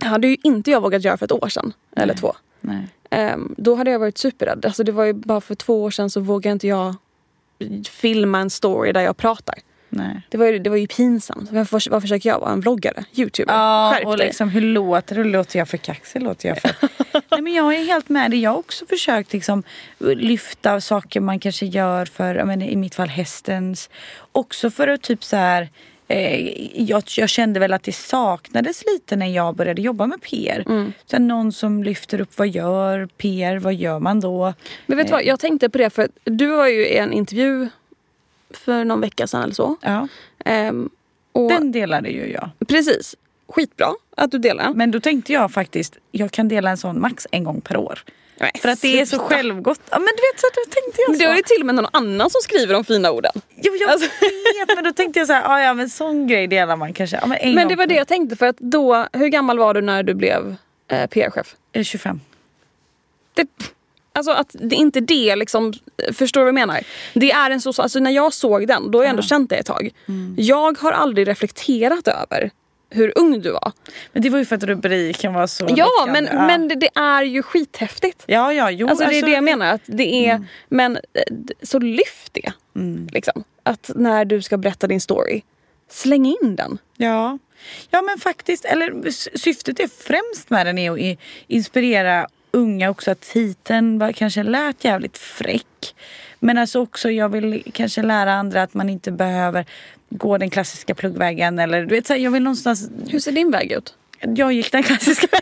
hade 0.00 0.28
ju 0.28 0.36
inte 0.42 0.70
jag 0.70 0.80
vågat 0.80 1.04
göra 1.04 1.16
för 1.16 1.24
ett 1.24 1.32
år 1.32 1.48
sedan. 1.48 1.72
Nej. 1.90 2.02
Eller 2.02 2.14
två. 2.14 2.34
Um, 3.10 3.54
då 3.58 3.74
hade 3.74 3.90
jag 3.90 3.98
varit 3.98 4.18
superrädd. 4.18 4.66
Alltså 4.66 4.84
det 4.84 4.92
var 4.92 5.04
ju 5.04 5.12
bara 5.12 5.40
för 5.40 5.54
två 5.54 5.82
år 5.82 5.90
sedan 5.90 6.10
så 6.10 6.20
vågade 6.20 6.52
inte 6.52 6.66
jag 6.66 6.94
filma 7.90 8.38
en 8.38 8.50
story 8.50 8.92
där 8.92 9.00
jag 9.00 9.16
pratar. 9.16 9.54
Nej. 9.88 10.22
Det, 10.28 10.38
var 10.38 10.46
ju, 10.46 10.58
det 10.58 10.70
var 10.70 10.76
ju 10.76 10.86
pinsamt. 10.86 11.52
Varför, 11.52 11.90
vad 11.90 12.02
försöker 12.02 12.28
jag 12.28 12.40
vara? 12.40 12.52
En 12.52 12.60
vloggare? 12.60 13.04
Youtuber? 13.14 13.54
Ja, 13.54 13.92
Skärp 13.94 14.06
och 14.06 14.18
liksom, 14.18 14.48
hur 14.48 14.60
låter 14.60 15.16
det? 15.16 15.24
Låter 15.24 15.58
jag 15.58 15.68
för 15.68 15.76
kaxig? 15.76 16.22
Låter 16.22 16.48
jag 16.48 16.58
för... 16.60 16.70
Nej, 17.30 17.42
men 17.42 17.52
jag 17.52 17.74
är 17.74 17.84
helt 17.84 18.08
med 18.08 18.30
dig. 18.30 18.40
Jag 18.40 18.50
har 18.50 18.58
också 18.58 18.86
försökt 18.86 19.32
liksom, 19.32 19.62
lyfta 19.98 20.80
saker 20.80 21.20
man 21.20 21.40
kanske 21.40 21.66
gör 21.66 22.06
för, 22.06 22.44
menar, 22.44 22.66
i 22.66 22.76
mitt 22.76 22.94
fall 22.94 23.08
hästens. 23.08 23.90
Också 24.32 24.70
för 24.70 24.88
att 24.88 25.02
typ 25.02 25.24
så 25.24 25.36
här 25.36 25.68
jag, 26.74 27.02
jag, 27.16 27.28
kände 27.28 27.60
väl 27.60 27.72
att 27.72 27.82
det 27.82 27.92
saknades 27.92 28.84
lite 28.92 29.16
när 29.16 29.26
jag 29.26 29.56
började 29.56 29.82
jobba 29.82 30.06
med 30.06 30.22
PR. 30.22 30.64
Mm. 30.68 30.92
Så 31.06 31.18
någon 31.18 31.52
som 31.52 31.84
lyfter 31.84 32.20
upp 32.20 32.38
vad 32.38 32.48
gör 32.48 33.06
PR, 33.06 33.56
vad 33.56 33.74
gör 33.74 33.98
man 33.98 34.20
då? 34.20 34.54
Men 34.86 34.98
vet 34.98 35.06
du 35.06 35.12
vad, 35.12 35.24
jag 35.24 35.40
tänkte 35.40 35.68
på 35.68 35.78
det 35.78 35.90
för 35.90 36.08
du 36.24 36.46
var 36.46 36.66
ju 36.66 36.86
i 36.86 36.96
en 36.96 37.12
intervju 37.12 37.68
för 38.50 38.84
någon 38.84 39.00
vecka 39.00 39.26
sedan 39.26 39.42
eller 39.42 39.54
så. 39.54 39.76
Ja. 39.80 40.08
Um, 40.68 40.90
och, 41.32 41.48
Den 41.48 41.72
delade 41.72 42.08
ju 42.08 42.32
jag. 42.32 42.50
Precis. 42.68 43.16
Skitbra 43.48 43.88
att 44.16 44.30
du 44.30 44.38
delar. 44.38 44.74
Men 44.74 44.90
då 44.90 45.00
tänkte 45.00 45.32
jag 45.32 45.52
faktiskt, 45.52 45.98
jag 46.10 46.30
kan 46.30 46.48
dela 46.48 46.70
en 46.70 46.76
sån 46.76 47.00
max 47.00 47.26
en 47.30 47.44
gång 47.44 47.60
per 47.60 47.76
år. 47.76 48.04
Nej, 48.36 48.52
för 48.60 48.68
att 48.68 48.80
det 48.80 49.00
är 49.00 49.06
så 49.06 49.18
självgott. 49.18 49.80
Ja, 49.90 49.98
men 49.98 50.08
du 50.16 50.22
vet 50.32 50.40
så 50.40 50.46
då 50.54 50.62
tänkte 50.70 51.02
jag 51.02 51.16
så. 51.16 51.24
Då 51.24 51.30
är 51.30 51.36
det 51.36 51.42
till 51.42 51.60
och 51.60 51.66
med 51.66 51.74
någon 51.74 51.88
annan 51.92 52.30
som 52.30 52.40
skriver 52.42 52.74
de 52.74 52.84
fina 52.84 53.10
orden. 53.10 53.32
Jo 53.56 53.74
jag 53.80 53.90
alltså. 53.90 54.08
vet 54.08 54.76
men 54.76 54.84
då 54.84 54.92
tänkte 54.92 55.18
jag 55.18 55.26
så 55.26 55.32
här, 55.32 55.42
ah, 55.46 55.60
ja 55.60 55.74
men 55.74 55.90
sån 55.90 56.26
grej 56.26 56.46
delar 56.46 56.76
man 56.76 56.92
kanske. 56.92 57.18
Ja, 57.20 57.26
men, 57.26 57.54
men 57.54 57.68
det 57.68 57.76
var 57.76 57.86
det 57.86 57.94
jag 57.94 58.08
tänkte 58.08 58.36
för 58.36 58.46
att 58.46 58.58
då, 58.58 59.06
hur 59.12 59.28
gammal 59.28 59.58
var 59.58 59.74
du 59.74 59.80
när 59.80 60.02
du 60.02 60.14
blev 60.14 60.56
eh, 60.88 61.06
PR-chef? 61.06 61.54
25. 61.84 62.20
Det, 63.34 63.48
Alltså 64.14 64.32
att 64.32 64.56
det 64.60 64.76
inte 64.76 65.00
det 65.00 65.36
liksom, 65.36 65.72
förstår 66.12 66.40
du 66.40 66.44
vad 66.44 66.48
jag 66.48 66.68
menar? 66.68 66.80
Det 67.14 67.32
är 67.32 67.50
en 67.50 67.60
så, 67.60 67.82
alltså 67.82 68.00
när 68.00 68.10
jag 68.10 68.32
såg 68.32 68.66
den, 68.66 68.90
då 68.90 68.98
har 68.98 69.04
jag 69.04 69.10
ändå 69.10 69.22
ja. 69.22 69.26
känt 69.26 69.50
det 69.50 69.56
ett 69.56 69.66
tag. 69.66 69.90
Mm. 70.08 70.34
Jag 70.38 70.78
har 70.78 70.92
aldrig 70.92 71.28
reflekterat 71.28 72.08
över 72.08 72.50
hur 72.92 73.12
ung 73.18 73.40
du 73.40 73.52
var. 73.52 73.72
Men 74.12 74.22
det 74.22 74.30
var 74.30 74.38
ju 74.38 74.44
för 74.44 74.56
att 74.56 74.62
rubriken 74.62 75.34
var 75.34 75.46
så 75.46 75.66
Ja 75.76 76.06
men, 76.06 76.24
ja. 76.24 76.46
men 76.46 76.68
det, 76.68 76.74
det, 76.74 76.90
är 76.94 77.22
ju 77.22 77.42
skithäftigt. 77.42 78.24
Ja 78.26 78.52
ja 78.52 78.70
jo. 78.70 78.88
Alltså, 78.88 79.04
det 79.04 79.10
är 79.10 79.14
alltså, 79.14 79.26
det 79.26 79.32
jag 79.32 79.44
menar. 79.44 79.74
Att 79.74 79.82
det 79.86 80.26
är, 80.26 80.34
mm. 80.34 80.46
Men 80.68 80.96
eh, 80.96 81.22
så 81.62 81.78
lyft 81.78 82.32
det. 82.32 82.52
Mm. 82.76 83.08
Liksom. 83.12 83.44
Att 83.62 83.90
när 83.94 84.24
du 84.24 84.42
ska 84.42 84.56
berätta 84.56 84.86
din 84.86 85.00
story, 85.00 85.42
släng 85.90 86.26
in 86.26 86.56
den. 86.56 86.78
Ja. 86.96 87.38
Ja 87.90 88.02
men 88.02 88.18
faktiskt, 88.18 88.64
eller 88.64 89.10
syftet 89.38 89.80
är 89.80 89.88
främst 89.88 90.50
med 90.50 90.66
den 90.66 90.78
är 90.78 90.90
att 90.90 91.18
inspirera 91.46 92.26
unga 92.50 92.90
också 92.90 93.10
att 93.10 93.20
titeln 93.20 93.98
var, 93.98 94.12
kanske 94.12 94.42
lät 94.42 94.84
jävligt 94.84 95.18
fräck. 95.18 95.94
Men 96.38 96.58
alltså 96.58 96.80
också 96.80 97.10
jag 97.10 97.28
vill 97.28 97.62
kanske 97.72 98.02
lära 98.02 98.32
andra 98.32 98.62
att 98.62 98.74
man 98.74 98.88
inte 98.88 99.12
behöver 99.12 99.66
gå 100.16 100.38
den 100.38 100.50
klassiska 100.50 100.94
pluggvägen 100.94 101.58
eller 101.58 101.80
du 101.80 101.94
vet 101.94 102.06
så 102.06 102.12
här, 102.12 102.20
jag 102.20 102.30
vill 102.30 102.42
någonstans... 102.42 102.90
Hur 103.08 103.18
ser 103.18 103.32
din 103.32 103.50
väg 103.50 103.72
ut? 103.72 103.94
Jag 104.20 104.52
gick 104.52 104.72
den 104.72 104.82
klassiska. 104.82 105.26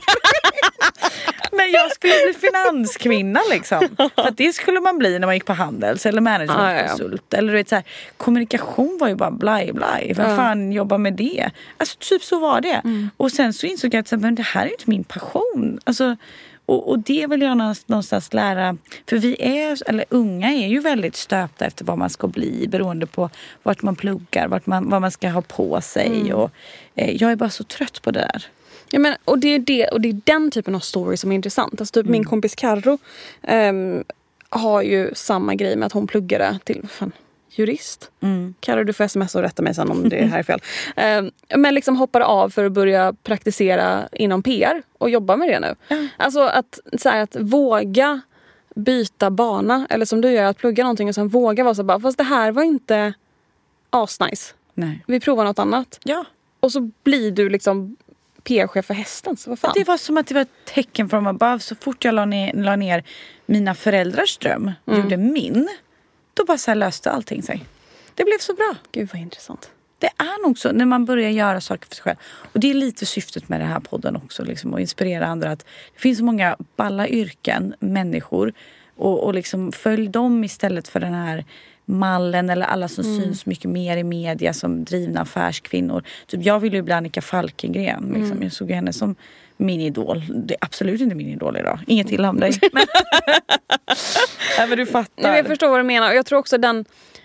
Men 1.53 1.71
jag 1.71 1.93
skulle 1.93 2.12
bli 2.12 2.35
finanskvinna 2.41 3.41
liksom. 3.51 3.81
För 3.97 4.35
det 4.37 4.53
skulle 4.53 4.81
man 4.81 4.99
bli 4.99 5.18
när 5.18 5.27
man 5.27 5.35
gick 5.35 5.45
på 5.45 5.53
Handels 5.53 6.07
eller 6.07 6.21
managementkonsult. 6.21 7.23
Ah, 7.23 7.27
ja. 7.31 7.39
Eller 7.39 7.53
du 7.53 7.59
vet 7.59 7.68
så 7.68 7.75
här, 7.75 7.85
kommunikation 8.16 8.99
var 9.01 9.09
ju 9.09 9.14
bara 9.14 9.31
blaj 9.31 9.73
blaj. 9.73 10.12
Vem 10.16 10.33
ah. 10.33 10.37
fan 10.37 10.73
jobbar 10.73 10.99
med 10.99 11.12
det? 11.12 11.51
Alltså 11.77 11.97
typ 11.99 12.23
så 12.23 12.39
var 12.39 12.61
det. 12.61 12.81
Mm. 12.85 13.11
Och 13.16 13.33
sen 13.33 13.53
så 13.53 13.66
insåg 13.66 13.95
jag 13.95 14.01
att 14.01 14.21
men 14.21 14.35
det 14.35 14.43
här 14.43 14.66
är 14.66 14.71
inte 14.71 14.85
min 14.87 15.05
passion. 15.05 15.81
Alltså, 15.85 16.16
och, 16.71 16.89
och, 16.89 16.99
det 16.99 17.27
vill 17.27 17.43
jag 17.43 17.57
någonstans 17.87 18.33
lära. 18.33 18.77
För 19.09 19.16
vi 19.16 19.37
är, 19.39 19.89
eller 19.89 20.05
unga 20.09 20.53
är 20.53 20.68
ju 20.68 20.81
väldigt 20.81 21.16
stöpta 21.16 21.66
efter 21.66 21.85
vad 21.85 21.99
man 21.99 22.11
ska 22.11 22.27
bli 22.27 22.68
beroende 22.68 23.07
på 23.07 23.31
vart 23.62 23.83
man 23.83 23.97
pluggar, 23.97 24.49
vart 24.49 24.66
man, 24.66 24.91
vad 24.91 25.01
man 25.01 25.11
ska 25.11 25.29
ha 25.29 25.43
på 25.43 25.81
sig. 25.81 26.07
Mm. 26.07 26.33
Och, 26.33 26.51
eh, 26.95 27.16
jag 27.16 27.33
är 27.33 27.37
bara 27.37 27.51
så 27.51 27.64
trött 27.64 28.03
på 28.03 28.11
det 28.11 28.21
där. 28.21 28.47
Ja, 28.91 28.99
men, 28.99 29.16
och, 29.25 29.39
det 29.39 29.49
är 29.49 29.59
det, 29.59 29.89
och 29.89 30.01
det 30.01 30.09
är 30.09 30.21
den 30.25 30.51
typen 30.51 30.75
av 30.75 30.81
story 30.81 31.16
som 31.16 31.33
är 31.33 31.35
intressant. 31.35 31.81
Alltså, 31.81 31.93
typ 31.93 32.07
mm. 32.07 32.12
Min 32.12 32.25
kompis 32.25 32.55
Carro 32.55 32.99
um, 33.49 34.05
har 34.49 34.83
ju 34.83 35.11
samma 35.14 35.55
grej 35.55 35.77
med 35.77 35.87
att 35.87 35.93
hon 35.93 36.07
pluggade 36.07 36.59
till 36.64 36.89
fan, 36.89 37.12
jurist. 37.51 38.11
Mm. 38.20 38.55
Carro 38.61 38.84
du 38.84 38.92
får 38.92 39.05
sms 39.05 39.34
och 39.34 39.42
rätta 39.42 39.62
mig 39.62 39.74
sen 39.74 39.90
om 39.90 40.09
det 40.09 40.24
här 40.30 40.38
är 40.38 40.42
fel. 40.42 40.61
Um, 40.96 41.61
men 41.61 41.74
liksom 41.74 41.96
hoppade 41.96 42.24
av 42.24 42.51
för 42.51 42.64
att 42.64 42.72
börja 42.72 43.12
praktisera 43.12 44.09
inom 44.12 44.42
PR 44.42 44.82
och 44.98 45.11
jobba 45.11 45.36
med 45.36 45.48
det 45.48 45.61
nu. 45.61 45.74
Mm. 45.88 46.09
Alltså 46.16 46.40
att, 46.40 46.78
så 46.98 47.09
här, 47.09 47.22
att 47.22 47.36
våga 47.40 48.20
byta 48.74 49.30
bana 49.30 49.86
eller 49.90 50.05
som 50.05 50.20
du 50.20 50.30
gör 50.30 50.44
att 50.44 50.59
plugga 50.59 50.84
någonting 50.84 51.09
och 51.09 51.14
sen 51.14 51.28
våga 51.28 51.64
vara 51.64 51.74
så 51.74 51.82
bara 51.82 52.01
fast 52.01 52.18
det 52.18 52.24
här 52.24 52.53
var 52.53 52.62
inte 52.62 53.14
asnice. 53.90 54.55
Nej. 54.74 55.05
Vi 55.07 55.20
provar 55.20 55.44
något 55.44 55.59
annat. 55.59 55.98
Ja. 56.05 56.24
Och 56.61 56.72
så 56.72 56.90
blir 57.03 57.30
du 57.30 57.48
liksom 57.48 57.96
PR-chef 58.42 58.86
för 58.86 58.94
hästen. 58.94 59.36
Så 59.36 59.51
vad 59.51 59.59
fan? 59.59 59.72
Det 59.74 59.84
var 59.84 59.96
som 59.96 60.16
att 60.16 60.26
det 60.26 60.34
var 60.34 60.42
ett 60.42 60.64
tecken 60.64 61.09
from 61.09 61.26
above. 61.26 61.59
Så 61.59 61.74
fort 61.74 62.05
jag 62.05 62.14
la 62.14 62.24
ner, 62.24 62.53
la 62.53 62.76
ner 62.76 63.05
mina 63.46 63.74
föräldrars 63.74 64.38
dröm, 64.38 64.72
mm. 64.86 65.01
gjorde 65.01 65.16
min, 65.16 65.68
då 66.41 66.45
bara 66.45 66.59
så 66.59 66.74
löste 66.74 67.11
allting 67.11 67.43
sig. 67.43 67.64
Det 68.14 68.24
blev 68.24 68.38
så 68.38 68.55
bra. 68.55 68.74
Gud 68.93 69.09
vad 69.12 69.22
intressant. 69.22 69.70
Det 69.99 70.07
är 70.07 70.47
nog 70.47 70.59
så 70.59 70.72
när 70.72 70.84
man 70.84 71.05
börjar 71.05 71.30
göra 71.30 71.61
saker 71.61 71.86
för 71.88 71.95
sig 71.95 72.03
själv. 72.03 72.16
Och 72.53 72.61
det 72.61 72.70
är 72.70 72.74
lite 72.74 73.07
syftet 73.07 73.49
med 73.49 73.61
den 73.61 73.68
här 73.68 73.80
podden 73.80 74.16
också. 74.16 74.45
Liksom, 74.45 74.74
att 74.74 74.80
inspirera 74.80 75.26
andra. 75.26 75.51
Att 75.51 75.59
det 75.95 76.01
finns 76.01 76.18
så 76.18 76.24
många 76.24 76.57
balla 76.76 77.09
yrken, 77.09 77.74
människor. 77.80 78.53
Och, 78.97 79.24
och 79.24 79.34
liksom 79.34 79.72
följ 79.72 80.09
dem 80.09 80.45
istället 80.45 80.88
för 80.88 81.01
den 81.01 81.14
här 81.14 81.45
mallen 81.84 82.51
eller 82.51 82.66
alla 82.66 82.88
som 82.88 83.05
mm. 83.05 83.22
syns 83.22 83.47
mycket 83.47 83.70
mer 83.70 83.97
i 83.97 84.05
media 84.05 84.53
som 84.53 84.84
drivna 84.84 85.20
affärskvinnor. 85.20 86.05
Typ 86.26 86.45
jag 86.45 86.61
ville 86.61 86.76
ju 86.76 86.82
bli 86.82 86.95
Annika 86.95 87.22
Falkengren. 87.22 88.05
Liksom. 88.14 88.32
Mm. 88.32 88.43
Jag 88.43 88.53
såg 88.53 88.70
henne 88.70 88.93
som 88.93 89.16
min 89.61 89.81
idol. 89.81 90.25
Det 90.29 90.55
är 90.55 90.59
absolut 90.61 91.01
inte 91.01 91.15
min 91.15 91.29
idol 91.29 91.57
idag. 91.57 91.79
Inget 91.87 92.13
illa 92.13 92.29
om 92.29 92.41
dig. 92.41 92.53
Nej, 94.59 94.69
men 94.69 94.79
du 94.79 94.87
fattar. 94.87 95.23
Nej, 95.23 95.37
jag 95.37 95.47
förstår 95.47 95.69
vad 95.69 95.79
du 95.79 95.85
menar. 95.85 96.11
Och 96.11 96.17
jag 96.17 96.27
tror 96.27 96.39
också 96.39 96.59
den, 96.59 96.85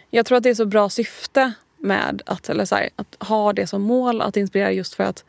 jag 0.09 0.25
tror 0.25 0.37
att 0.37 0.43
det 0.43 0.49
är 0.49 0.55
så 0.55 0.65
bra 0.65 0.89
syfte 0.89 1.53
med 1.77 2.21
att, 2.25 2.49
eller 2.49 2.65
så 2.65 2.75
här, 2.75 2.89
att 2.95 3.15
ha 3.19 3.53
det 3.53 3.67
som 3.67 3.81
mål 3.81 4.21
att 4.21 4.37
inspirera 4.37 4.71
just 4.71 4.93
för 4.93 5.03
att 5.03 5.23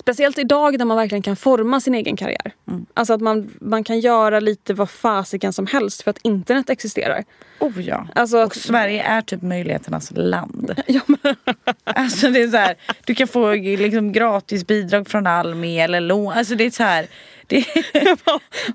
Speciellt 0.00 0.38
idag 0.38 0.78
när 0.78 0.84
man 0.84 0.96
verkligen 0.96 1.22
kan 1.22 1.36
forma 1.36 1.80
sin 1.80 1.94
egen 1.94 2.16
karriär. 2.16 2.54
Mm. 2.68 2.86
Alltså 2.94 3.12
att 3.14 3.20
man, 3.20 3.50
man 3.60 3.84
kan 3.84 4.00
göra 4.00 4.40
lite 4.40 4.74
vad 4.74 4.90
fasiken 4.90 5.52
som 5.52 5.66
helst 5.66 6.02
för 6.02 6.10
att 6.10 6.18
internet 6.22 6.70
existerar. 6.70 7.24
Oh 7.60 7.82
ja. 7.82 8.06
Alltså, 8.14 8.38
och 8.38 8.56
Sverige 8.56 9.02
är 9.02 9.22
typ 9.22 9.42
möjligheternas 9.42 10.12
land. 10.14 10.82
Ja, 10.86 11.00
men... 11.06 11.36
alltså 11.84 12.30
det 12.30 12.42
är 12.42 12.48
så 12.48 12.56
här, 12.56 12.76
du 13.06 13.14
kan 13.14 13.28
få 13.28 13.52
liksom 13.52 14.12
gratis 14.12 14.66
bidrag 14.66 15.08
från 15.08 15.26
Almi 15.26 15.80
eller 15.80 16.00
lån. 16.00 16.32
Alltså 16.32 16.54
det 16.54 16.64
är 16.64 16.70
så 16.70 16.82
här, 16.82 17.06
det... 17.46 17.56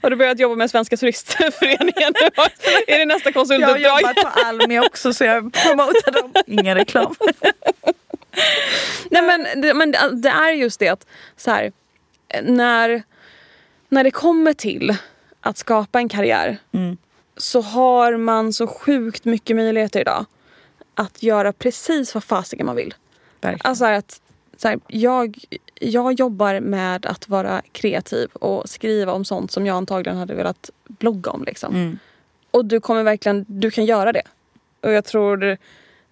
Har 0.01 0.09
du 0.09 0.15
börjat 0.15 0.39
jobba 0.39 0.55
med 0.55 0.69
Svenska 0.69 0.97
turistföreningen 0.97 2.13
Är 2.87 2.99
det 2.99 3.05
nästa 3.05 3.31
konsultuppdrag? 3.31 3.81
Jag 3.81 3.91
har 3.91 4.01
jobbat 4.01 4.15
på 4.15 4.27
Almi 4.45 4.79
också 4.79 5.13
så 5.13 5.23
jag 5.23 5.53
promotar 5.53 6.21
dem. 6.21 6.33
Ingen 6.47 6.75
reklam. 6.75 7.15
Nej 9.09 9.21
men, 9.21 9.61
det, 9.61 9.73
men 9.73 9.91
det 10.21 10.29
är 10.29 10.51
just 10.51 10.79
det 10.79 10.87
att 10.87 11.07
så 11.37 11.51
här, 11.51 11.71
när, 12.43 13.03
när 13.89 14.03
det 14.03 14.11
kommer 14.11 14.53
till 14.53 14.97
att 15.41 15.57
skapa 15.57 15.99
en 15.99 16.09
karriär 16.09 16.57
mm. 16.71 16.97
så 17.37 17.61
har 17.61 18.17
man 18.17 18.53
så 18.53 18.67
sjukt 18.67 19.25
mycket 19.25 19.55
möjligheter 19.55 20.01
idag 20.01 20.25
att 20.95 21.23
göra 21.23 21.53
precis 21.53 22.13
vad 22.13 22.23
fasiken 22.23 22.65
man 22.65 22.75
vill. 22.75 22.93
Verkligen. 23.41 23.69
Alltså 23.69 23.85
att 23.85 24.21
så 24.57 24.67
här, 24.67 24.79
jag, 24.87 25.37
jag 25.79 26.13
jobbar 26.13 26.59
med 26.59 27.05
att 27.05 27.29
vara 27.29 27.61
kreativ 27.71 28.29
och 28.33 28.69
skriva 28.69 29.11
om 29.11 29.25
sånt 29.25 29.51
som 29.51 29.65
jag 29.65 29.77
antagligen 29.77 30.17
hade 30.17 30.33
velat 30.33 30.69
blogga 30.87 31.31
om. 31.31 31.43
Liksom. 31.43 31.75
Mm. 31.75 31.99
Och 32.51 32.65
du 32.65 32.79
kommer 32.79 33.03
verkligen, 33.03 33.45
du 33.47 33.71
kan 33.71 33.85
göra 33.85 34.11
det. 34.11 34.23
Och 34.81 34.91
jag 34.91 35.05
tror 35.05 35.57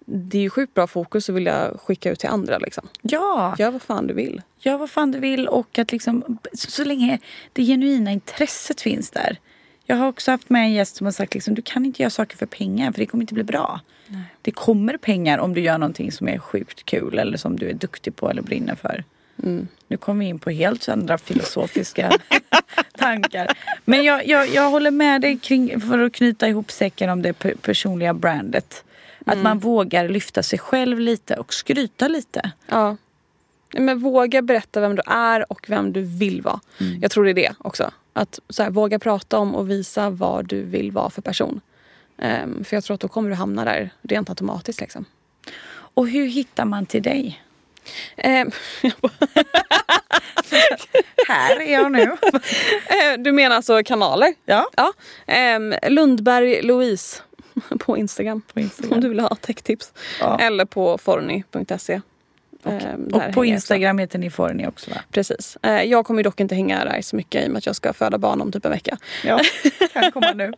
det 0.06 0.38
är 0.38 0.42
ju 0.42 0.50
sjukt 0.50 0.74
bra 0.74 0.86
fokus 0.86 1.28
att 1.28 1.36
vilja 1.36 1.72
skicka 1.78 2.10
ut 2.10 2.18
till 2.18 2.28
andra. 2.28 2.58
Liksom. 2.58 2.88
Ja! 3.02 3.56
Gör 3.58 3.70
vad 3.70 3.82
fan 3.82 4.06
du 4.06 4.14
vill. 4.14 4.42
Gör 4.58 4.78
vad 4.78 4.90
fan 4.90 5.12
du 5.12 5.18
vill 5.18 5.48
och 5.48 5.78
att 5.78 5.92
liksom, 5.92 6.38
så, 6.52 6.70
så 6.70 6.84
länge 6.84 7.18
det 7.52 7.64
genuina 7.64 8.12
intresset 8.12 8.80
finns 8.80 9.10
där. 9.10 9.38
Jag 9.84 9.96
har 9.96 10.08
också 10.08 10.30
haft 10.30 10.50
med 10.50 10.62
en 10.62 10.72
gäst 10.72 10.96
som 10.96 11.04
har 11.04 11.12
sagt 11.12 11.34
liksom, 11.34 11.54
du 11.54 11.62
kan 11.62 11.86
inte 11.86 12.02
göra 12.02 12.10
saker 12.10 12.36
för 12.36 12.46
pengar 12.46 12.92
för 12.92 12.98
det 12.98 13.06
kommer 13.06 13.22
inte 13.22 13.34
bli 13.34 13.44
bra. 13.44 13.80
Nej. 14.06 14.22
Det 14.42 14.50
kommer 14.50 14.96
pengar 14.96 15.38
om 15.38 15.54
du 15.54 15.60
gör 15.60 15.78
någonting 15.78 16.12
som 16.12 16.28
är 16.28 16.38
sjukt 16.38 16.84
kul 16.84 17.18
eller 17.18 17.36
som 17.36 17.56
du 17.56 17.68
är 17.68 17.74
duktig 17.74 18.16
på 18.16 18.30
eller 18.30 18.42
brinner 18.42 18.74
för. 18.74 19.04
Mm. 19.42 19.68
Nu 19.88 19.96
kommer 19.96 20.24
vi 20.24 20.30
in 20.30 20.38
på 20.38 20.50
helt 20.50 20.88
andra 20.88 21.18
filosofiska 21.18 22.12
tankar. 22.98 23.48
Men 23.84 24.04
jag, 24.04 24.26
jag, 24.26 24.48
jag 24.48 24.70
håller 24.70 24.90
med 24.90 25.20
dig 25.20 25.38
kring, 25.38 25.80
för 25.80 25.98
att 25.98 26.12
knyta 26.12 26.48
ihop 26.48 26.70
säcken 26.70 27.10
om 27.10 27.22
det 27.22 27.32
personliga 27.62 28.14
brandet. 28.14 28.84
Att 29.26 29.34
mm. 29.34 29.44
man 29.44 29.58
vågar 29.58 30.08
lyfta 30.08 30.42
sig 30.42 30.58
själv 30.58 30.98
lite 30.98 31.36
och 31.36 31.54
skryta 31.54 32.08
lite. 32.08 32.50
Ja. 32.66 32.96
Men 33.74 33.98
våga 33.98 34.42
berätta 34.42 34.80
vem 34.80 34.96
du 34.96 35.02
är 35.06 35.52
och 35.52 35.66
vem 35.68 35.92
du 35.92 36.00
vill 36.00 36.42
vara. 36.42 36.60
Mm. 36.80 37.02
Jag 37.02 37.10
tror 37.10 37.24
det 37.24 37.30
är 37.30 37.34
det 37.34 37.54
också. 37.58 37.90
Att 38.12 38.38
så 38.48 38.62
här, 38.62 38.70
våga 38.70 38.98
prata 38.98 39.38
om 39.38 39.54
och 39.54 39.70
visa 39.70 40.10
vad 40.10 40.48
du 40.48 40.62
vill 40.62 40.92
vara 40.92 41.10
för 41.10 41.22
person. 41.22 41.60
Um, 42.16 42.64
för 42.64 42.76
jag 42.76 42.84
tror 42.84 42.94
att 42.94 43.00
då 43.00 43.08
kommer 43.08 43.30
du 43.30 43.36
hamna 43.36 43.64
där 43.64 43.90
rent 44.02 44.30
automatiskt. 44.30 44.80
Liksom. 44.80 45.04
Och 45.72 46.08
hur 46.08 46.26
hittar 46.26 46.64
man 46.64 46.86
till 46.86 47.02
dig? 47.02 47.42
Um, 48.24 48.50
Här 51.28 51.60
är 51.60 51.72
jag 51.72 51.92
nu. 51.92 52.02
Eh, 52.86 53.18
Du 53.18 53.32
menar 53.32 53.56
alltså 53.56 53.82
kanaler? 53.84 54.34
Ja. 54.44 54.68
Ja. 54.76 54.92
Ehm, 55.26 55.74
Lundberg 55.88 56.62
Louise 56.62 57.22
på 57.78 57.96
Instagram. 57.96 58.42
På 58.54 58.60
Instagram. 58.60 58.92
Om 58.92 59.00
du 59.00 59.08
vill 59.08 59.20
ha 59.20 59.34
techtips. 59.34 59.92
Ja. 60.20 60.38
Eller 60.38 60.64
på 60.64 60.98
forny.se. 60.98 62.00
Ehm, 62.64 63.08
där 63.08 63.16
Och 63.16 63.20
på 63.20 63.20
hänger 63.20 63.34
jag 63.36 63.46
Instagram 63.46 63.98
heter 63.98 64.18
ni 64.18 64.30
Forni 64.30 64.66
också 64.66 64.90
va? 64.90 64.96
Precis. 65.10 65.58
Eh, 65.62 65.82
jag 65.82 66.06
kommer 66.06 66.22
dock 66.22 66.40
inte 66.40 66.54
hänga 66.54 66.84
där 66.84 67.02
så 67.02 67.16
mycket 67.16 67.44
i 67.44 67.46
och 67.46 67.50
med 67.50 67.58
att 67.58 67.66
jag 67.66 67.76
ska 67.76 67.92
föda 67.92 68.18
barn 68.18 68.40
om 68.40 68.52
typ 68.52 68.64
en 68.64 68.70
vecka. 68.70 68.98
Ja, 69.24 69.40
kan 69.92 70.12
komma 70.12 70.32
nu. 70.32 70.52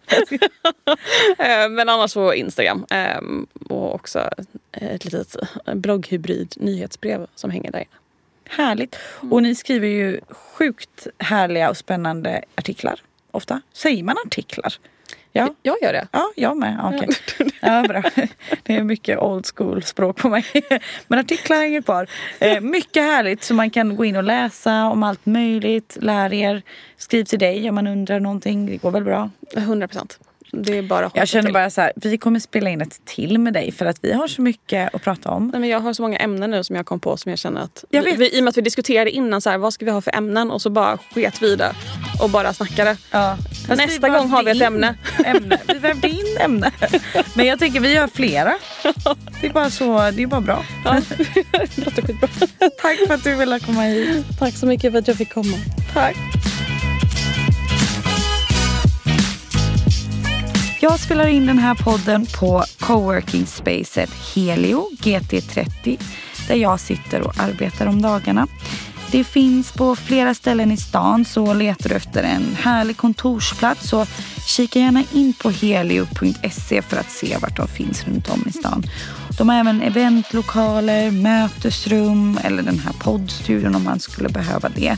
Eh, 1.38 1.68
Men 1.70 1.88
annars 1.88 2.14
på 2.14 2.34
Instagram. 2.34 2.86
Ehm, 2.90 3.46
Och 3.68 3.94
också 3.94 4.30
ett 4.72 5.04
litet 5.04 5.36
blogghybrid 5.74 6.54
nyhetsbrev 6.56 7.26
som 7.34 7.50
hänger 7.50 7.72
där 7.72 7.78
inne. 7.78 7.88
Härligt. 8.48 8.96
Och 9.30 9.42
ni 9.42 9.54
skriver 9.54 9.88
ju 9.88 10.20
sjukt 10.30 11.06
härliga 11.18 11.70
och 11.70 11.76
spännande 11.76 12.44
artiklar. 12.54 13.00
Ofta. 13.30 13.60
Säger 13.72 14.02
man 14.02 14.16
artiklar? 14.26 14.74
Ja. 15.36 15.54
Jag 15.62 15.76
gör 15.82 15.92
det. 15.92 16.08
Ja, 16.12 16.32
jag 16.36 16.56
med. 16.56 16.80
Okej. 16.82 17.08
Ja, 17.60 17.82
bra. 17.88 18.02
Det 18.62 18.76
är 18.76 18.82
mycket 18.82 19.18
old 19.18 19.46
school 19.56 19.82
språk 19.82 20.16
på 20.16 20.28
mig. 20.28 20.44
Men 21.08 21.18
artiklar 21.18 21.56
hänger 21.56 21.82
kvar. 21.82 22.06
Eh, 22.38 22.60
mycket 22.60 23.02
härligt 23.02 23.42
så 23.42 23.54
man 23.54 23.70
kan 23.70 23.96
gå 23.96 24.04
in 24.04 24.16
och 24.16 24.24
läsa 24.24 24.84
om 24.86 25.02
allt 25.02 25.26
möjligt. 25.26 25.96
Lär 26.00 26.32
er. 26.32 26.62
Skriv 26.96 27.24
till 27.24 27.38
dig 27.38 27.68
om 27.68 27.74
man 27.74 27.86
undrar 27.86 28.20
någonting. 28.20 28.66
Det 28.66 28.76
går 28.76 28.90
väl 28.90 29.04
bra? 29.04 29.30
100 29.56 29.88
procent. 29.88 30.18
Det 30.56 30.78
är 30.78 30.82
bara 30.82 31.10
Jag 31.14 31.28
känner 31.28 31.42
till. 31.42 31.52
bara 31.52 31.70
så 31.70 31.80
här, 31.80 31.92
vi 31.96 32.18
kommer 32.18 32.38
spela 32.40 32.70
in 32.70 32.80
ett 32.80 33.00
till 33.04 33.38
med 33.38 33.52
dig 33.52 33.72
för 33.72 33.86
att 33.86 33.98
vi 34.02 34.12
har 34.12 34.28
så 34.28 34.42
mycket 34.42 34.94
att 34.94 35.02
prata 35.02 35.30
om. 35.30 35.48
Nej, 35.48 35.60
men 35.60 35.70
jag 35.70 35.80
har 35.80 35.92
så 35.92 36.02
många 36.02 36.16
ämnen 36.18 36.50
nu 36.50 36.64
som 36.64 36.76
jag 36.76 36.86
kom 36.86 37.00
på 37.00 37.16
som 37.16 37.30
jag 37.30 37.38
känner 37.38 37.60
att... 37.60 37.84
Jag 37.90 38.02
vi, 38.02 38.36
I 38.36 38.40
och 38.40 38.44
med 38.44 38.50
att 38.50 38.56
vi 38.56 38.62
diskuterade 38.62 39.10
innan 39.10 39.40
så 39.40 39.50
här, 39.50 39.58
vad 39.58 39.72
ska 39.72 39.84
vi 39.84 39.90
ha 39.90 40.00
för 40.00 40.14
ämnen 40.16 40.50
och 40.50 40.62
så 40.62 40.70
bara 40.70 40.98
sket 41.14 41.42
vi 41.42 41.56
det 41.56 41.72
och 42.22 42.30
bara 42.30 42.52
snackade. 42.52 42.96
Ja. 43.10 43.36
Nästa 43.68 44.08
gång 44.08 44.28
har 44.28 44.42
vi 44.42 44.50
ett 44.50 44.62
ämne. 44.62 44.94
ämne. 45.24 45.58
Vi 45.68 45.78
vävde 45.78 46.08
in 46.08 46.36
ämne. 46.40 46.72
Men 47.34 47.46
jag 47.46 47.58
tänker 47.58 47.80
vi 47.80 47.92
gör 47.92 48.06
flera. 48.06 48.54
Det 49.40 49.46
är 49.46 49.52
bara 49.52 49.70
så, 49.70 50.10
det 50.10 50.22
är 50.22 50.26
bara 50.26 50.40
bra. 50.40 50.64
Ja, 50.84 50.92
det 51.52 51.84
låter 51.84 52.02
skitbra. 52.02 52.28
Tack 52.82 52.98
för 53.06 53.14
att 53.14 53.24
du 53.24 53.34
ville 53.34 53.60
komma 53.60 53.82
hit. 53.82 54.26
Tack 54.38 54.54
så 54.54 54.66
mycket 54.66 54.92
för 54.92 54.98
att 54.98 55.08
jag 55.08 55.16
fick 55.16 55.32
komma. 55.34 55.56
Tack. 55.94 56.16
Jag 60.84 61.00
spelar 61.00 61.26
in 61.26 61.46
den 61.46 61.58
här 61.58 61.74
podden 61.74 62.26
på 62.26 62.64
coworking 62.78 63.46
spacet 63.46 64.10
Helio 64.34 64.88
GT30 64.98 66.00
där 66.48 66.54
jag 66.54 66.80
sitter 66.80 67.20
och 67.20 67.38
arbetar 67.38 67.86
om 67.86 68.02
dagarna. 68.02 68.46
Det 69.10 69.24
finns 69.24 69.72
på 69.72 69.96
flera 69.96 70.34
ställen 70.34 70.72
i 70.72 70.76
stan 70.76 71.24
så 71.24 71.54
letar 71.54 71.88
du 71.88 71.94
efter 71.94 72.22
en 72.22 72.56
härlig 72.60 72.96
kontorsplats 72.96 73.88
så 73.88 74.06
kika 74.46 74.78
gärna 74.78 75.04
in 75.12 75.32
på 75.32 75.50
helio.se 75.50 76.82
för 76.82 76.96
att 76.96 77.10
se 77.10 77.36
vart 77.42 77.56
de 77.56 77.68
finns 77.68 78.04
runt 78.04 78.28
om 78.28 78.44
i 78.48 78.52
stan. 78.52 78.82
De 79.38 79.48
har 79.48 79.56
även 79.56 79.82
eventlokaler, 79.82 81.10
mötesrum 81.10 82.38
eller 82.44 82.62
den 82.62 82.78
här 82.78 82.92
poddstudion 82.92 83.74
om 83.74 83.84
man 83.84 84.00
skulle 84.00 84.28
behöva 84.28 84.68
det. 84.68 84.96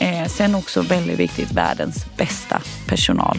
Eh, 0.00 0.26
sen 0.28 0.54
också 0.54 0.82
väldigt 0.82 1.18
viktigt 1.18 1.52
världens 1.52 2.16
bästa 2.16 2.60
personal. 2.86 3.38